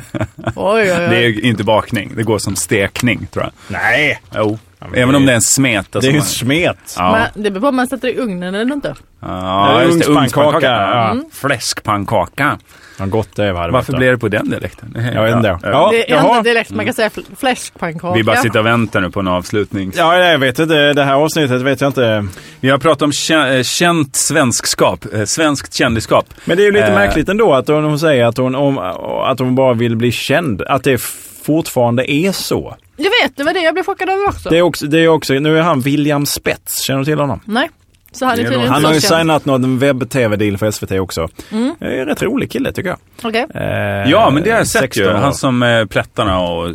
Det 1.09 1.25
är 1.25 1.45
inte 1.45 1.63
bakning, 1.63 2.11
det 2.15 2.23
går 2.23 2.37
som 2.37 2.55
stekning 2.55 3.27
tror 3.31 3.45
jag. 3.45 3.51
Nej, 3.81 4.21
Jo. 4.35 4.59
Även 4.95 5.09
det- 5.09 5.15
om 5.17 5.25
det 5.25 5.31
är 5.31 5.35
en 5.35 5.41
smet. 5.41 5.87
det 5.91 5.97
Alltså, 5.97 6.09
är 6.09 6.13
ju 6.13 6.17
man- 6.19 6.27
smet. 6.27 6.95
ja. 6.97 7.11
Men 7.33 7.43
det 7.43 7.51
beror 7.51 7.61
på 7.61 7.67
om 7.67 7.75
man 7.75 7.87
sätter 7.87 8.07
i 8.07 8.17
ugnen 8.17 8.55
eller 8.55 8.73
inte. 8.75 8.95
Ja, 9.21 9.83
just 9.83 9.99
det. 9.99 10.05
ugnspannkaka, 10.13 10.65
ja. 10.67 11.11
Mm. 11.11 11.25
Fläskpannkaka. 11.33 12.57
Vad 12.99 13.09
gott 13.09 13.35
det 13.35 13.53
var. 13.53 13.65
det 13.67 13.71
Varför 13.73 13.91
var 13.93 13.99
blev 13.99 14.11
det 14.11 14.17
på 14.17 14.27
den 14.27 14.49
dialekten? 14.49 14.91
Det 14.93 14.99
är- 14.99 15.13
Jag 15.13 15.23
vet 15.23 15.35
inte. 15.35 15.59
Ja. 15.63 15.89
Det 15.91 16.11
är 16.11 16.17
enda 16.17 16.41
dialekt 16.41 16.71
man 16.71 16.85
kan 16.85 16.93
säga 16.93 17.09
fl- 17.09 17.35
fläskpannkaka. 17.39 18.13
Vi 18.17 18.23
bara 18.23 18.35
sitter 18.37 18.59
och 18.59 18.65
väntar 18.65 19.01
nu 19.01 19.09
på 19.11 19.19
en 19.19 19.27
avslutning. 19.27 19.91
Ja, 19.95 20.17
jag 20.17 20.39
vet 20.39 20.59
inte. 20.59 20.93
Det 20.93 21.03
här 21.03 21.13
avsnittet 21.15 21.61
vet 21.61 21.81
jag 21.81 21.89
inte. 21.89 22.25
Vi 22.59 22.69
har 22.69 22.77
pratat 22.77 23.01
om 23.01 23.11
eh, 23.57 23.63
känt 23.63 24.15
svenskskap, 24.15 25.05
eh, 25.13 25.23
svenskt 25.25 25.73
kändisskap. 25.73 26.25
Men 26.45 26.57
det 26.57 26.63
är 26.63 26.65
ju 26.65 26.71
lite 26.71 26.85
Eh. 26.87 26.93
märkligt 26.93 27.29
ändå 27.29 27.53
att 27.53 27.67
hon, 27.67 27.83
hon 27.83 27.99
säger 27.99 28.25
att 28.25 28.37
hon, 28.37 28.55
om, 28.55 28.77
att 29.25 29.39
hon 29.39 29.55
bara 29.55 29.73
vill 29.73 29.95
bli 29.95 30.11
känd. 30.11 30.61
Att 30.61 30.83
det 30.83 31.01
fortfarande 31.45 32.11
är 32.11 32.31
så. 32.31 32.75
Jag 33.03 33.11
vet, 33.23 33.37
det 33.37 33.43
var 33.43 33.53
det 33.53 33.59
jag 33.59 33.73
blev 33.73 33.83
chockad 33.83 34.09
över 34.09 34.27
också. 34.27 34.49
Det 34.49 34.57
är 34.57 34.61
också, 34.61 34.85
det 34.87 34.99
är 34.99 35.07
också 35.07 35.33
nu 35.33 35.57
är 35.57 35.61
han 35.61 35.81
William 35.81 36.25
Spets. 36.25 36.81
Känner 36.83 36.99
du 36.99 37.05
till 37.05 37.19
honom? 37.19 37.39
Nej. 37.45 37.69
Så 38.13 38.25
han. 38.25 38.45
Han 38.67 38.85
har 38.85 38.93
ju 38.93 38.99
signat 38.99 39.45
någon 39.45 39.79
webb-tv-deal 39.79 40.57
för 40.57 40.71
SVT 40.71 40.91
också. 40.91 41.27
Mm. 41.51 41.75
Det 41.79 41.85
är 41.85 41.99
en 42.01 42.05
rätt 42.05 42.23
rolig 42.23 42.51
kille 42.51 42.71
tycker 42.71 42.89
jag. 42.89 42.97
Okej. 43.23 43.45
Eh, 43.55 44.11
Ja, 44.11 44.29
men 44.29 44.43
det 44.43 44.49
har 44.51 44.57
jag 44.57 44.67
sett 44.67 44.81
16 44.81 45.03
ju. 45.03 45.11
Han 45.11 45.33
som 45.33 45.63
eh, 45.63 45.85
plättarna 45.85 46.39
och... 46.39 46.69
eh, 46.69 46.73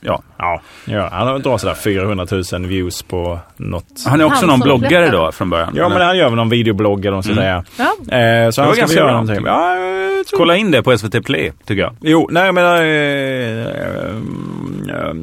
Ja. 0.00 0.22
Ja, 0.38 0.60
ja, 0.84 1.08
han 1.12 1.42
drar 1.42 1.58
sådär 1.58 1.74
400 1.74 2.26
000 2.52 2.66
views 2.66 3.02
på 3.02 3.38
något. 3.56 3.84
Han 4.06 4.20
är 4.20 4.24
också 4.24 4.38
Han 4.40 4.48
någon 4.48 4.60
bloggare 4.60 5.08
plättar. 5.08 5.24
då 5.24 5.32
från 5.32 5.50
början. 5.50 5.72
Ja, 5.76 5.88
men 5.88 6.00
han 6.02 6.16
gör 6.16 6.24
väl 6.24 6.34
någon 6.36 6.48
videoblogg 6.48 7.06
eller 7.06 7.16
något 7.16 7.26
Mm. 7.26 7.36
sådär. 7.36 7.64
Ja. 8.08 8.16
Eh, 8.18 8.50
så 8.50 8.62
han 8.62 8.74
ska 8.74 8.96
göra 8.96 9.10
någonting. 9.12 9.46
Ja, 9.46 9.76
Kolla 10.36 10.56
in 10.56 10.70
det 10.70 10.82
på 10.82 10.98
SVT 10.98 11.24
Play, 11.24 11.52
tycker 11.66 11.82
jag. 11.82 11.94
Jo, 12.00 12.28
nej 12.32 12.52
menar 12.52 12.82
eh, 12.82 13.66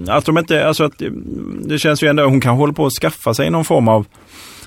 eh, 0.07 0.15
att 0.15 0.25
de 0.25 0.37
inte, 0.37 0.67
alltså 0.67 0.83
att 0.83 1.01
eh, 1.01 1.07
det 1.65 1.77
känns 1.79 2.03
ju 2.03 2.07
ändå, 2.07 2.23
hon 2.23 2.41
kan 2.41 2.55
hålla 2.55 2.73
på 2.73 2.85
att 2.85 2.93
skaffa 2.93 3.33
sig 3.33 3.49
någon 3.49 3.65
form 3.65 3.87
av 3.87 4.05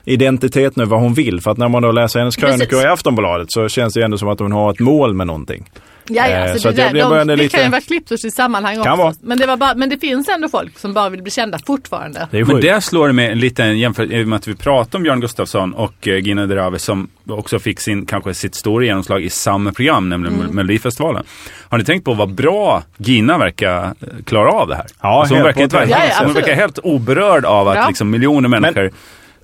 identitet 0.05 0.77
nu 0.77 0.85
vad 0.85 1.01
hon 1.01 1.15
vill. 1.15 1.41
För 1.41 1.51
att 1.51 1.59
när 1.59 1.69
man 1.69 1.83
då 1.83 1.93
läser 1.93 2.19
hennes 2.19 2.37
krönikor 2.37 2.67
Precis. 2.67 2.85
i 2.85 2.87
Aftonbladet 2.87 3.53
så 3.53 3.69
känns 3.69 3.95
det 3.95 4.03
ändå 4.03 4.19
som 4.19 4.29
att 4.29 4.39
hon 4.41 4.53
har 4.53 4.71
ett 4.71 4.81
mål 4.81 5.15
med 5.15 5.27
någonting. 5.27 5.71
Ja, 6.11 6.29
ja, 6.29 6.37
Eh, 6.37 6.43
alltså 6.43 6.59
så 6.59 6.71
det, 6.71 6.77
där, 6.83 6.91
blir 6.91 7.03
de, 7.03 7.27
det 7.27 7.37
lite- 7.37 7.57
kan 7.57 7.65
ju 7.65 7.71
vara 7.71 7.81
klippt 7.81 8.13
ur 8.13 8.17
sitt 8.17 8.35
sammanhang 8.35 8.75
Kan 8.75 8.81
också. 8.93 9.03
vara. 9.03 9.15
Men 9.21 9.39
det, 9.39 9.47
var 9.47 9.57
bara, 9.57 9.75
men 9.75 9.89
det 9.89 9.99
finns 9.99 10.29
ändå 10.29 10.49
folk 10.49 10.79
som 10.79 10.95
bara 10.95 11.09
vill 11.09 11.23
bli 11.23 11.31
kända 11.31 11.59
fortfarande. 11.67 12.29
Det 12.31 12.45
Men 12.45 12.61
det 12.61 12.81
slår 12.85 13.07
det 13.07 13.13
med 13.13 13.33
en 13.33 13.39
liten 13.41 13.79
jämförelse, 13.79 14.17
med 14.17 14.37
att 14.37 14.49
vi 14.49 14.55
pratar 14.55 14.99
om 14.99 15.03
Björn 15.03 15.21
Gustafsson 15.21 15.73
och 15.75 16.09
eh, 16.09 16.17
Gina 16.19 16.47
Dirawi 16.47 16.79
som 16.79 17.09
också 17.29 17.59
fick 17.59 17.81
sin, 17.81 18.07
kanske 18.07 18.35
sitt 18.35 18.55
stora 18.55 18.85
genomslag 18.85 19.23
i 19.23 19.31
samma 19.31 19.73
program, 19.73 20.09
nämligen 20.09 20.41
Mm. 20.41 20.55
Melodifestivalen. 20.57 21.25
Har 21.69 21.79
ni 21.79 21.85
tänkt 21.85 22.05
på 22.05 22.15
vad 22.15 22.35
bra 22.35 22.83
Gina 22.97 23.39
verkar 23.39 23.85
eh, 23.85 23.93
klara 24.25 24.51
av 24.53 24.69
det 24.69 24.75
här? 24.77 24.87
Ja, 25.03 25.21
alltså 25.21 25.35
hon, 25.35 25.45
helt 25.45 25.57
verkar 25.59 25.77
vara 25.79 25.85
Ja, 25.91 25.97
ja, 25.97 25.97
helt, 26.15 26.25
hon 26.25 26.33
verkar 26.35 26.55
helt 26.55 26.79
oberörd 26.83 27.45
av 27.45 27.69
att 27.69 27.77
Ja. 27.77 27.89
liksom, 27.89 28.11
miljoner 28.11 28.49
människor 28.49 28.91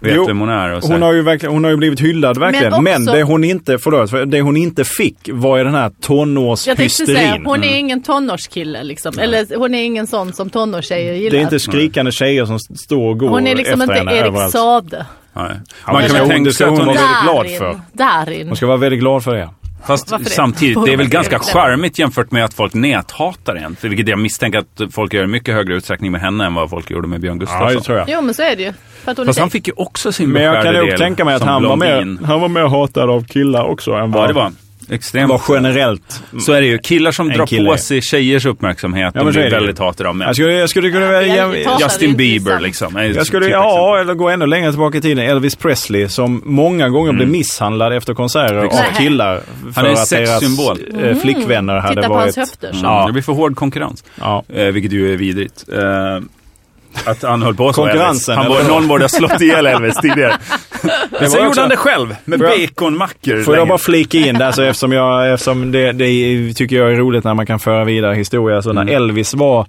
vet 0.04 0.14
Jo, 0.16 0.26
vem 0.26 0.40
hon 0.40 0.48
är. 0.48 0.72
Och 0.72 0.84
så. 0.84 0.92
Hon 0.92 1.02
har 1.02 1.12
ju 1.12 1.22
verkligen, 1.22 1.52
hon 1.52 1.64
har 1.64 1.70
ju 1.70 1.76
blivit 1.76 2.00
hyllad 2.00 2.38
verkligen. 2.38 2.72
Men 2.72 2.82
Men, 2.84 3.02
också- 3.02 3.12
det 3.12 3.22
hon 3.22 3.44
inte, 3.44 3.78
förlåt, 3.78 4.10
för 4.10 4.26
det 4.26 4.40
hon 4.40 4.56
inte 4.56 4.84
fick 4.84 5.16
var 5.32 5.58
ju 5.58 5.64
den 5.64 5.74
här 5.74 5.82
Jag 5.82 5.90
tänkte 5.90 6.06
säga, 6.06 6.24
tonårshysterin. 6.24 7.46
hon 7.46 7.64
är 7.64 7.78
ingen 7.78 8.02
tonårskille 8.02 8.82
liksom. 8.82 9.18
Eller 9.18 9.56
hon 9.58 9.74
är 9.74 9.82
ingen 9.84 10.06
sån 10.06 10.32
som 10.32 10.50
tonårstjejer 10.50 11.14
gillar. 11.14 11.30
Det 11.30 11.36
är 11.38 11.42
inte 11.42 11.60
skrikande 11.60 12.12
tjejer 12.12 12.44
som 12.44 12.58
står 12.58 13.08
och 13.10 13.18
går 13.18 13.28
hon 13.28 13.46
är 13.46 13.54
liksom 13.56 13.80
efter 13.80 14.00
inte 14.00 14.14
Erik. 14.14 14.50
Sade. 14.52 15.06
Nej. 15.36 15.50
Ja, 15.86 15.92
Man 15.92 16.02
kan 16.02 16.16
väl 16.16 16.28
tänka 16.28 16.50
sig 16.52 16.64
att 16.66 16.70
hon 16.70 16.86
vara 16.86 16.96
väldigt 16.96 17.22
glad 17.22 17.58
för. 17.58 17.80
Darin. 17.92 18.46
Hon 18.48 18.56
ska 18.56 18.66
vara 18.66 18.76
väldigt 18.76 19.00
glad 19.00 19.24
för 19.24 19.34
det. 19.34 19.48
Fast 19.86 20.10
Varför 20.10 20.24
det? 20.24 20.30
samtidigt, 20.30 20.78
det 20.84 20.92
är 20.92 20.96
väl 20.96 21.08
ganska 21.08 21.38
charmigt 21.38 21.98
jämfört 21.98 22.30
med 22.30 22.44
att 22.44 22.54
folk 22.54 22.74
näthatar 22.74 23.54
en. 23.56 23.76
För 23.76 23.88
vilket 23.88 24.08
jag 24.08 24.18
misstänker 24.18 24.58
att 24.58 24.92
folk 24.94 25.12
gör 25.14 25.24
i 25.24 25.26
mycket 25.26 25.54
högre 25.54 25.74
utsträckning 25.76 26.12
med 26.12 26.20
henne 26.20 26.46
än 26.46 26.54
vad 26.54 26.70
folk 26.70 26.90
gjorde 26.90 27.08
med 27.08 27.20
Björn 27.20 27.36
Ja, 27.36 27.40
Gustafsson. 27.40 27.74
det 27.74 27.80
tror 27.80 27.98
jag. 27.98 28.08
Jo 28.10 28.20
men 28.20 28.34
så 28.34 28.42
är 28.42 28.56
det 28.56 28.62
ju. 28.62 28.72
Fast 29.26 29.38
han 29.38 29.50
fick 29.50 29.66
ju 29.66 29.72
också 29.76 30.12
sin 30.12 30.30
Men 30.30 30.42
jag 30.42 30.54
kan 30.54 30.62
beskärda 30.62 30.78
nog 30.78 30.88
del 30.88 30.98
tänka 30.98 31.24
mig 31.24 31.34
att 31.34 31.42
han 31.42 31.62
var, 31.62 31.76
mer, 31.76 32.26
han 32.26 32.40
var 32.40 32.48
mer 32.48 32.62
hatad 32.68 33.10
av 33.10 33.24
killar 33.24 33.64
också 33.64 33.92
än 33.92 34.10
vad 34.10 34.22
Ja, 34.22 34.26
det 34.26 34.32
var 34.32 34.52
extremt. 34.90 35.30
var 35.30 35.40
generellt. 35.48 36.22
Så 36.40 36.52
är 36.52 36.60
det 36.60 36.66
ju. 36.66 36.78
Killar 36.78 37.12
som 37.12 37.28
drar 37.28 37.46
kille. 37.46 37.70
på 37.70 37.76
sig 37.76 38.02
tjejers 38.02 38.46
uppmärksamhet, 38.46 39.12
Ja, 39.14 39.22
de 39.24 39.30
blir 39.32 39.50
väldigt 39.50 39.78
hatade 39.78 40.08
av 40.08 40.16
män. 40.16 40.26
Jag 40.26 40.36
skulle, 40.36 40.52
jag 40.54 40.70
skulle 40.70 40.90
kunna 40.90 41.08
välja... 41.08 41.42
hatade 41.46 41.84
Justin 41.84 42.16
Bieber 42.16 42.60
liksom. 42.60 42.96
Jag 43.14 43.26
skulle, 43.26 43.44
typ 43.46 43.52
ja, 43.52 43.98
eller 44.00 44.14
gå 44.14 44.28
ännu 44.28 44.46
längre 44.46 44.70
tillbaka 44.70 44.98
i 44.98 45.00
tiden. 45.00 45.24
Elvis 45.24 45.56
Presley 45.56 46.08
som 46.08 46.42
många 46.44 46.88
gånger 46.88 47.12
blev 47.12 47.28
misshandlad 47.28 47.92
efter 47.92 48.14
konserter 48.14 48.64
Exakt. 48.64 48.90
av 48.90 49.02
killar. 49.02 49.40
För 49.74 49.80
att 49.80 49.86
deras 49.86 50.08
sexsymbol. 50.08 50.78
eh, 51.02 51.16
flickvänner 51.16 51.74
hade 51.78 51.94
Titta 51.94 52.08
på 52.08 52.14
varit... 52.14 52.24
hans 52.24 52.36
höfter. 52.36 52.72
Så. 52.72 52.80
Ja. 52.86 53.06
Det 53.06 53.12
blir 53.12 53.22
för 53.22 53.32
hård 53.32 53.56
konkurrens. 53.56 54.04
Ja. 54.20 54.44
Eh, 54.54 54.64
vilket 54.66 54.92
ju 54.92 55.12
är 55.12 55.16
vidrigt. 55.16 55.64
Eh, 55.72 55.78
att 57.06 57.22
han 57.22 57.42
höll 57.42 57.54
på 57.54 57.72
så 57.72 57.82
Konkurrensen. 57.82 58.36
Han 58.36 58.48
vad? 58.48 58.68
någon 58.68 58.88
borde 58.88 59.04
ha 59.04 59.08
slått 59.08 59.40
ihjäl 59.40 59.66
Elvis 59.66 59.96
tidigare. 59.96 60.34
Men 61.20 61.30
sen 61.30 61.44
gjorde 61.44 61.60
han 61.60 61.70
det 61.70 61.76
själv 61.76 62.16
med 62.24 62.38
baconmackor. 62.40 63.42
Får 63.42 63.56
jag 63.56 63.68
bara 63.68 63.78
flika 63.78 64.18
in 64.18 64.34
där, 64.38 64.52
så 64.52 64.62
eftersom, 64.62 64.92
jag, 64.92 65.32
eftersom 65.32 65.72
det, 65.72 65.92
det 65.92 66.52
tycker 66.54 66.76
jag 66.76 66.92
är 66.92 66.96
roligt 66.96 67.24
när 67.24 67.34
man 67.34 67.46
kan 67.46 67.58
föra 67.58 67.84
vidare 67.84 68.14
historia. 68.14 68.62
Så 68.62 68.72
när 68.72 68.82
Mm. 68.82 68.94
Elvis 68.94 69.34
var 69.34 69.66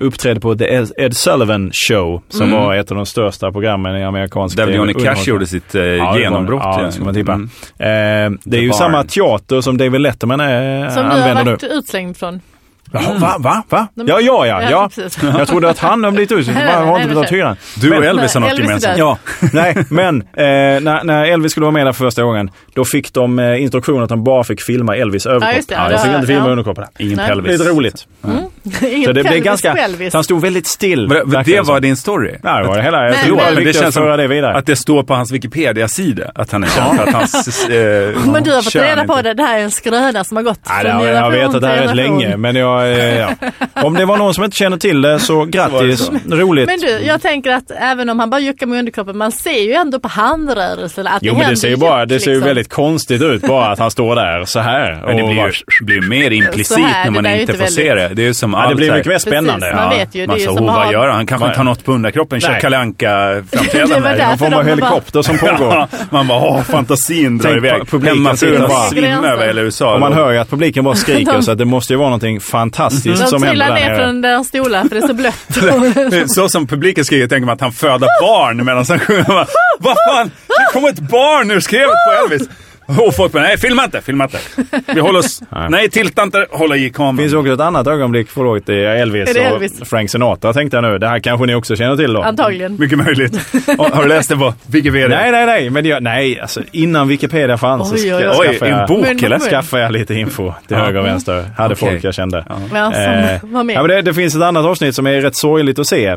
uppträdde 0.00 0.40
på 0.40 0.54
The 0.54 0.84
Ed 0.96 1.16
Sullivan 1.16 1.70
Show, 1.88 2.22
som 2.28 2.50
var 2.52 2.74
ett 2.74 2.90
av 2.90 2.96
de 2.96 3.06
största 3.06 3.52
programmen 3.52 3.96
i 3.96 4.04
amerikansk 4.04 4.56
Där 4.56 4.68
Johnny. 4.68 4.94
Cash 4.94 5.24
gjorde 5.26 5.46
sitt 5.46 5.74
eh, 5.74 5.82
Ja, 5.82 6.18
genombrott. 6.18 6.62
Ja, 6.64 6.82
det 6.82 6.92
ska 6.92 7.04
man 7.04 7.14
tippa. 7.14 7.32
Mm. 7.32 7.48
Eh, 8.34 8.38
det 8.44 8.56
är 8.56 8.60
ju 8.60 8.68
Barn. 8.68 8.78
samma 8.78 9.04
teater 9.04 9.60
som 9.60 9.76
David 9.78 10.00
Letterman 10.00 10.40
är, 10.40 10.90
Som 10.90 11.02
du 11.02 11.08
använder 11.10 11.34
har 11.34 11.44
nu. 11.44 11.50
varit 11.50 11.64
utslängd 11.64 12.16
från. 12.16 12.40
Jaha, 13.02 13.18
va? 13.18 13.36
Va? 13.38 13.62
Va? 13.68 13.88
men- 13.94 14.06
Ja, 14.06 14.20
ja, 14.20 14.46
ja. 14.46 14.62
Ja. 14.70 14.90
Jag 15.38 15.48
trodde 15.48 15.70
att 15.70 15.78
han 15.78 16.04
har 16.04 16.10
blivit. 16.10 16.30
Nej, 16.46 16.66
Han 16.66 16.88
har 16.88 16.96
inte 16.96 17.08
betalat 17.08 17.32
hyran. 17.32 17.56
Du 17.80 17.96
och 17.96 18.04
Elvis 18.04 18.34
har 18.34 18.40
något 18.40 18.58
gemensamt. 18.58 18.98
Ja, 18.98 19.18
nej, 19.52 19.76
men 19.90 20.22
eh, 20.22 20.24
när, 20.80 21.04
när 21.04 21.24
Elvis 21.24 21.52
skulle 21.52 21.64
vara 21.64 21.72
med 21.72 21.86
där 21.86 21.92
för 21.92 22.04
första 22.04 22.22
gången, 22.22 22.50
då 22.74 22.84
fick 22.84 23.12
de 23.12 23.38
eh, 23.38 23.62
instruktioner 23.62 24.02
att 24.02 24.08
de 24.08 24.24
bara 24.24 24.44
fick 24.44 24.62
filma 24.62 24.96
Elvis 24.96 25.26
överkropp. 25.26 25.64
Ja, 25.68 25.88
det. 25.88 25.98
fick 25.98 26.12
inte 26.14 26.26
filma 26.26 26.44
ja. 26.44 26.50
underkroppen. 26.50 26.84
Ingen 26.98 27.16
Nej. 27.16 27.28
pelvis. 27.28 27.52
Lite 27.58 27.70
roligt. 27.70 28.06
Ingen 28.24 28.46
Så 29.04 29.12
det 29.12 29.22
blev 29.24 29.42
ganska... 29.42 29.76
Så 30.10 30.16
han 30.16 30.24
stod 30.24 30.42
väldigt 30.42 30.66
still. 30.66 31.08
Men 31.08 31.30
Det, 31.30 31.42
det 31.42 31.60
var 31.60 31.80
din 31.80 31.96
story? 31.96 32.34
Nej, 32.42 32.62
det 32.62 32.68
var 32.68 32.76
det 32.76 32.82
hela. 32.82 33.02
Jag 33.04 33.10
Men- 33.10 33.24
tror 33.24 33.36
men- 33.36 33.54
Men 33.54 33.64
det 33.64 33.72
känns 33.72 33.94
som 33.94 34.16
det 34.16 34.26
vidare. 34.26 34.54
att 34.54 34.66
det 34.66 34.76
står 34.76 35.02
på 35.02 35.14
hans 35.14 35.32
Wikipedia-sida 35.32 36.30
att 36.34 36.52
han 36.52 36.64
är 36.64 36.68
känd 36.68 37.00
att 37.00 37.12
hans 37.12 37.68
eh, 37.68 38.16
Men 38.32 38.42
du 38.42 38.52
har 38.52 38.62
fått 38.62 38.74
reda 38.74 39.04
på 39.04 39.22
det. 39.22 39.34
Det 39.34 39.42
här 39.42 39.58
är 39.58 39.62
en 39.62 39.70
skröna 39.70 40.24
som 40.24 40.36
har 40.36 40.44
gått 40.44 40.60
Nej, 40.68 40.84
från 40.84 41.02
det, 41.02 41.12
jag 41.12 41.30
vet 41.30 41.54
att 41.54 41.60
det 41.60 41.66
här 41.66 41.76
är 41.76 41.86
rätt 41.86 41.96
länge, 41.96 42.36
men 42.36 42.56
jag, 42.56 42.92
eh, 42.92 43.18
ja. 43.18 43.28
Om 43.82 43.94
det 43.94 44.04
var 44.04 44.16
någon 44.16 44.34
som 44.34 44.44
inte 44.44 44.56
känner 44.56 44.76
till 44.76 45.02
det 45.02 45.18
så 45.18 45.44
grattis. 45.44 46.10
Roligt. 46.30 46.66
Men 46.66 46.78
du, 46.80 46.88
jag 46.88 47.22
tänker 47.22 47.52
att 47.52 47.70
även 47.70 48.08
om 48.08 48.18
han 48.18 48.30
bara 48.30 48.40
juckar 48.40 48.66
med 48.66 48.78
underkroppen, 48.78 49.16
man 49.18 49.32
ser 49.32 49.62
ju 49.62 49.72
ändå 49.72 50.00
på 50.00 50.08
handrörelserna 50.08 51.10
att 51.10 51.22
Jo 51.22 51.32
det 51.32 51.32
men 51.32 51.38
det 51.38 51.44
händer 51.44 51.60
ser 51.60 51.68
ju 51.68 51.76
bara, 51.76 52.06
det 52.06 52.20
ser 52.20 52.32
ju 52.32 52.40
väldigt 52.40 52.68
konstigt 52.72 53.22
ut 53.22 53.42
bara 53.42 53.66
att 53.66 53.78
han 53.78 53.90
står 53.90 54.14
där 54.16 54.44
så 54.44 54.60
här. 54.60 55.02
Men 55.06 55.16
det 55.16 55.22
och 55.22 55.52
blir 55.80 56.02
ju 56.02 56.08
mer 56.08 56.30
implicit 56.30 56.78
när 56.78 57.10
man 57.10 57.26
inte 57.26 57.54
får 57.54 57.66
se 57.66 57.94
det. 57.94 58.08
Det 58.08 58.22
är 58.22 58.26
ju 58.26 58.34
som 58.34 58.54
Ja, 58.62 58.68
det 58.68 58.74
blir 58.74 58.92
mycket 58.92 59.06
mer 59.06 59.18
spännande. 59.18 59.66
Precis, 59.66 59.76
man 59.76 59.90
vet 59.90 60.14
ju. 60.14 60.20
Det 60.20 60.24
är 60.24 60.28
Man 60.28 60.38
ju 60.38 60.44
som 60.44 60.56
oh, 60.68 60.74
vad 60.76 60.92
gör 60.92 61.06
han? 61.06 61.14
Han 61.16 61.26
kanske 61.26 61.46
inte 61.46 61.58
har 61.58 61.64
något 61.64 61.84
på 61.84 61.92
underkroppen. 61.92 62.40
Kör. 62.40 62.60
Kalle 62.60 62.78
Anka 62.78 63.08
Det 63.16 63.44
var 63.52 64.16
därför 64.16 64.26
Någon 64.28 64.38
form 64.38 64.50
de 64.50 64.56
av 64.56 64.62
bara- 64.64 64.64
helikopter 64.64 65.22
som 65.22 65.38
pågår. 65.58 65.74
Ja, 65.74 65.88
man 66.10 66.26
bara, 66.26 66.38
åh, 66.42 66.62
fantasin 66.62 67.38
drar 67.38 67.56
iväg. 67.56 67.88
svimma 67.88 68.34
Gränsen. 68.92 69.24
över 69.24 69.46
hela 69.46 69.60
USA. 69.60 69.94
Och 69.94 70.00
man 70.00 70.12
hör 70.12 70.30
ju 70.32 70.38
att 70.38 70.50
publiken 70.50 70.84
bara 70.84 70.94
skriker 70.94 71.32
De- 71.36 71.42
så 71.42 71.50
att 71.52 71.58
det 71.58 71.64
måste 71.64 71.92
ju 71.92 71.96
vara 71.96 72.08
någonting 72.08 72.40
fantastiskt 72.40 73.20
De 73.22 73.26
som 73.28 73.42
händer 73.42 73.48
trillar 73.66 73.66
där 73.68 73.74
ner 73.74 73.96
nere. 73.96 74.04
från 74.04 74.22
deras 74.22 74.48
stolar 74.48 74.82
för 74.82 74.90
det 74.90 75.02
är 75.02 75.06
så 75.06 75.14
blött. 75.14 76.30
Så 76.30 76.48
som 76.48 76.66
publiken 76.66 77.04
skriker 77.04 77.26
tänker 77.28 77.46
man 77.46 77.54
att 77.54 77.60
han 77.60 77.72
föder 77.72 78.08
barn 78.20 78.64
medan 78.64 78.84
han 78.88 78.98
sjunger. 78.98 79.46
Vad 79.78 79.96
fan, 80.08 80.30
det 80.48 80.72
kom 80.72 80.84
ett 80.84 80.98
barn 81.00 81.50
ur 81.50 81.60
skrevet 81.60 81.88
på 81.88 82.24
Elvis. 82.24 82.48
Och 83.06 83.14
folk 83.14 83.32
bara, 83.32 83.42
nej 83.42 83.58
filma 83.58 83.84
inte, 83.84 84.00
filma 84.00 84.24
inte. 84.24 84.38
Vi 84.94 85.00
håller 85.00 85.18
oss, 85.18 85.42
nej 85.70 85.90
tilta 85.90 86.22
inte, 86.22 86.46
hålla 86.50 86.76
i 86.76 86.82
Det 86.84 86.90
kameran. 86.90 87.16
finns 87.18 87.34
också 87.34 87.52
ett 87.52 87.60
annat 87.60 87.86
ögonblick, 87.86 88.28
förlåt, 88.30 88.66
det 88.66 88.74
är 88.84 88.96
Elvis, 88.96 89.30
Är 89.30 89.34
det 89.34 89.40
och 89.50 89.56
Elvis? 89.56 89.80
Frank 89.88 90.10
Sinatra 90.10 90.52
tänkte 90.52 90.76
jag 90.76 90.84
nu. 90.84 90.98
Det 90.98 91.08
här 91.08 91.18
kanske 91.18 91.46
ni 91.46 91.54
också 91.54 91.76
känner 91.76 91.96
till 91.96 92.12
då? 92.12 92.22
Antagligen. 92.22 92.76
Mycket 92.80 92.98
möjligt. 92.98 93.40
Och, 93.78 93.86
har 93.86 94.02
du 94.02 94.08
läst 94.08 94.28
det 94.28 94.36
på 94.36 94.54
Wikipedia? 94.66 95.08
Nej, 95.08 95.30
nej, 95.32 95.46
nej, 95.46 95.70
men 95.70 95.84
jag, 95.86 96.02
nej, 96.02 96.40
alltså 96.40 96.62
innan 96.72 97.08
Wikipedia 97.08 97.58
fanns 97.58 97.92
Oj, 97.92 97.98
så 97.98 98.16
oj, 98.16 98.22
ska, 98.22 98.30
oj. 98.30 98.36
Oj, 98.38 98.46
skaffade 98.48 98.70
en 98.70 98.78
jag, 98.78 98.88
bok 98.88 99.06
Men- 99.06 99.24
eller? 99.24 99.38
skaffade 99.38 99.82
jag 99.82 99.92
lite 99.92 100.14
info 100.14 100.52
till 100.68 100.76
höger 100.76 101.00
och 101.00 101.06
vänster. 101.06 101.44
Hade 101.56 101.74
Okej. 101.74 101.90
folk 101.90 102.04
jag 102.04 102.14
kände. 102.14 102.44
Ja, 102.48 102.56
som 102.92 103.02
Eh. 103.02 103.38
Ja, 103.52 103.62
men 103.82 103.88
det, 103.88 104.02
det 104.02 104.14
finns 104.14 104.34
ett 104.36 104.42
annat 104.42 104.64
avsnitt 104.64 104.94
som 104.94 105.06
är 105.06 105.20
rätt 105.20 105.36
sorgligt 105.36 105.78
att 105.78 105.86
se. 105.86 106.16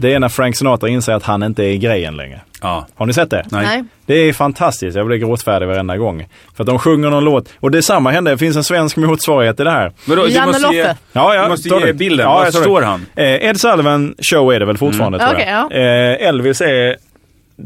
Det 0.00 0.14
är 0.14 0.18
när 0.20 0.28
Frank 0.28 0.56
Sinatra 0.56 0.88
inser 0.88 1.12
att 1.12 1.22
han 1.22 1.42
inte 1.42 1.64
är 1.64 1.68
i 1.68 1.78
grejen 1.78 2.16
längre. 2.16 2.40
Ja. 2.62 2.86
Har 2.94 3.06
ni 3.06 3.12
sett 3.12 3.30
det? 3.30 3.44
Nej. 3.50 3.84
Det 4.06 4.14
är 4.14 4.32
fantastiskt. 4.32 4.96
Jag 4.96 5.06
blir 5.06 5.16
gråtfärdig 5.16 5.66
varenda 5.66 5.96
gång. 5.96 6.26
För 6.56 6.62
att 6.64 6.66
de 6.68 6.78
sjunger 6.78 7.10
någon 7.10 7.24
låt. 7.24 7.48
Och 7.60 7.70
detsamma 7.70 8.10
hände. 8.10 8.30
Det 8.30 8.38
finns 8.38 8.56
en 8.56 8.64
svensk 8.64 8.96
motsvarighet 8.96 9.56
till 9.56 9.64
det 9.64 9.70
här. 9.70 9.92
Vadå, 10.04 10.22
du 10.24 10.28
Janne 10.30 10.46
måste 10.46 10.74
ge, 10.74 10.82
Loffe. 10.82 10.96
Ja, 11.12 11.34
ja, 11.34 11.42
du 11.42 11.48
måste 11.48 11.68
ta 11.68 11.86
ge 11.86 11.92
bilden. 11.92 12.26
Ja, 12.26 12.34
Var 12.34 12.50
står 12.50 12.82
han? 12.82 13.06
Eh, 13.16 13.24
Ed 13.48 13.60
Sullivan 13.60 14.14
show 14.30 14.52
är 14.52 14.60
det 14.60 14.66
väl 14.66 14.76
fortfarande 14.76 15.18
Mm. 15.18 15.28
tror 15.30 15.40
jag. 15.48 15.66
Okej, 15.66 15.78
eh, 16.22 16.28
Elvis 16.28 16.60
är 16.60 16.96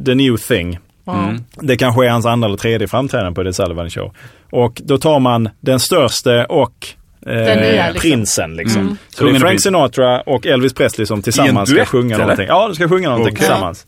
the 0.06 0.14
new 0.14 0.36
thing. 0.36 0.78
Ja. 1.04 1.34
Det 1.60 1.76
kanske 1.76 2.06
är 2.06 2.10
hans 2.10 2.26
andra 2.26 2.46
eller 2.48 2.56
tredje 2.58 2.88
framträdande 2.88 3.34
på 3.34 3.44
The 3.44 3.52
Sullivan 3.52 3.90
Show. 3.90 4.14
Och 4.50 4.80
då 4.84 4.98
tar 4.98 5.18
man 5.18 5.48
den 5.60 5.80
störste 5.80 6.44
och 6.44 6.86
liksom. 7.26 8.00
prinsen 8.00 8.56
liksom. 8.56 8.80
Mm. 8.80 8.96
Så 9.14 9.24
det 9.24 9.30
är 9.30 9.34
och 9.34 9.40
Frank. 9.40 9.60
Sinatra 9.60 10.20
och 10.20 10.46
Elvis 10.46 10.72
Presley 10.74 11.06
som 11.06 11.22
tillsammans 11.22 11.70
duett, 11.70 11.88
ska 11.88 11.98
sjunga 11.98 12.14
eller? 12.14 12.24
någonting. 12.24 12.46
Ja, 12.48 12.66
de 12.68 12.74
ska 12.74 12.88
sjunga 12.88 13.08
någonting 13.08 13.32
Okej. 13.32 13.38
tillsammans. 13.38 13.86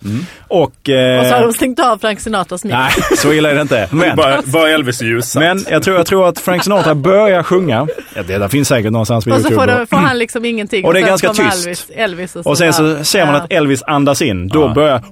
Och... 0.48 0.88
Eh, 0.88 1.20
Och 1.20 1.26
så 1.26 1.34
har 1.34 1.42
de 1.42 1.52
stängt 1.52 1.80
av 1.80 1.98
Frank 1.98 2.20
Sinatras 2.20 2.64
mick. 2.64 2.72
Nej, 2.72 2.90
så 3.16 3.32
illa 3.32 3.50
är 3.50 3.54
det 3.54 3.60
inte. 3.60 3.88
Men, 3.90 4.16
Bara, 4.16 4.42
bara 4.44 4.70
Elvis 4.70 5.00
är 5.00 5.04
ljussatt. 5.06 5.40
men 5.42 5.64
jag, 5.70 5.82
tror, 5.82 5.96
jag 5.96 6.06
tror 6.06 6.28
att 6.28 6.38
Frank 6.38 6.64
Sinatra 6.64 6.94
börjar 6.94 7.42
sjunga. 7.42 7.86
Ja, 8.14 8.22
det 8.22 8.38
där 8.38 8.48
finns 8.48 8.68
säkert 8.68 8.92
någonstans 8.92 9.24
på 9.24 9.30
Och 9.30 9.36
så 9.36 9.48
YouTube. 9.48 9.72
får, 9.72 9.78
de, 9.78 9.86
får 9.86 9.96
han 9.96 10.18
liksom 10.18 10.44
ingenting. 10.44 10.84
Och 10.84 10.92
det 10.94 10.98
är 11.00 11.02
sen 11.02 11.08
ganska 11.08 11.28
tyst. 11.28 11.64
Elvis, 11.66 11.86
Elvis 11.94 12.36
och, 12.36 12.44
så 12.44 12.50
Och 12.50 12.58
sen 12.58 12.72
så 12.72 13.04
ser 13.04 13.26
man 13.26 13.34
att 13.34 13.52
Elvis 13.52 13.82
andas 13.82 14.22
in. 14.22 14.48
Då 14.48 14.60
Ja. 14.60 14.68
börjar... 14.74 15.02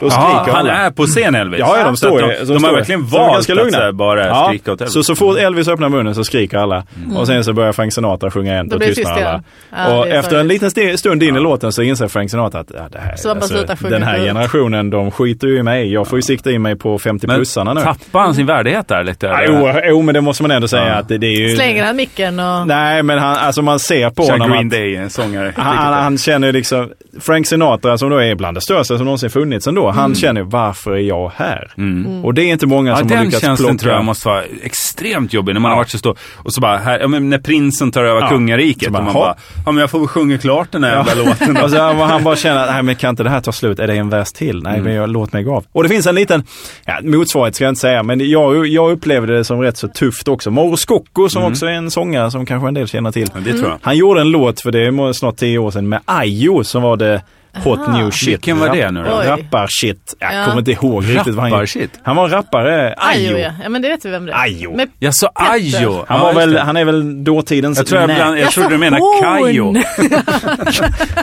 Då 0.00 0.10
skriker 0.10 0.26
han 0.26 0.48
alla. 0.56 0.72
är 0.72 0.90
på 0.90 1.06
scen 1.06 1.34
Elvis? 1.34 1.60
Ja, 1.60 1.78
ja, 1.78 1.84
de 1.84 1.96
står 1.96 2.20
de, 2.20 2.44
de, 2.54 2.64
har 2.64 2.72
verkligen 2.72 3.06
valt 3.06 3.50
att 3.50 3.94
bara 3.94 4.26
Ja, 4.26 4.46
skrika 4.48 4.72
åt 4.72 4.80
Elvis. 4.80 4.92
Så, 4.94 5.02
så 5.02 5.14
fort 5.14 5.38
Elvis 5.38 5.68
öppnar 5.68 5.88
munnen 5.88 6.14
så 6.14 6.24
skriker 6.24 6.56
alla. 6.58 6.84
Och 7.16 7.26
sen 7.26 7.44
så 7.44 7.52
börjar 7.52 7.72
Frank 7.72 7.92
Sinatra 7.92 8.30
sjunga 8.30 8.54
blir 8.76 8.88
det 8.88 8.94
tystnar 8.94 9.14
tyst 9.14 9.26
alla. 9.26 9.42
Ja, 9.90 9.98
och 9.98 10.08
efter 10.08 10.36
en 10.40 10.48
liten 10.48 10.98
stund 10.98 11.22
in 11.22 11.36
i 11.36 11.40
låten 11.40 11.72
så 11.72 11.82
inser 11.82 12.08
Frank 12.08 12.30
Sinatra 12.30 12.60
att 12.60 12.70
ja, 12.74 12.88
det 12.92 12.98
här, 12.98 13.16
Så 13.16 13.34
sjunga 13.40 13.90
den 13.90 14.02
här 14.02 14.18
generationen 14.18 14.90
de 14.90 15.10
skiter 15.10 15.48
ju 15.48 15.58
i 15.58 15.62
mig. 15.62 15.92
Jag 15.92 16.06
får 16.08 16.18
ju 16.18 16.22
sikta 16.22 16.50
in 16.50 16.62
mig 16.62 16.76
på 16.76 16.98
50-plussarna 16.98 17.74
nu. 17.74 17.80
tappar 17.80 18.20
han 18.20 18.34
sin 18.34 18.46
värdighet 18.46 18.88
där 18.88 19.04
lite? 19.04 19.38
Jo, 19.48 19.70
jo, 19.84 20.02
men 20.02 20.14
det 20.14 20.20
måste 20.20 20.42
man 20.42 20.50
ändå 20.50 20.68
säga 20.68 20.88
Ja. 20.88 20.94
att 20.94 21.08
det, 21.08 21.18
det 21.18 21.26
är 21.26 21.40
ju... 21.48 21.56
Slänger 21.56 21.84
han 21.84 21.96
micken 21.96 22.40
och... 22.40 22.66
Nej, 22.66 23.02
men 23.02 23.18
han, 23.18 23.36
alltså 23.36 23.62
man 23.62 23.78
ser 23.78 24.10
på 24.10 24.22
honom 24.22 24.50
Green 24.50 24.66
att 24.66 24.70
Day, 24.72 24.96
en 24.96 25.10
sångare. 25.10 25.52
han, 25.56 25.76
han, 25.76 25.92
han 25.94 26.18
känner 26.18 26.52
liksom, 26.52 26.90
Frank 27.20 27.46
Sinatra 27.46 27.98
som 27.98 28.10
då 28.10 28.16
är 28.18 28.34
bland 28.34 28.56
det 28.56 28.60
största 28.60 28.96
som 28.96 29.04
någonsin 29.04 29.30
funnits 29.30 29.66
ändå, 29.66 29.90
han 29.90 30.14
känner 30.14 30.42
varför 30.42 30.92
är 30.92 30.98
jag 30.98 31.32
här? 31.36 31.70
Och 32.22 32.34
det 32.34 32.42
är 32.42 32.46
inte 32.52 32.66
många 32.66 32.88
Mm. 32.88 32.90
Ja, 32.90 32.96
som 32.98 33.08
har 33.10 33.16
den 33.16 33.24
lyckats 33.24 33.44
känslan 33.44 33.68
plocka. 33.68 33.82
tror 33.82 33.94
jag 33.94 34.04
måste 34.04 34.28
vara 34.28 34.42
extremt 34.62 35.32
jobbig 35.32 35.52
när 35.52 35.60
man 35.60 35.70
har 35.70 35.78
varit 35.78 35.90
så 35.90 35.98
stor. 35.98 36.18
Och 36.36 36.52
så 36.52 36.60
bara, 36.60 36.76
här, 36.78 36.97
ja, 37.00 37.08
men 37.08 37.30
när 37.30 37.38
prinsen 37.38 37.90
tar 37.90 38.04
över 38.04 38.20
Ja. 38.20 38.28
kungariket. 38.28 38.82
Så 38.82 38.88
och 38.88 38.92
bara, 38.92 39.02
man 39.02 39.12
"Hopp." 39.14 39.22
bara, 39.24 39.34
ja 39.66 39.72
men 39.72 39.80
jag 39.80 39.90
får 39.90 39.98
väl 39.98 40.08
sjunga 40.08 40.38
klart 40.38 40.72
den 40.72 40.84
här 40.84 40.96
jävla 40.96 41.14
låten. 41.24 41.54
då. 41.54 41.60
Och 41.64 41.70
så 41.70 41.80
han, 41.80 42.24
bara 42.24 42.36
känner 42.36 42.66
nej 42.72 42.82
men 42.82 42.94
kan 42.96 43.10
inte 43.10 43.22
det 43.22 43.30
här 43.30 43.40
ta 43.40 43.52
slut? 43.52 43.78
Är 43.78 43.86
det 43.86 43.94
en 43.94 44.08
vers 44.10 44.32
till? 44.32 44.62
Nej, 44.62 44.72
Mm. 44.72 44.84
men 44.84 44.94
jag, 44.94 45.08
låt 45.10 45.32
mig 45.32 45.42
gå 45.42 45.56
av. 45.56 45.64
Och 45.72 45.82
det 45.82 45.88
finns 45.88 46.06
en 46.06 46.14
liten, 46.14 46.44
ja, 46.84 46.98
motsvarighet 47.02 47.54
ska 47.54 47.64
jag 47.64 47.70
inte 47.70 47.80
säga, 47.80 48.02
men 48.02 48.30
jag, 48.30 48.66
jag 48.66 48.90
upplevde 48.90 49.36
det 49.36 49.44
som 49.44 49.60
rätt 49.60 49.76
så 49.76 49.88
tufft 49.88 50.28
också. 50.28 50.50
Mauro 50.50 50.76
Scocco 50.76 51.28
som 51.28 51.44
också 51.44 51.66
är 51.66 51.70
en 51.70 51.90
sångare 51.90 52.30
som 52.30 52.46
kanske 52.46 52.68
en 52.68 52.74
del 52.74 52.88
känner 52.88 53.12
till. 53.12 53.30
Mm. 53.30 53.42
Ja, 53.46 53.52
det 53.52 53.58
tror 53.58 53.70
jag. 53.70 53.78
Han 53.82 53.96
gjorde 53.96 54.20
en 54.20 54.30
låt 54.30 54.60
för 54.60 54.72
det 54.72 54.80
är 54.86 55.12
snart 55.12 55.36
tio 55.36 55.58
år 55.58 55.70
sedan 55.70 55.88
med 55.88 56.00
Ayo 56.04 56.64
som 56.64 56.82
var 56.82 56.96
det 56.96 57.22
hot 57.64 57.88
new 57.92 58.10
shit. 58.10 58.28
Vilken 58.28 58.58
var 58.58 58.68
det 58.76 58.90
nu 58.90 59.02
då? 59.04 59.10
Rappar-shit. 59.10 60.14
Jag 60.18 60.34
Ja. 60.34 60.44
kommer 60.44 60.58
inte 60.58 60.70
ihåg 60.72 61.04
riktigt 61.08 61.34
vad 61.34 61.44
han. 61.44 61.52
Rappar-shit? 61.52 61.90
Han 62.02 62.16
var 62.16 62.28
rappare. 62.28 62.94
Ajo, 62.98 63.38
ja. 63.38 63.50
ja. 63.62 63.68
men 63.68 63.82
det 63.82 63.88
vet 63.88 64.04
vi 64.04 64.10
vem 64.10 64.26
det 64.26 64.32
är. 64.32 64.42
Ajo. 64.42 64.76
Med 64.76 64.88
Jag 64.98 65.14
sa 65.14 65.30
Ajo. 65.34 66.04
Han, 66.08 66.18
Ja, 66.18 66.24
var 66.32 66.42
just 66.42 66.52
väl, 66.54 66.58
han 66.58 66.76
är 66.76 66.84
väl 66.84 67.24
dåtidens 67.24 67.78
Jag 67.78 67.86
tror 67.86 68.00
jag, 68.00 68.10
bland, 68.10 68.38
jag 68.38 68.44
Jag 68.44 68.50
trodde 68.52 68.68
du 68.68 68.78
menade. 68.78 69.02
Kajo. 69.22 69.74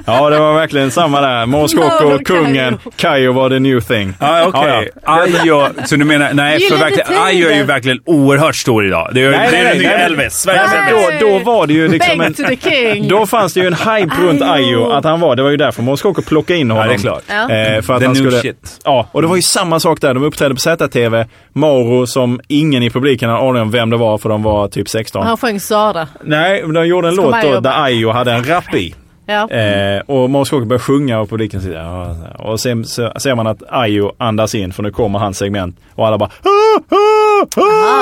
Ja, 0.06 0.30
det 0.30 0.40
var 0.40 0.54
verkligen 0.54 0.92
samma 0.92 1.22
där. 1.22 1.68
Scocco, 1.68 2.04
Mauro 2.04 2.20
kungen. 2.26 2.78
Kayo 2.96 3.32
var 3.34 3.50
the 3.50 3.60
new 3.60 3.80
thing. 3.80 4.14
Ja, 4.20 4.46
okej. 4.48 4.90
Ajo. 5.04 5.68
Så 5.86 5.96
du 5.96 6.06
menar, 6.06 6.34
nej, 6.34 6.60
för 6.60 6.78
verkligen. 6.78 7.08
Ajo 7.24 7.48
är 7.50 7.56
ju 7.56 7.64
verkligen 7.64 8.00
oerhört 8.06 8.56
stor 8.56 8.86
idag. 8.86 9.10
Det 9.14 9.22
är, 9.24 9.32
Nej, 9.32 9.48
det 9.52 9.58
är 9.58 9.64
nej, 9.64 9.74
den 9.74 9.78
nya. 9.84 9.92
Elvis. 9.98 10.34
Sveriges 10.34 10.72
Nej. 10.74 10.92
Elvis. 10.94 11.20
Då, 11.20 11.28
då 11.30 11.40
var 11.40 11.68
det 11.68 11.74
ju 11.74 11.88
liksom 11.88 12.12
en... 12.12 12.18
Back 12.18 12.36
to 12.38 12.44
the 12.44 12.70
king! 12.70 13.08
Då 13.08 13.26
fanns 13.26 13.54
det 13.54 13.60
ju 13.60 13.68
en 13.68 13.74
hype 13.74 14.16
runt. 14.22 14.42
Ayo 14.42 14.90
att 14.92 15.04
han 15.06 15.20
var. 15.20 15.36
Det 15.36 15.44
var 15.44 15.50
ju 15.50 15.58
därför 15.58 15.84
Mauro 15.84 15.98
Plockade 16.26 16.60
in 16.60 16.72
honom. 16.72 16.86
Ja, 16.86 16.90
det 16.90 16.96
är 16.96 17.02
klart. 17.02 17.24
Ja. 17.28 17.42
Eh, 17.42 17.82
för 17.82 17.94
att 17.94 18.00
The 18.00 18.06
han 18.06 18.14
new 18.14 18.16
skulle, 18.16 18.42
shit. 18.42 18.80
Ja, 18.84 19.08
och 19.12 19.22
det 19.22 19.28
var 19.28 19.36
ju 19.36 19.42
samma 19.42 19.80
sak 19.80 20.02
där. 20.02 20.14
De 20.14 20.24
uppträdde 20.24 20.56
på 20.56 20.60
ZTV. 20.60 21.26
Mauro 21.54 22.08
som 22.08 22.40
ingen 22.48 22.84
i 22.84 22.90
publiken 22.90 23.30
hade 23.30 23.50
aning 23.50 23.62
om 23.62 23.72
vem 23.72 23.90
det 23.90 23.98
var 23.98 24.18
för 24.18 24.30
de 24.30 24.44
var 24.44 24.68
typ 24.68 24.90
16. 24.90 25.26
Han 25.26 25.38
sjöng 25.38 25.60
Sara. 25.60 26.08
Nej, 26.24 26.64
men 26.64 26.74
de 26.74 26.88
gjorde 26.88 27.08
en 27.08 27.14
Ska 27.14 27.24
låt 27.24 27.42
då 27.42 27.60
där 27.60 27.84
Ayo 27.84 28.12
hade 28.12 28.32
en 28.32 28.44
rap 28.44 28.76
i. 28.76 28.96
Ja. 29.26 29.50
Eh, 29.50 30.00
och 30.00 30.30
Mauro 30.30 30.46
Scocco 30.46 30.66
började 30.66 30.84
sjunga 30.84 31.20
och 31.20 31.30
publiken 31.30 31.62
sitter 31.62 32.42
Och 32.42 32.60
sen 32.60 32.86
så 32.86 33.12
ser 33.18 33.36
man 33.36 33.48
att 33.48 33.64
Ayo 33.70 34.12
andas 34.18 34.56
in 34.56 34.74
för 34.74 34.84
nu 34.84 34.92
kommer 34.92 35.20
hans 35.20 35.38
segment. 35.38 35.80
Och 35.96 36.08
alla 36.08 36.18
bara 36.18 36.30
ah, 36.44 36.65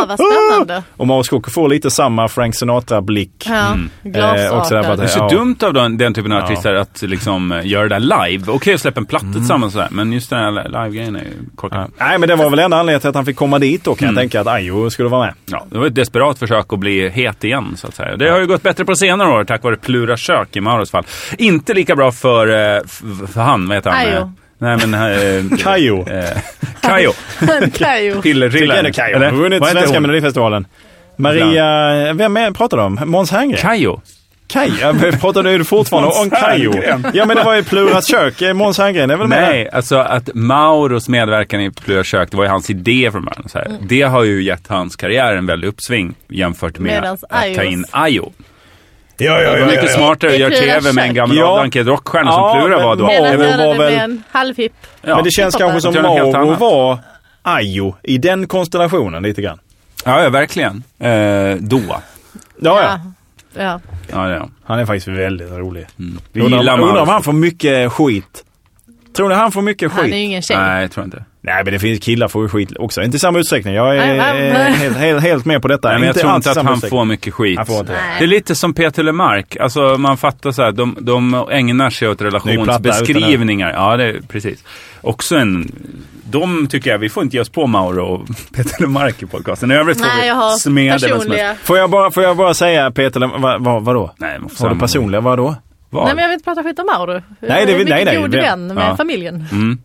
vad 0.07 0.19
spännande. 0.19 0.83
Och 0.97 1.07
Mauro 1.07 1.23
Scocco 1.23 1.51
får 1.51 1.69
lite 1.69 1.91
samma 1.91 2.27
Frank 2.27 2.55
Sinatra-blick. 2.55 3.45
Ja. 3.47 3.75
Eh, 4.03 4.57
också 4.57 4.75
att 4.75 4.97
Det 4.97 5.03
är 5.03 5.07
så 5.07 5.19
Ja. 5.19 5.29
dumt 5.29 5.55
av 5.63 5.73
den, 5.73 5.97
den 5.97 6.13
typen 6.13 6.31
av 6.31 6.43
artister 6.43 6.73
att 6.73 7.01
liksom 7.01 7.51
eh, 7.51 7.67
göra 7.67 7.83
det 7.83 7.89
där 7.89 8.27
live. 8.27 8.51
Okej 8.51 8.73
att 8.73 8.81
släppa 8.81 8.99
en 8.99 9.05
platta 9.05 9.25
tillsammans 9.33 9.65
och 9.65 9.71
sådär, 9.71 9.87
men 9.91 10.13
just 10.13 10.29
den 10.29 10.39
här 10.39 10.51
live-grejen 10.69 11.15
är 11.15 11.19
ju 11.19 11.31
korkad. 11.55 11.79
Ja. 11.97 12.05
Nej 12.07 12.17
men 12.17 12.29
det 12.29 12.35
var 12.35 12.49
väl 12.49 12.59
enda 12.59 12.77
anledningen 12.77 12.99
till 12.99 13.09
att 13.09 13.15
han 13.15 13.25
fick 13.25 13.35
komma 13.37 13.59
dit 13.59 13.83
då 13.83 13.95
kan 13.95 14.07
jag 14.07 14.15
tänka 14.17 14.41
att 14.41 14.47
Ayo 14.47 14.89
skulle 14.89 15.09
vara 15.09 15.25
med. 15.25 15.33
Ja, 15.45 15.65
det 15.69 15.77
var 15.77 15.85
ett 15.85 15.95
desperat 15.95 16.39
försök 16.39 16.73
att 16.73 16.79
bli 16.79 17.09
het 17.09 17.43
igen, 17.43 17.73
så 17.77 17.87
att 17.87 17.95
säga. 17.95 18.15
Det 18.17 18.29
har 18.29 18.39
ju 18.39 18.47
gått 18.47 18.63
bättre 18.63 18.85
på 18.85 18.95
senare 18.95 19.29
år, 19.31 19.43
tack 19.43 19.63
vare 19.63 19.75
Plura 19.75 20.17
kök 20.17 20.55
i 20.55 20.61
Mauros 20.61 20.91
fall. 20.91 21.03
Inte 21.37 21.73
lika 21.73 21.95
bra 21.95 22.11
för, 22.11 22.47
eh, 22.47 22.81
för 23.33 23.41
han, 23.41 23.67
vad 23.67 23.77
heter 23.77 23.89
han? 23.89 23.99
Ayo. 24.07 24.31
Nej 24.63 24.77
men... 24.87 24.93
Eh, 25.03 25.57
Kayo. 25.57 26.05
Eh, 26.09 26.37
Kayo. 26.81 27.13
Kajo. 27.77 28.21
Pillerrillaren. 28.21 28.85
Tycker 28.85 29.03
Kayo. 29.03 29.19
Har 29.19 29.31
vunnit 29.31 29.65
Svenska? 29.65 29.99
Melodifestivalen. 29.99 30.67
Maria, 31.15 32.13
vem 32.13 32.37
är, 32.37 32.51
pratar 32.51 32.77
du 32.77 32.83
om? 32.83 32.99
Måns 33.05 33.31
Herngren? 33.31 33.57
Kayo. 33.57 34.01
Kaj? 34.47 34.71
Jag 34.81 35.21
pratar 35.21 35.43
du 35.43 35.63
fortfarande 35.63 36.09
om 36.09 36.29
Kayo? 36.29 36.73
Ja 37.13 37.25
men 37.25 37.37
det 37.37 37.43
var 37.43 37.55
ju 37.55 37.63
Pluras 37.63 38.07
kök. 38.07 38.55
Måns 38.55 38.77
Herngren 38.77 39.09
är 39.09 39.17
väl 39.17 39.27
med? 39.27 39.41
Nej, 39.41 39.69
alltså 39.69 39.97
att 39.97 40.29
Mauros 40.33 41.09
medverkan 41.09 41.61
i 41.61 41.71
Plura 41.71 42.03
kök, 42.03 42.31
det 42.31 42.37
var 42.37 42.43
ju 42.43 42.49
hans 42.49 42.69
idé 42.69 43.09
från 43.11 43.25
början. 43.25 43.49
Så 43.49 43.57
här. 43.57 43.65
Mm. 43.65 43.77
Det 43.81 44.01
har 44.01 44.23
ju 44.23 44.43
gett 44.43 44.67
hans 44.67 44.95
karriär 44.95 45.35
en 45.35 45.45
väldig 45.45 45.67
uppsving 45.67 46.15
jämfört 46.29 46.79
med 46.79 46.93
Medans 46.93 47.23
att 47.29 47.55
ta 47.55 47.63
in 47.63 47.85
Ayo. 47.91 48.31
Ja, 49.17 49.41
ja, 49.41 49.51
var 49.59 49.65
mycket 49.71 49.91
smartare 49.91 50.31
att 50.31 50.37
göra 50.39 50.51
tv 50.55 50.93
med 50.93 51.07
en 51.07 51.13
gammal 51.13 51.37
Ja. 51.37 51.45
avdankad 51.45 51.87
rockstjärna 51.87 52.31
Ja, 52.31 52.51
som 52.53 52.61
Plura 52.61 52.83
var 52.85 52.95
då. 52.95 53.03
Mauro 53.03 53.21
Medan 53.23 53.39
Mauro 53.39 53.49
göra 53.49 53.67
var 53.67 53.75
väl- 53.85 53.93
med 53.95 54.03
en 54.03 54.23
halvhipp. 54.31 54.73
Ja. 55.01 55.15
Men 55.15 55.23
det 55.23 55.31
känns 55.31 55.55
kanske 55.55 55.81
som 55.81 55.93
Mauro 56.01 56.55
var 56.55 56.99
Ayo 57.41 57.95
i 58.03 58.17
den 58.17 58.47
konstellationen 58.47 59.23
lite 59.23 59.41
grann. 59.41 59.59
Ja, 60.05 60.23
ja 60.23 60.29
verkligen. 60.29 60.83
Eh, 60.99 61.55
då. 61.59 61.81
Ja, 62.61 62.81
ja. 62.81 62.99
Ja. 63.55 63.79
Ja, 64.11 64.17
det 64.27 64.35
är 64.35 64.47
han. 64.65 64.79
Är 64.79 64.85
faktiskt 64.85 65.07
väldigt 65.07 65.51
rolig. 65.51 65.85
Vi 66.31 66.41
Undrar, 66.41 66.57
gillar 66.59 66.79
undrar 66.81 67.01
om 67.01 67.09
han 67.09 67.23
får 67.23 67.33
mycket 67.33 67.91
skit. 67.91 68.43
Tror 69.15 69.29
ni 69.29 69.35
han 69.35 69.51
får 69.51 69.61
mycket 69.61 69.91
Han 69.91 69.99
är 69.99 70.03
ju 70.05 70.11
skit? 70.11 70.17
ingen 70.23 70.41
tjej. 70.41 70.57
Nej, 70.57 70.81
jag 70.81 70.91
tror 70.91 71.05
inte. 71.05 71.23
Nej, 71.45 71.63
men 71.63 71.73
det 71.73 71.79
finns 71.79 71.99
killar 71.99 72.27
får 72.27 72.41
ju 72.43 72.49
skit 72.49 72.69
också. 72.79 73.01
Inte 73.03 73.15
i 73.17 73.19
samma 73.19 73.39
utsträckning. 73.39 73.73
Jag 73.73 73.97
är 73.97 74.01
helt, 74.71 74.97
helt, 74.97 75.21
helt 75.21 75.45
med 75.45 75.61
på 75.61 75.67
detta. 75.67 75.89
Nej, 75.89 75.97
men 75.99 76.07
jag 76.07 76.15
tror 76.15 76.29
alls 76.31 76.47
inte 76.47 76.59
att 76.59 76.65
han 76.67 76.81
får 76.81 77.05
mycket 77.05 77.33
skit. 77.33 77.59
Får 77.67 77.79
inte 77.79 77.93
det. 78.19 78.23
Är 78.23 78.27
lite 78.27 78.55
som 78.55 78.73
Peter 78.73 79.03
Lemark. 79.03 79.57
Alltså 79.57 79.97
man 79.97 80.17
fattar 80.17 80.51
så 80.51 80.61
här, 80.63 80.71
de, 80.71 80.97
de 81.01 81.45
ägnar 81.51 81.89
sig 81.89 82.07
åt 82.09 82.21
relationsbeskrivningar. 82.21 83.71
Ja, 83.73 83.97
det 83.97 84.03
är 84.05 84.21
precis. 84.27 84.63
Också 85.01 85.35
en... 85.35 85.71
De 86.25 86.67
tycker 86.67 86.91
jag, 86.91 86.97
vi 86.99 87.09
får 87.09 87.23
inte 87.23 87.37
ge 87.37 87.41
oss 87.41 87.49
på 87.49 87.67
Mauro 87.67 88.05
och 88.05 88.27
Peter 88.55 88.81
Lemark 88.81 89.23
i 89.23 89.25
podcasten. 89.25 89.71
I 89.71 89.75
övrigt 89.75 89.97
får 89.97 90.05
Nej, 90.07 90.21
vi 90.21 90.27
jag 90.27 90.35
har 90.35 90.51
smeda 90.51 90.99
personliga... 90.99 91.55
Får 91.63 91.77
jag 91.77 91.89
bara, 91.89 92.11
får 92.11 92.23
jag 92.23 92.37
bara 92.37 92.53
säga 92.53 92.91
Peter, 92.91 93.19
Lem- 93.19 93.41
vad, 93.41 93.63
vad, 93.63 93.83
vadå? 93.83 94.13
Nej, 94.17 94.39
man 94.39 94.49
får 94.49 94.67
Har 94.67 94.73
du 94.73 94.79
personliga, 94.79 95.21
vadå? 95.21 95.55
Vad? 95.89 96.05
Nej 96.05 96.15
men 96.15 96.21
jag 96.21 96.29
vill 96.29 96.33
inte 96.33 96.43
prata 96.43 96.63
skit 96.63 96.79
om 96.79 96.85
Mauro. 96.85 97.11
Jag 97.13 97.21
Nej, 97.39 97.65
det 97.65 97.71
är 97.73 97.77
vill- 97.77 97.87
nej, 97.87 97.99
mycket 98.05 98.13
nej, 98.13 98.21
god 98.21 98.35
vän 98.35 98.67
med 98.67 98.89
ja. 98.89 98.97
familjen. 98.97 99.45
Mm. 99.51 99.77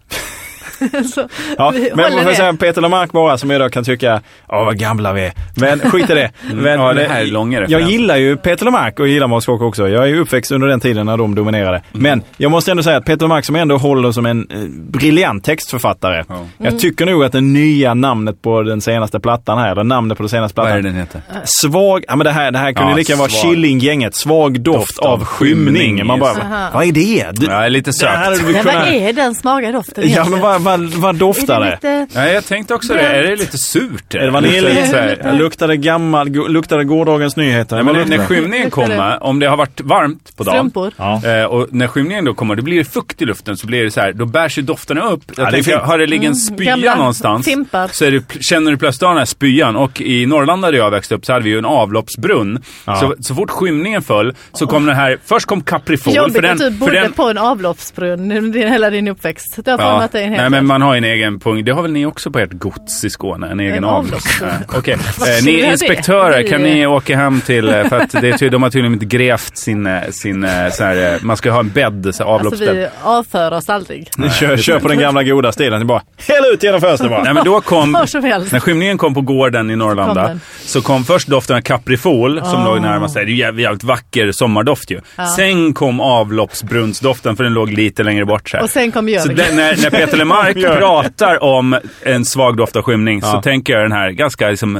så, 1.14 1.28
Ja, 1.58 1.72
men 1.94 2.24
får 2.24 2.32
säga 2.32 2.52
Peter 2.52 2.80
Lemark 2.80 3.12
bara 3.12 3.38
som 3.38 3.50
jag 3.50 3.60
då 3.60 3.68
kan 3.68 3.84
tycka, 3.84 4.20
åh 4.48 4.64
vad 4.64 4.78
gamla 4.78 5.12
vi 5.12 5.24
är. 5.24 5.32
Men 5.56 5.80
skit 5.80 6.10
i 6.10 6.14
det. 6.14 6.30
Men, 6.52 6.58
Mm. 6.68 6.80
Ja, 6.80 6.92
det 6.92 7.08
här 7.08 7.20
är 7.20 7.26
långa 7.26 7.64
jag 7.68 7.80
gillar 7.82 8.16
ju 8.16 8.36
Peter 8.36 8.64
Lemark 8.64 9.00
och 9.00 9.08
gillar 9.08 9.40
Kocke 9.40 9.64
också. 9.64 9.88
Jag 9.88 10.02
är 10.02 10.06
ju 10.06 10.20
uppväxt 10.20 10.50
under 10.52 10.68
den 10.68 10.80
tiden 10.80 11.06
när 11.06 11.16
de 11.16 11.34
dominerade. 11.34 11.76
Mm. 11.76 12.02
Men 12.02 12.22
jag 12.36 12.50
måste 12.50 12.70
ändå 12.70 12.82
säga 12.82 12.96
att 12.96 13.04
Peter 13.04 13.22
Lemark 13.24 13.44
som 13.44 13.56
ändå 13.56 13.76
håller 13.76 14.12
som 14.12 14.26
en 14.26 14.46
eh, 14.50 14.58
briljant 14.68 15.44
textförfattare. 15.44 16.24
Ja. 16.28 16.46
Jag 16.58 16.78
tycker 16.78 17.06
nog 17.06 17.24
att 17.24 17.32
det 17.32 17.40
nya 17.40 17.94
namnet 17.94 18.42
på 18.42 18.62
den 18.62 18.80
senaste 18.80 19.20
plattan 19.20 19.58
här, 19.58 19.72
eller 19.72 19.84
namnet 19.84 20.18
på 20.18 20.22
den 20.22 20.30
senaste 20.30 20.60
Vad 20.60 20.66
är 20.66 20.70
plattan. 20.70 20.82
det 20.82 20.88
den 20.88 20.98
heter? 20.98 21.20
Svag, 21.44 22.04
ja 22.08 22.16
men 22.16 22.24
det 22.24 22.30
här, 22.30 22.50
det 22.50 22.58
här 22.58 22.72
kunde 22.72 22.90
Ja, 22.90 22.96
lika 22.96 23.12
gärna 23.12 23.20
vara 23.20 23.30
svag. 23.30 23.50
Killinggänget. 23.52 24.14
Svag 24.14 24.60
doft, 24.60 24.78
Doft 24.78 24.98
av 24.98 25.06
av 25.12 25.24
skymning. 25.24 25.74
skymning, 25.74 26.06
Man 26.06 26.20
bara, 26.20 26.70
vad 26.74 26.84
är 26.84 26.92
det? 26.92 27.26
Du, 27.32 27.46
Ja, 27.46 27.68
lite 27.68 27.92
sökt. 27.92 28.42
Men 28.42 28.64
vad 28.64 28.74
är 28.88 29.12
den 29.12 29.34
smaga 29.34 29.72
doften 29.72 30.04
Ja 30.10 30.24
men 30.28 30.40
vad, 30.40 30.60
vad, 30.68 30.80
vad 30.80 31.14
doftar 31.16 31.60
det? 31.60 31.78
det 31.80 32.00
lite... 32.00 32.20
Nej, 32.20 32.34
jag 32.34 32.44
tänkte 32.46 32.74
också 32.74 32.94
det. 32.94 33.00
Är 33.00 33.22
det 33.24 33.36
lite 33.36 33.58
surt? 33.58 34.14
Är 34.14 34.18
det 34.24 34.30
vanilj? 34.30 34.60
Luktar. 34.60 35.32
Luktade 35.32 35.76
gammal, 35.76 36.28
gu- 36.28 36.48
luktade 36.48 36.84
gårdagens 36.84 37.36
nyheter? 37.36 37.76
Nej, 37.76 37.84
men 37.84 37.94
Vad 37.94 38.08
när 38.08 38.16
luktar 38.16 38.34
det? 38.34 38.40
skymningen 38.40 38.64
Luktar 38.64 38.82
det? 38.82 38.88
kommer, 38.88 39.22
om 39.22 39.38
det 39.38 39.46
har 39.46 39.56
varit 39.56 39.80
varmt 39.80 40.36
på 40.36 40.44
dagen. 40.44 40.54
Strumpor. 40.70 40.92
Ja. 40.96 41.26
Eh, 41.26 41.44
och 41.44 41.66
när 41.70 41.86
skymningen 41.86 42.24
då 42.24 42.34
kommer, 42.34 42.54
då 42.56 42.62
blir 42.62 42.78
det 42.78 42.84
fukt 42.84 43.22
i 43.22 43.24
luften. 43.24 43.56
Så 43.56 43.66
blir 43.66 43.84
det 43.84 43.90
så 43.90 44.00
här, 44.00 44.12
då 44.12 44.26
bärs 44.26 44.58
ju 44.58 44.62
dofterna 44.62 45.00
upp. 45.02 45.22
Jag 45.36 45.46
det 45.46 45.50
tänker, 45.52 45.70
fint. 45.70 45.82
har 45.82 45.98
det 45.98 46.06
ligger 46.06 46.28
en 46.28 46.36
spya 46.36 46.70
gamla 46.76 46.94
någonstans. 46.94 47.44
fimpar. 47.46 47.88
Så 47.92 48.04
är 48.04 48.10
det, 48.10 48.24
känner 48.42 48.70
du 48.70 48.76
plötsligt 48.76 49.02
av 49.02 49.08
den 49.10 49.18
här 49.18 49.24
spyan. 49.24 49.76
Och 49.76 50.00
i 50.00 50.26
Norrland 50.26 50.62
där 50.62 50.72
jag 50.72 50.90
växte 50.90 51.14
upp 51.14 51.26
så 51.26 51.32
hade 51.32 51.44
vi 51.44 51.50
ju 51.50 51.58
en 51.58 51.64
avloppsbrunn. 51.64 52.62
Ja. 52.84 52.96
Så, 52.96 53.14
så 53.20 53.34
fort 53.34 53.50
skymningen 53.50 54.02
föll 54.02 54.34
så 54.52 54.66
kom 54.66 54.86
den 54.86 54.96
här, 54.96 55.18
först 55.26 55.46
kom 55.46 55.62
Caprifol. 55.62 56.14
Jobbigt 56.14 56.44
att 56.44 56.58
du 56.58 56.70
bodde 56.70 57.10
på 57.16 57.22
en 57.30 57.38
avloppsbrunn 57.38 58.52
hela 58.54 58.90
din 58.90 59.08
uppväxt. 59.08 59.58
Det 59.64 59.70
har 59.70 59.78
Ja, 59.78 59.90
format 59.92 60.12
dig 60.12 60.24
en 60.24 60.32
hel. 60.32 60.40
Men 60.58 60.66
man 60.66 60.82
har 60.82 60.96
en 60.96 61.04
egen 61.04 61.40
punkt. 61.40 61.66
Det 61.66 61.72
har 61.72 61.82
väl 61.82 61.92
ni 61.92 62.06
också 62.06 62.30
på 62.30 62.38
ert 62.38 62.52
gods 62.52 63.04
i 63.04 63.10
Skåne? 63.10 63.46
En 63.48 63.60
egen 63.60 63.74
En 63.76 63.84
avlopp? 63.84 64.20
Ja, 64.40 64.46
Okej, 64.78 64.96
Varför 65.18 65.32
eh, 65.38 65.44
ni 65.44 65.60
det? 65.62 65.66
inspektörer, 65.72 66.42
kan 66.42 66.60
är- 66.66 66.74
ni 66.74 66.86
åka 66.86 67.16
hem 67.16 67.40
till, 67.40 67.68
eh, 67.68 67.84
för 67.88 67.96
att 68.00 68.10
det 68.10 68.42
är 68.42 68.50
de 68.50 68.62
har 68.62 68.70
tydligen 68.70 68.92
inte 68.92 69.06
grävt 69.06 69.56
sin, 69.56 69.86
eh, 69.86 70.00
sin 70.10 70.42
så 70.72 70.84
här, 70.84 71.18
man 71.22 71.36
ska 71.36 71.50
ha 71.50 71.60
en 71.60 71.68
bädd, 71.70 72.02
så 72.02 72.08
Alltså 72.08 72.24
avloppsbädd. 72.24 72.76
vi 72.76 72.86
avför 73.02 73.52
oss 73.52 73.68
aldrig. 73.68 74.08
Ni 74.16 74.30
kör, 74.30 74.56
kör 74.56 74.80
på 74.80 74.88
den 74.88 74.98
gamla 74.98 75.22
goda 75.22 75.52
stilen. 75.52 75.78
Ni 75.78 75.84
bara, 75.84 76.02
häll 76.28 76.44
ut 76.54 76.62
genom 76.62 76.80
fönstret 76.80 77.10
bara. 77.10 77.22
Nej 77.22 77.34
men 77.34 77.44
då 77.44 77.60
kom, 77.60 78.04
som 78.06 78.20
när 78.20 78.60
skymningen 78.60 78.98
kom 78.98 79.14
på 79.14 79.20
gården 79.20 79.70
i 79.70 79.76
Norrlanda, 79.76 80.38
så 80.60 80.80
kom 80.82 81.04
först 81.04 81.28
doften 81.28 81.56
av 81.56 81.60
Caprifol 81.60 82.40
som 82.44 82.62
Ah. 82.62 82.64
låg 82.64 82.80
närmast 82.82 83.14
där. 83.14 83.20
Det 83.24 83.26
är 83.30 83.32
ju 83.32 83.38
jävligt, 83.38 83.62
jävligt 83.62 83.84
vacker 83.84 84.32
sommardoft 84.32 84.90
ju. 84.90 85.00
Sen 85.36 85.72
kom 85.74 86.00
avloppsbrunnsdoften 86.00 87.36
för 87.36 87.44
den 87.44 87.52
låg 87.52 87.70
lite 87.70 88.02
längre 88.02 88.24
bort 88.24 88.48
så 88.48 88.56
här. 88.56 88.64
Och 88.64 88.70
sen 88.70 88.92
kom 88.92 89.04
Så 89.06 89.10
Jörgen. 89.10 89.36
den, 89.36 89.56
när, 89.56 89.76
när 89.82 89.90
Peter 89.90 90.16
Lemark 90.18 90.47
Mark 90.56 90.78
pratar 90.78 91.42
om 91.44 91.78
en 92.02 92.24
svag 92.24 92.56
doft 92.56 92.76
av 92.76 92.82
skymning 92.82 93.22
så 93.22 93.42
tänker 93.42 93.72
jag 93.72 93.82
den 93.82 93.92
här 93.92 94.10
ganska 94.10 94.48
liksom, 94.50 94.76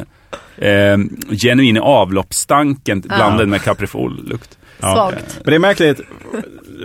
eh, 0.58 0.96
genuin 1.36 1.78
avloppsstanken 1.78 3.00
blandad 3.00 3.48
med 3.48 3.62
kaprifol-lukt. 3.62 4.50
Svagt. 4.80 5.38
Men 5.44 5.50
det 5.50 5.54
är 5.54 5.58
märkligt 5.58 6.00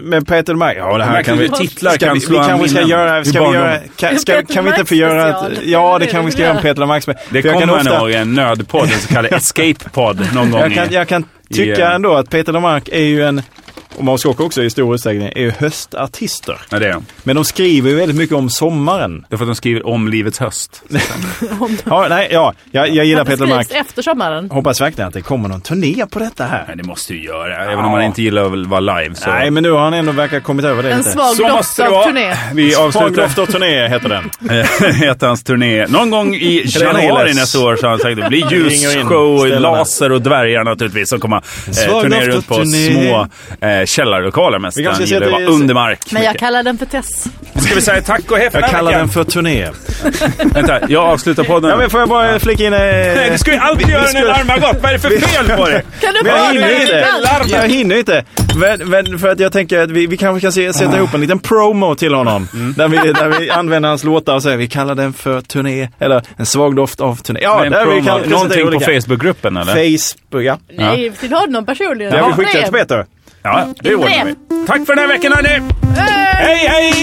med 0.04 0.28
Peter 0.28 0.54
Mark. 0.56 0.78
Ja, 0.80 0.98
det 0.98 1.04
här 1.04 1.12
Märkligt 1.12 1.26
kan 1.52 1.60
vi... 1.60 1.68
titlar 1.68 1.92
ska 1.92 2.06
kan 2.06 2.14
vi, 2.14 2.20
vi 2.30 2.36
kanske 2.36 2.70
ska 2.70 2.82
göra... 2.82 3.26
Ska 3.26 3.48
vi 3.50 3.54
göra 3.56 3.78
kan, 3.96 4.20
ska, 4.20 4.34
kan 4.46 4.64
vi 4.66 4.70
inte 4.70 4.80
Mark 4.82 4.88
få 4.88 4.96
göra 4.96 5.30
ett... 5.48 5.60
Ja, 5.66 6.00
det 6.00 6.06
Det 6.06 6.12
kan 6.12 6.26
vi 6.26 6.32
ska 6.32 6.42
göra 6.42 6.56
en. 6.56 6.62
Peter 6.62 6.86
Mark. 6.86 7.06
Det 7.06 7.14
För 7.14 7.36
jag 7.36 7.44
kan 7.44 7.54
kommer 7.70 7.80
ofta- 7.82 8.00
nog 8.00 8.12
en 8.12 8.34
nödpodd, 8.34 8.84
en 8.84 9.00
så 9.00 9.14
kallad 9.14 9.32
escape-podd 9.34 10.34
någon 10.34 10.52
gång. 10.52 10.62
Jag 10.62 10.74
kan, 10.74 10.90
i- 10.90 10.94
jag 10.94 11.08
kan 11.08 11.26
tycka 11.54 11.90
eh, 11.90 11.96
ändå 11.96 12.14
att 12.16 12.30
Peter 12.30 12.54
Lemark 12.54 12.90
är 12.92 13.04
ju 13.04 13.24
en, 13.24 13.42
och 13.98 14.04
Måns 14.04 14.22
Skock 14.22 14.40
också 14.40 14.64
i 14.64 14.70
stor 14.70 14.96
utsträckning, 14.96 15.28
är 15.36 15.42
ju 15.42 15.52
höstartister. 15.52 16.62
Ja, 16.70 16.80
det 16.80 16.88
är 16.88 16.94
de. 16.94 17.06
Men 17.24 17.36
de 17.36 17.46
skriver 17.46 17.90
ju 17.90 17.96
väldigt 17.96 18.18
mycket 18.18 18.36
om 18.36 18.50
sommaren. 18.50 19.26
Det 19.30 19.36
är 19.36 19.38
för 19.38 19.46
att 19.46 19.50
de 19.50 19.56
skriver 19.56 19.88
om 19.88 20.08
livets 20.08 20.40
höst. 20.40 20.84
Ja, 21.86 22.08
nej, 22.10 22.28
ja, 22.32 22.54
jag, 22.72 22.90
jag 22.90 23.06
gillar 23.06 23.26
Peter 23.26 23.46
skrivs 23.64 23.72
efter 23.72 24.02
sommaren. 24.02 24.52
Hoppas 24.52 24.82
verkligen 24.82 25.08
att 25.08 25.14
det 25.14 25.22
kommer 25.22 25.50
någon 25.50 25.62
turné 25.62 26.06
på 26.12 26.20
detta 26.20 26.46
här. 26.46 26.64
Nej, 26.68 26.78
det 26.78 26.84
måste 26.84 27.14
ju 27.14 27.24
göra. 27.24 27.72
Även 27.72 27.86
om 27.86 27.92
man 27.92 28.02
inte 28.04 28.22
gillar 28.22 28.44
att 28.64 28.68
vara 28.68 28.80
live. 28.80 29.16
Så. 29.16 29.30
Nej, 29.30 29.52
men 29.52 29.64
nu 29.64 29.72
har 29.72 29.80
han 29.80 29.94
ändå 29.94 30.12
verkar 30.12 30.40
kommit 30.40 30.66
över 30.66 30.84
det 30.84 30.92
En 30.92 30.98
lite. 30.98 31.12
svag 31.12 31.38
doft 31.38 31.80
av 31.80 32.04
turné. 32.04 32.36
Vi 32.54 32.72
Svag 32.72 32.86
avslutar 32.86 33.22
doft 33.24 33.38
och 33.38 33.50
turné 33.50 33.88
heter 33.88 34.10
den. 34.10 34.30
heter 34.94 35.28
hans 35.28 35.44
turné. 35.44 35.88
Någon 35.88 36.10
gång 36.10 36.36
i 36.36 36.64
januari 36.66 37.34
nästa 37.34 37.60
år 37.60 37.76
så 37.76 37.86
har 37.86 37.90
han 37.90 38.00
sagt 38.00 38.18
det 38.22 38.30
blir 38.30 38.52
ljusshow, 38.52 39.48
laser 39.48 40.12
och 40.12 40.22
dvärgar 40.22 40.64
naturligtvis 40.64 41.10
som 41.10 41.20
kommer 41.20 41.38
eh, 41.38 41.74
svag 41.74 42.02
turnera 42.04 42.26
runt 42.26 42.48
på 42.48 42.56
turné. 42.56 42.94
små 42.94 43.28
eh, 43.68 43.83
källarlokaler 43.86 44.60
mest. 44.60 44.78
Vi 44.78 44.84
kanske 44.84 45.06
ska 45.06 45.14
gillar 45.14 45.28
att 45.28 45.34
vara 45.34 45.46
under 45.46 45.74
mark. 45.74 46.00
Men 46.12 46.24
jag 46.24 46.30
mycket. 46.30 46.40
kallar 46.40 46.64
den 46.64 46.78
för 46.78 46.86
Tess. 46.86 47.26
Ska 47.56 47.76
vi 47.76 47.82
säga 47.82 48.02
tack 48.02 48.32
och 48.32 48.38
hej 48.38 48.52
för 48.52 48.58
Jag 48.58 48.64
den 48.64 48.70
här 48.76 48.78
kallar 48.78 48.92
den 48.92 49.10
för 49.10 49.24
turné. 49.24 49.70
Vänta, 50.54 50.80
jag 50.90 51.04
avslutar 51.04 51.44
podden. 51.44 51.70
Ja, 51.72 51.78
men 51.78 51.90
får 51.90 52.00
jag 52.00 52.10
bara 52.10 52.40
flika 52.40 52.64
in... 52.66 52.74
Eh... 52.74 52.80
Nej, 52.80 53.30
du 53.32 53.38
ska 53.38 53.52
ju 53.52 53.58
alltid 53.58 53.88
vi- 53.88 53.94
vi 53.94 53.98
göra 54.00 54.08
ska- 54.08 54.20
när 54.20 54.28
larm 54.28 54.50
har 54.50 54.60
gått. 54.60 54.82
Vad 54.82 54.90
är 54.90 54.94
det 54.94 55.00
för 55.00 55.10
fel 55.10 55.58
på 55.58 55.66
dig? 55.66 55.84
Kan 56.02 56.14
du 56.14 56.20
Men 56.24 56.32
jag 56.32 56.42
bara 56.42 56.52
hinner 56.52 56.82
inte. 56.82 57.56
Jag 57.56 57.68
hinner 57.70 57.96
inte. 57.98 58.26
Men, 58.56 58.90
men 58.90 59.20
för 59.20 59.28
att 59.28 59.40
jag 59.40 59.52
tänker 59.52 59.80
att 59.80 59.92
vi, 59.92 60.08
vi 60.08 60.18
kanske 60.18 60.42
kan 60.42 60.52
se, 60.52 60.74
sätta 60.74 60.98
ihop 60.98 61.14
en 61.14 61.22
liten 61.22 61.40
promo 61.40 61.96
till 61.96 62.14
honom. 62.14 62.48
Där, 62.78 62.88
vi, 62.88 62.98
där 62.98 63.40
vi 63.40 63.50
använder 63.50 63.90
hans 63.90 64.04
låtar 64.04 64.36
och 64.36 64.44
säger 64.44 64.58
vi 64.58 64.68
kallar 64.68 64.96
den 64.96 65.14
för 65.14 65.42
turné. 65.42 65.90
Eller 66.00 66.22
en 66.38 66.46
svag 66.46 66.76
doft 66.76 67.02
av 67.02 67.16
turné. 67.16 67.40
Ja, 67.44 67.66
där 67.70 67.86
vi 67.86 68.02
kan 68.02 68.22
Någonting 68.22 68.62
på 68.62 68.68
olika. 68.68 68.86
Facebookgruppen 69.02 69.58
eller? 69.58 69.74
Facebook, 69.74 70.44
ja. 70.44 70.58
Nej, 70.78 71.12
till 71.12 71.34
honom 71.34 71.66
personligen. 71.66 72.12
Det 72.14 72.20
har 72.20 72.28
vi 72.28 72.34
skickat 72.46 72.64
till. 72.64 72.74
Peter. 72.74 73.06
Ja, 73.44 73.74
det 73.82 73.96
ordnar 73.96 74.26
vi. 74.26 74.36
Tack 74.68 74.86
för 74.86 74.96
den 74.96 75.00
här 75.00 75.08
veckan 75.08 75.32
hörni! 75.32 75.72
Hej, 76.38 76.68
hej! 76.68 76.94